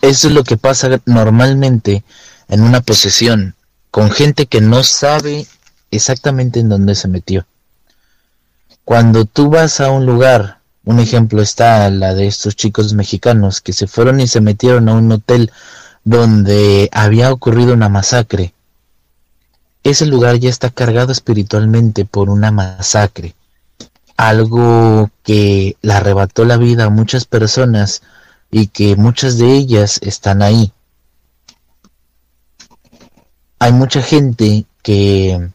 eso 0.00 0.28
es 0.28 0.34
lo 0.34 0.42
que 0.42 0.56
pasa 0.56 0.88
normalmente 1.04 2.02
en 2.48 2.62
una 2.62 2.80
posesión 2.80 3.54
con 3.90 4.10
gente 4.10 4.46
que 4.46 4.60
no 4.60 4.82
sabe 4.82 5.46
exactamente 5.90 6.60
en 6.60 6.70
dónde 6.70 6.94
se 6.94 7.08
metió. 7.08 7.46
Cuando 8.84 9.26
tú 9.26 9.50
vas 9.50 9.80
a 9.80 9.90
un 9.90 10.06
lugar 10.06 10.61
un 10.84 10.98
ejemplo 10.98 11.42
está 11.42 11.88
la 11.90 12.14
de 12.14 12.26
estos 12.26 12.56
chicos 12.56 12.94
mexicanos 12.94 13.60
que 13.60 13.72
se 13.72 13.86
fueron 13.86 14.20
y 14.20 14.26
se 14.26 14.40
metieron 14.40 14.88
a 14.88 14.94
un 14.94 15.10
hotel 15.12 15.52
donde 16.04 16.88
había 16.92 17.32
ocurrido 17.32 17.74
una 17.74 17.88
masacre. 17.88 18.52
Ese 19.84 20.06
lugar 20.06 20.36
ya 20.36 20.50
está 20.50 20.70
cargado 20.70 21.12
espiritualmente 21.12 22.04
por 22.04 22.30
una 22.30 22.50
masacre, 22.50 23.34
algo 24.16 25.10
que 25.22 25.76
le 25.82 25.92
arrebató 25.92 26.44
la 26.44 26.56
vida 26.56 26.84
a 26.84 26.90
muchas 26.90 27.24
personas 27.24 28.02
y 28.50 28.68
que 28.68 28.96
muchas 28.96 29.38
de 29.38 29.52
ellas 29.52 29.98
están 30.02 30.42
ahí. 30.42 30.72
hay 33.62 33.72
mucha 33.72 34.02
gente 34.02 34.64
que, 34.82 35.48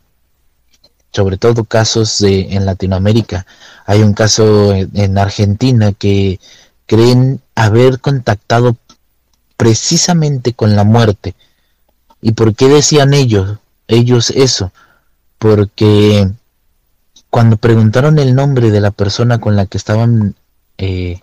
sobre 1.17 1.37
todo 1.37 1.63
casos 1.63 2.19
de, 2.19 2.53
en 2.53 2.67
Latinoamérica, 2.67 3.47
hay 3.87 4.03
un 4.03 4.13
caso 4.13 4.71
en 4.71 5.17
Argentina 5.17 5.91
que 5.91 6.39
creen 6.85 7.41
haber 7.55 7.99
contactado 7.99 8.77
precisamente 9.57 10.53
con 10.53 10.75
la 10.75 10.83
muerte. 10.83 11.33
¿Y 12.21 12.33
por 12.33 12.53
qué 12.53 12.67
decían 12.67 13.15
ellos, 13.15 13.57
ellos 13.87 14.29
eso? 14.29 14.71
Porque 15.39 16.29
cuando 17.31 17.57
preguntaron 17.57 18.19
el 18.19 18.35
nombre 18.35 18.69
de 18.69 18.79
la 18.79 18.91
persona 18.91 19.39
con 19.39 19.55
la 19.55 19.65
que 19.65 19.79
estaban 19.79 20.35
eh, 20.77 21.19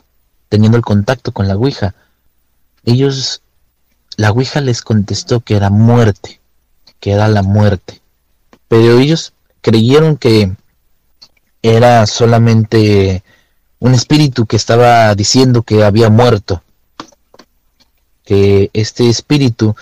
teniendo 0.49 0.76
el 0.76 0.82
contacto 0.82 1.30
con 1.30 1.47
la 1.47 1.55
Ouija, 1.55 1.95
ellos, 2.84 3.42
la 4.16 4.32
Ouija 4.32 4.61
les 4.61 4.82
contestó 4.82 5.38
que 5.38 5.55
era 5.55 5.70
muerte, 5.70 6.40
que 6.99 7.12
era 7.12 7.28
la 7.28 7.45
muerte. 7.45 8.01
Pero 8.66 8.99
ellos 8.99 9.34
creyeron 9.64 10.18
que 10.18 10.54
era 11.62 12.06
solamente 12.06 13.24
un 13.78 13.94
espíritu 13.94 14.44
que 14.44 14.56
estaba 14.56 15.14
diciendo 15.14 15.62
que 15.62 15.82
había 15.82 16.10
muerto. 16.10 16.62
Que 18.26 18.68
este 18.74 19.08
espíritu 19.08 19.74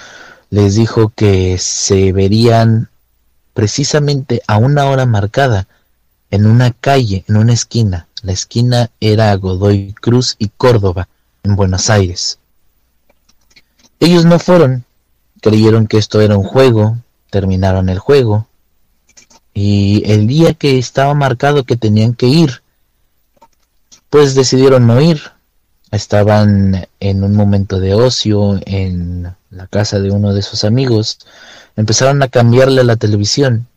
les 0.50 0.76
dijo 0.76 1.12
que 1.16 1.58
se 1.58 2.12
verían 2.12 2.90
precisamente 3.54 4.40
a 4.46 4.56
una 4.56 4.84
hora 4.84 5.04
marcada 5.04 5.66
en 6.30 6.46
una 6.46 6.70
calle, 6.70 7.24
en 7.26 7.36
una 7.36 7.52
esquina. 7.52 8.06
La 8.22 8.30
esquina 8.30 8.90
era 9.00 9.34
Godoy 9.34 9.94
Cruz 9.94 10.36
y 10.38 10.48
Córdoba, 10.56 11.08
en 11.42 11.56
Buenos 11.56 11.90
Aires. 11.90 12.38
Ellos 13.98 14.24
no 14.26 14.38
fueron, 14.38 14.84
creyeron 15.40 15.88
que 15.88 15.98
esto 15.98 16.20
era 16.20 16.36
un 16.36 16.44
juego, 16.44 16.98
terminaron 17.30 17.88
el 17.88 17.98
juego, 17.98 18.46
y 19.54 20.02
el 20.10 20.26
día 20.26 20.54
que 20.54 20.78
estaba 20.78 21.14
marcado 21.14 21.64
que 21.64 21.76
tenían 21.76 22.14
que 22.14 22.26
ir, 22.26 22.62
pues 24.10 24.34
decidieron 24.34 24.86
no 24.86 25.00
ir. 25.00 25.20
Estaban 25.90 26.86
en 27.00 27.22
un 27.22 27.34
momento 27.34 27.78
de 27.78 27.94
ocio 27.94 28.58
en 28.64 29.34
la 29.50 29.66
casa 29.66 30.00
de 30.00 30.10
uno 30.10 30.32
de 30.32 30.42
sus 30.42 30.64
amigos. 30.64 31.18
Empezaron 31.76 32.22
a 32.22 32.28
cambiarle 32.28 32.82
la 32.84 32.96
televisión 32.96 33.68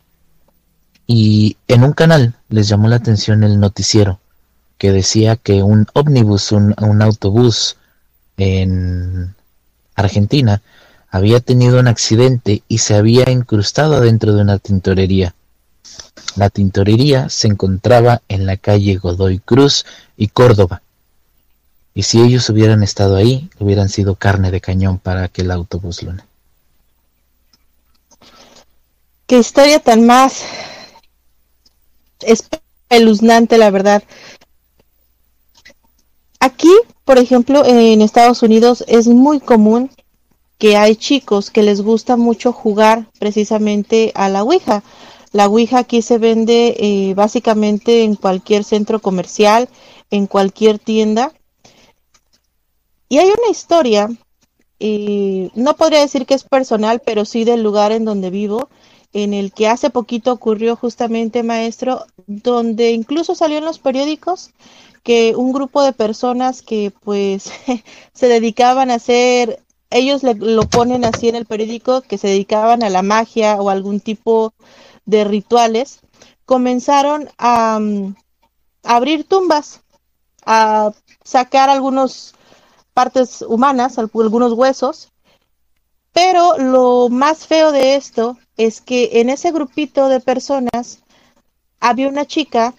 y 1.08 1.58
en 1.68 1.84
un 1.84 1.94
canal 1.94 2.36
les 2.50 2.68
llamó 2.68 2.88
la 2.88 2.96
atención 2.96 3.44
el 3.44 3.60
noticiero 3.60 4.20
que 4.78 4.92
decía 4.92 5.36
que 5.36 5.62
un 5.62 5.88
ómnibus, 5.94 6.52
un, 6.52 6.74
un 6.82 7.02
autobús 7.02 7.78
en 8.38 9.36
Argentina, 9.96 10.62
había 11.10 11.40
tenido 11.40 11.80
un 11.80 11.88
accidente 11.88 12.64
y 12.68 12.80
se 12.80 12.96
había 12.96 13.30
incrustado 13.30 14.02
dentro 14.02 14.34
de 14.34 14.42
una 14.42 14.58
tintorería. 14.58 15.35
La 16.36 16.50
tintorería 16.50 17.30
se 17.30 17.48
encontraba 17.48 18.22
en 18.28 18.46
la 18.46 18.58
calle 18.58 18.96
Godoy 18.96 19.40
Cruz 19.40 19.86
y 20.18 20.28
Córdoba. 20.28 20.82
Y 21.94 22.04
si 22.04 22.22
ellos 22.22 22.50
hubieran 22.50 22.84
estado 22.84 23.16
ahí, 23.16 23.50
hubieran 23.58 23.88
sido 23.88 24.16
carne 24.16 24.52
de 24.52 24.60
cañón 24.60 25.00
para 25.00 25.24
aquel 25.24 25.50
autobús 25.50 26.04
Luna. 26.04 26.26
Qué 29.28 29.40
historia 29.40 29.80
tan 29.80 30.06
más 30.06 30.44
espeluznante, 32.20 33.58
la 33.58 33.72
verdad. 33.72 34.04
Aquí, 36.40 36.72
por 37.06 37.18
ejemplo, 37.18 37.66
en 37.66 38.02
Estados 38.02 38.44
Unidos 38.44 38.84
es 38.88 39.08
muy 39.08 39.40
común 39.40 39.90
que 40.58 40.78
hay 40.78 40.96
chicos 40.96 41.50
que 41.50 41.64
les 41.64 41.82
gusta 41.82 42.18
mucho 42.18 42.52
jugar 42.52 43.08
precisamente 43.20 44.12
a 44.16 44.30
la 44.30 44.44
Ouija. 44.44 44.84
La 45.36 45.48
Ouija 45.48 45.80
aquí 45.80 46.02
se 46.02 46.18
vende 46.18 46.78
eh, 46.80 47.14
básicamente 47.14 48.04
en 48.06 48.16
cualquier 48.16 48.64
centro 48.64 49.02
comercial, 49.02 49.68
en 50.10 50.28
cualquier 50.28 50.80
tienda. 50.80 51.34
Y 53.10 53.18
hay 53.18 53.28
una 53.28 53.52
historia, 53.52 54.08
eh, 54.80 55.50
no 55.54 55.76
podría 55.76 56.00
decir 56.00 56.26
que 56.26 56.36
es 56.36 56.46
personal, 56.46 57.02
pero 57.06 57.26
sí 57.26 57.44
del 57.44 57.64
lugar 57.64 57.92
en 57.92 58.06
donde 58.06 58.30
vivo, 58.30 58.70
en 59.12 59.34
el 59.34 59.52
que 59.52 59.68
hace 59.68 59.90
poquito 59.90 60.32
ocurrió 60.32 60.78
justamente, 60.78 61.44
maestro, 61.44 62.06
donde 62.28 62.92
incluso 62.92 63.36
salió 63.36 63.58
en 63.58 63.66
los 63.66 63.80
periódicos 63.80 64.52
que 65.04 65.36
un 65.36 65.52
grupo 65.52 65.84
de 65.84 65.92
personas 65.92 66.62
que 66.62 66.94
pues 67.04 67.52
se 68.14 68.28
dedicaban 68.30 68.90
a 68.90 68.96
hacer, 68.96 69.60
ellos 69.90 70.24
lo 70.24 70.62
ponen 70.70 71.04
así 71.04 71.28
en 71.28 71.36
el 71.36 71.46
periódico, 71.46 72.04
que 72.04 72.18
se 72.18 72.30
dedicaban 72.30 72.84
a 72.84 72.90
la 72.90 73.02
magia 73.02 73.56
o 73.56 73.70
algún 73.70 74.00
tipo 74.00 74.54
de 75.06 75.24
rituales, 75.24 76.02
comenzaron 76.46 77.30
a, 77.38 77.80
mm, 77.80 78.16
abrir 78.84 79.28
tumbas, 79.28 79.82
a 80.46 80.92
sacar 81.24 81.70
algunas 81.70 82.34
partes 82.94 83.42
humanas, 83.42 83.98
algunos 83.98 84.54
huesos, 84.54 85.12
pero 86.14 86.58
lo 86.58 87.10
más 87.10 87.46
feo 87.46 87.72
de 87.72 87.96
esto 87.96 88.38
es 88.56 88.80
que 88.80 89.20
en 89.20 89.30
ese 89.30 89.52
grupito 89.52 90.08
de 90.08 90.22
personas 90.22 91.00
había 91.82 92.08
una 92.08 92.26
chica 92.26 92.74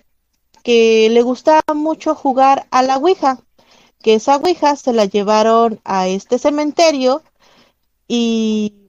que 0.62 1.08
le 1.10 1.22
gustaba 1.22 1.62
mucho 1.74 2.14
jugar 2.14 2.66
a 2.70 2.82
la 2.82 2.96
Ouija, 2.96 3.38
que 4.02 4.14
esa 4.14 4.36
Ouija 4.36 4.74
se 4.76 4.92
la 4.92 5.04
llevaron 5.04 5.80
a 5.84 6.08
este 6.08 6.38
cementerio 6.38 7.22
y 8.08 8.85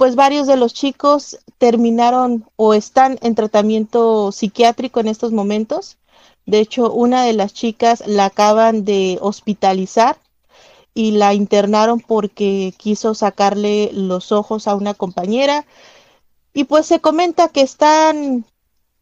pues 0.00 0.16
varios 0.16 0.46
de 0.46 0.56
los 0.56 0.72
chicos 0.72 1.40
terminaron 1.58 2.46
o 2.56 2.72
están 2.72 3.18
en 3.20 3.34
tratamiento 3.34 4.32
psiquiátrico 4.32 4.98
en 4.98 5.08
estos 5.08 5.30
momentos. 5.30 5.98
De 6.46 6.58
hecho, 6.58 6.90
una 6.90 7.22
de 7.24 7.34
las 7.34 7.52
chicas 7.52 8.04
la 8.06 8.24
acaban 8.24 8.86
de 8.86 9.18
hospitalizar 9.20 10.16
y 10.94 11.10
la 11.10 11.34
internaron 11.34 12.00
porque 12.00 12.72
quiso 12.78 13.14
sacarle 13.14 13.90
los 13.92 14.32
ojos 14.32 14.68
a 14.68 14.74
una 14.74 14.94
compañera. 14.94 15.66
Y 16.54 16.64
pues 16.64 16.86
se 16.86 17.00
comenta 17.00 17.48
que 17.48 17.60
están 17.60 18.46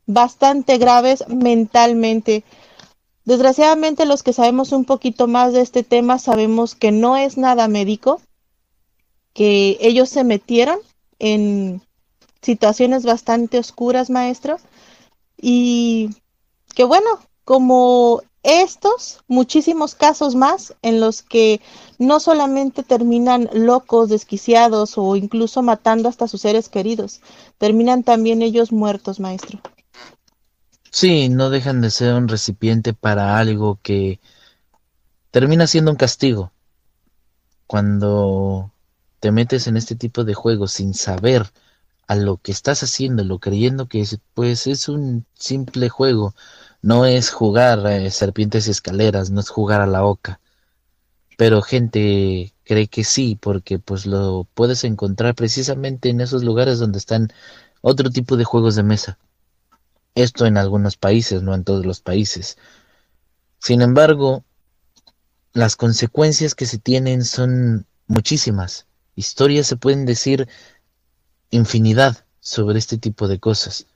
bastante 0.06 0.78
graves 0.78 1.22
mentalmente. 1.28 2.42
Desgraciadamente 3.24 4.04
los 4.04 4.24
que 4.24 4.32
sabemos 4.32 4.72
un 4.72 4.84
poquito 4.84 5.28
más 5.28 5.52
de 5.52 5.60
este 5.60 5.84
tema 5.84 6.18
sabemos 6.18 6.74
que 6.74 6.90
no 6.90 7.16
es 7.16 7.38
nada 7.38 7.68
médico, 7.68 8.20
que 9.32 9.78
ellos 9.80 10.08
se 10.08 10.24
metieron 10.24 10.80
en 11.18 11.82
situaciones 12.42 13.04
bastante 13.04 13.58
oscuras, 13.58 14.10
maestro, 14.10 14.58
y 15.40 16.10
que 16.74 16.84
bueno, 16.84 17.08
como 17.44 18.22
estos, 18.42 19.20
muchísimos 19.26 19.94
casos 19.94 20.34
más 20.34 20.74
en 20.82 21.00
los 21.00 21.22
que 21.22 21.60
no 21.98 22.20
solamente 22.20 22.82
terminan 22.82 23.48
locos, 23.52 24.08
desquiciados 24.08 24.96
o 24.96 25.16
incluso 25.16 25.62
matando 25.62 26.08
hasta 26.08 26.28
sus 26.28 26.42
seres 26.42 26.68
queridos, 26.68 27.20
terminan 27.58 28.04
también 28.04 28.42
ellos 28.42 28.72
muertos, 28.72 29.20
maestro. 29.20 29.60
Sí, 30.90 31.28
no 31.28 31.50
dejan 31.50 31.80
de 31.80 31.90
ser 31.90 32.14
un 32.14 32.28
recipiente 32.28 32.94
para 32.94 33.38
algo 33.38 33.78
que 33.82 34.20
termina 35.30 35.66
siendo 35.66 35.90
un 35.90 35.96
castigo. 35.96 36.52
Cuando 37.66 38.72
te 39.20 39.32
metes 39.32 39.66
en 39.66 39.76
este 39.76 39.96
tipo 39.96 40.24
de 40.24 40.34
juegos 40.34 40.72
sin 40.72 40.94
saber 40.94 41.50
a 42.06 42.16
lo 42.16 42.38
que 42.38 42.52
estás 42.52 42.82
haciendo, 42.82 43.22
lo 43.24 43.38
creyendo 43.38 43.86
que 43.86 44.00
es, 44.00 44.18
pues 44.34 44.66
es 44.66 44.88
un 44.88 45.26
simple 45.34 45.88
juego, 45.90 46.34
no 46.82 47.04
es 47.04 47.30
jugar 47.30 47.86
eh, 47.86 48.10
serpientes 48.10 48.66
y 48.66 48.70
escaleras, 48.70 49.30
no 49.30 49.40
es 49.40 49.50
jugar 49.50 49.82
a 49.82 49.86
la 49.86 50.04
oca. 50.04 50.40
Pero 51.36 51.62
gente 51.62 52.54
cree 52.64 52.88
que 52.88 53.04
sí, 53.04 53.36
porque 53.40 53.78
pues 53.78 54.06
lo 54.06 54.46
puedes 54.54 54.84
encontrar 54.84 55.34
precisamente 55.34 56.08
en 56.08 56.20
esos 56.20 56.42
lugares 56.44 56.78
donde 56.78 56.98
están 56.98 57.28
otro 57.82 58.10
tipo 58.10 58.36
de 58.36 58.44
juegos 58.44 58.74
de 58.74 58.82
mesa. 58.82 59.18
Esto 60.14 60.46
en 60.46 60.56
algunos 60.56 60.96
países, 60.96 61.42
no 61.42 61.54
en 61.54 61.64
todos 61.64 61.86
los 61.86 62.00
países. 62.00 62.58
Sin 63.60 63.82
embargo, 63.82 64.44
las 65.52 65.76
consecuencias 65.76 66.54
que 66.54 66.66
se 66.66 66.78
tienen 66.78 67.24
son 67.24 67.86
muchísimas 68.06 68.87
historias 69.18 69.66
se 69.66 69.76
pueden 69.76 70.06
decir 70.06 70.48
infinidad 71.50 72.24
sobre 72.38 72.78
este 72.78 72.98
tipo 72.98 73.26
de 73.26 73.40
cosas. 73.40 73.86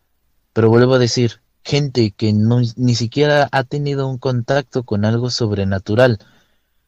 Pero 0.53 0.69
vuelvo 0.69 0.95
a 0.95 0.99
decir, 0.99 1.41
gente 1.63 2.11
que 2.11 2.33
no, 2.33 2.61
ni 2.77 2.95
siquiera 2.97 3.49
ha 3.53 3.63
tenido 3.63 4.09
un 4.09 4.19
contacto 4.19 4.83
con 4.83 5.05
algo 5.05 5.31
sobrenatural 5.31 6.19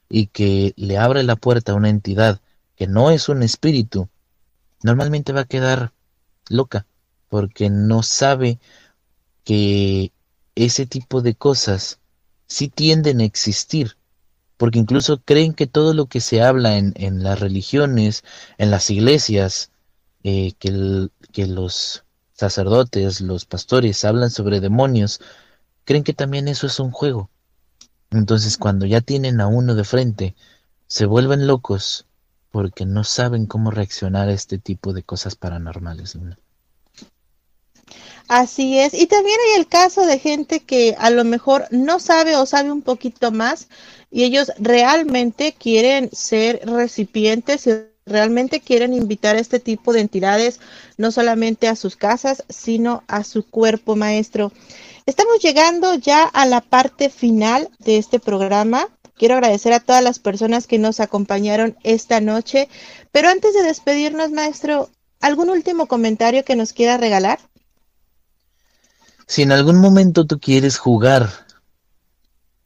y 0.09 0.27
que 0.27 0.75
le 0.77 0.99
abre 0.99 1.23
la 1.23 1.37
puerta 1.37 1.73
a 1.73 1.75
una 1.77 1.89
entidad 1.89 2.41
que 2.75 2.89
no 2.89 3.11
es 3.11 3.29
un 3.29 3.45
espíritu, 3.45 4.09
normalmente 4.83 5.33
va 5.33 5.43
a 5.43 5.47
quedar 5.47 5.93
loca 6.49 6.87
porque 7.29 7.71
no 7.71 8.03
sabe 8.03 8.59
que 9.45 10.13
ese 10.57 10.87
tipo 10.87 11.23
de 11.23 11.37
cosas 11.37 12.01
sí 12.49 12.69
tienden 12.69 13.21
a 13.21 13.25
existir 13.25 13.97
porque 14.57 14.79
incluso 14.79 15.21
creen 15.23 15.55
que 15.55 15.67
todo 15.67 15.95
lo 15.95 16.07
que 16.07 16.21
se 16.21 16.43
habla 16.43 16.77
en, 16.79 17.23
las 17.23 17.41
religiones, 17.41 18.23
en 18.59 18.71
las 18.71 18.91
iglesias, 18.91 19.71
eh, 20.23 20.53
que, 20.59 21.09
que 21.33 21.47
los 21.47 22.05
sacerdotes, 22.33 23.21
los 23.21 23.47
pastores 23.47 24.05
hablan 24.05 24.31
sobre 24.31 24.61
demonios, 24.61 25.21
creen 25.85 26.05
que 26.05 26.15
también 26.15 26.49
eso 26.49 26.67
es 26.67 26.81
un 26.81 26.91
juego. 26.91 27.31
Entonces 28.11 28.59
cuando 28.59 28.87
ya 28.87 29.01
tienen 29.01 29.41
a 29.41 29.47
uno 29.47 29.75
de 29.75 29.85
frente, 29.85 30.37
se 30.87 31.07
vuelven 31.07 31.47
locos 31.47 32.07
porque 32.51 32.87
no 32.87 33.03
saben 33.03 33.47
cómo 33.47 33.73
reaccionar 33.73 34.29
a 34.29 34.33
este 34.33 34.59
tipo 34.59 34.93
de 34.93 35.03
cosas 35.03 35.35
paranormales. 35.35 36.17
Así 38.29 38.79
es. 38.79 38.95
Y 38.95 39.07
también 39.07 39.37
hay 39.49 39.61
el 39.61 39.67
caso 39.69 40.07
de 40.07 40.19
gente 40.19 40.61
que 40.61 40.95
a 40.99 41.11
lo 41.11 41.25
mejor 41.25 41.67
no 41.71 42.01
sabe 42.01 42.37
o 42.37 42.47
sabe 42.47 42.73
un 42.73 42.83
poquito 42.83 43.33
más 43.33 43.69
y 44.11 44.25
ellos 44.25 44.53
realmente 44.59 45.55
quieren 45.59 46.09
ser 46.13 46.61
recipientes 46.65 47.67
y 47.67 47.73
realmente 48.07 48.61
quieren 48.61 48.95
invitar 48.95 49.37
a 49.37 49.41
este 49.41 49.61
tipo 49.61 49.93
de 49.93 50.01
entidades 50.01 50.61
no 50.97 51.11
solamente 51.11 51.69
a 51.69 51.77
sus 51.77 51.97
casas, 51.97 52.45
sino 52.49 53.03
a 53.09 53.25
su 53.25 53.47
cuerpo 53.47 53.97
maestro. 53.97 54.53
Estamos 55.07 55.41
llegando 55.41 55.95
ya 55.95 56.25
a 56.25 56.47
la 56.47 56.63
parte 56.63 57.11
final 57.11 57.69
de 57.79 57.99
este 57.99 58.21
programa. 58.21 58.89
Quiero 59.17 59.35
agradecer 59.35 59.73
a 59.75 59.81
todas 59.81 60.03
las 60.03 60.19
personas 60.19 60.67
que 60.67 60.79
nos 60.79 60.99
acompañaron 60.99 61.77
esta 61.83 62.21
noche, 62.21 62.69
pero 63.13 63.29
antes 63.29 63.53
de 63.55 63.63
despedirnos, 63.63 64.31
maestro, 64.31 64.89
¿algún 65.21 65.51
último 65.51 65.87
comentario 65.87 66.45
que 66.45 66.57
nos 66.57 66.73
quiera 66.73 66.97
regalar? 66.97 67.39
Si 69.27 69.43
en 69.43 69.53
algún 69.53 69.81
momento 69.81 70.27
tú 70.27 70.39
quieres 70.39 70.79
jugar, 70.79 71.31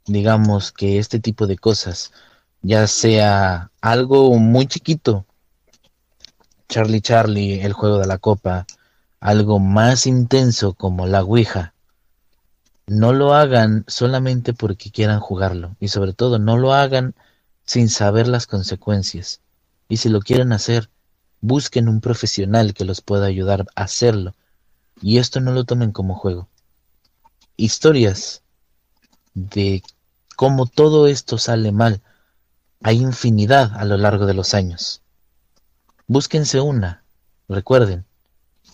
digamos 0.07 0.73
que 0.73 0.99
este 0.99 1.21
tipo 1.21 1.47
de 1.47 1.57
cosas, 1.57 2.13
ya 2.63 2.87
sea 2.89 3.71
algo 3.81 4.35
muy 4.37 4.67
chiquito, 4.67 5.25
Charlie 6.69 7.01
Charlie, 7.01 7.61
el 7.63 7.73
juego 7.73 7.99
de 7.99 8.07
la 8.07 8.19
copa, 8.19 8.67
algo 9.21 9.61
más 9.61 10.07
intenso 10.07 10.75
como 10.75 11.07
la 11.07 11.23
Ouija, 11.23 11.75
no 12.89 13.13
lo 13.13 13.35
hagan 13.35 13.85
solamente 13.87 14.53
porque 14.53 14.91
quieran 14.91 15.21
jugarlo 15.21 15.77
y 15.79 15.89
sobre 15.89 16.13
todo 16.13 16.39
no 16.39 16.57
lo 16.57 16.75
hagan 16.75 17.15
sin 17.65 17.89
saber 17.89 18.27
las 18.27 18.47
consecuencias. 18.47 19.41
Y 19.89 19.99
si 19.99 20.09
lo 20.09 20.21
quieren 20.21 20.53
hacer, 20.53 20.91
busquen 21.41 21.89
un 21.89 22.01
profesional 22.01 22.75
que 22.75 22.85
los 22.85 23.01
pueda 23.01 23.27
ayudar 23.27 23.67
a 23.77 23.83
hacerlo. 23.85 24.35
Y 25.01 25.19
esto 25.19 25.41
no 25.41 25.53
lo 25.53 25.65
tomen 25.65 25.93
como 25.93 26.15
juego. 26.15 26.48
Historias 27.59 28.41
de 29.35 29.83
cómo 30.37 30.65
todo 30.65 31.09
esto 31.09 31.37
sale 31.37 31.73
mal 31.73 32.01
hay 32.83 32.99
infinidad 32.99 33.73
a 33.77 33.85
lo 33.85 33.97
largo 33.97 34.27
de 34.27 34.35
los 34.35 34.55
años. 34.55 35.03
Búsquense 36.07 36.61
una. 36.61 37.03
Recuerden, 37.49 38.07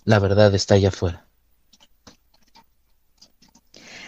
la 0.05 0.19
verdad 0.19 0.55
está 0.55 0.75
allá 0.75 0.89
afuera. 0.89 1.27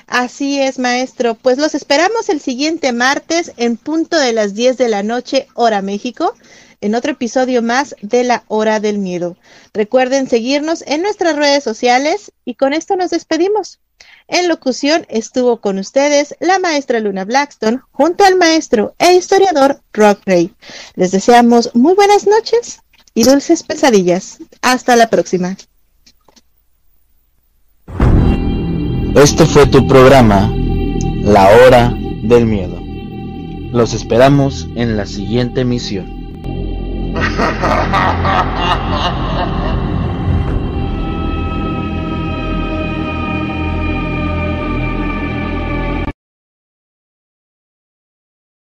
Así 0.06 0.60
es, 0.60 0.78
maestro. 0.78 1.34
Pues 1.34 1.58
los 1.58 1.74
esperamos 1.74 2.28
el 2.28 2.40
siguiente 2.40 2.92
martes 2.92 3.52
en 3.56 3.76
punto 3.76 4.18
de 4.18 4.32
las 4.32 4.54
10 4.54 4.76
de 4.76 4.88
la 4.88 5.02
noche, 5.02 5.48
hora 5.54 5.82
México, 5.82 6.34
en 6.80 6.94
otro 6.94 7.12
episodio 7.12 7.62
más 7.62 7.96
de 8.02 8.22
la 8.22 8.44
Hora 8.46 8.78
del 8.78 8.98
Miedo. 8.98 9.36
Recuerden 9.72 10.28
seguirnos 10.28 10.82
en 10.86 11.02
nuestras 11.02 11.36
redes 11.36 11.64
sociales 11.64 12.32
y 12.44 12.54
con 12.54 12.72
esto 12.74 12.94
nos 12.96 13.10
despedimos. 13.10 13.80
En 14.28 14.48
locución 14.48 15.06
estuvo 15.08 15.60
con 15.60 15.78
ustedes 15.78 16.34
la 16.40 16.58
maestra 16.58 16.98
Luna 16.98 17.24
Blackstone 17.24 17.80
junto 17.92 18.24
al 18.24 18.36
maestro 18.36 18.94
e 18.98 19.14
historiador 19.14 19.80
Rock 19.92 20.20
Ray. 20.26 20.52
Les 20.96 21.12
deseamos 21.12 21.70
muy 21.74 21.94
buenas 21.94 22.26
noches 22.26 22.80
y 23.14 23.22
dulces 23.22 23.62
pesadillas. 23.62 24.38
Hasta 24.62 24.96
la 24.96 25.08
próxima. 25.08 25.56
Este 29.14 29.46
fue 29.46 29.66
tu 29.66 29.86
programa, 29.86 30.52
La 31.22 31.48
Hora 31.48 31.94
del 32.22 32.46
Miedo. 32.46 32.80
Los 33.72 33.94
esperamos 33.94 34.66
en 34.74 34.96
la 34.96 35.06
siguiente 35.06 35.60
emisión. 35.60 36.16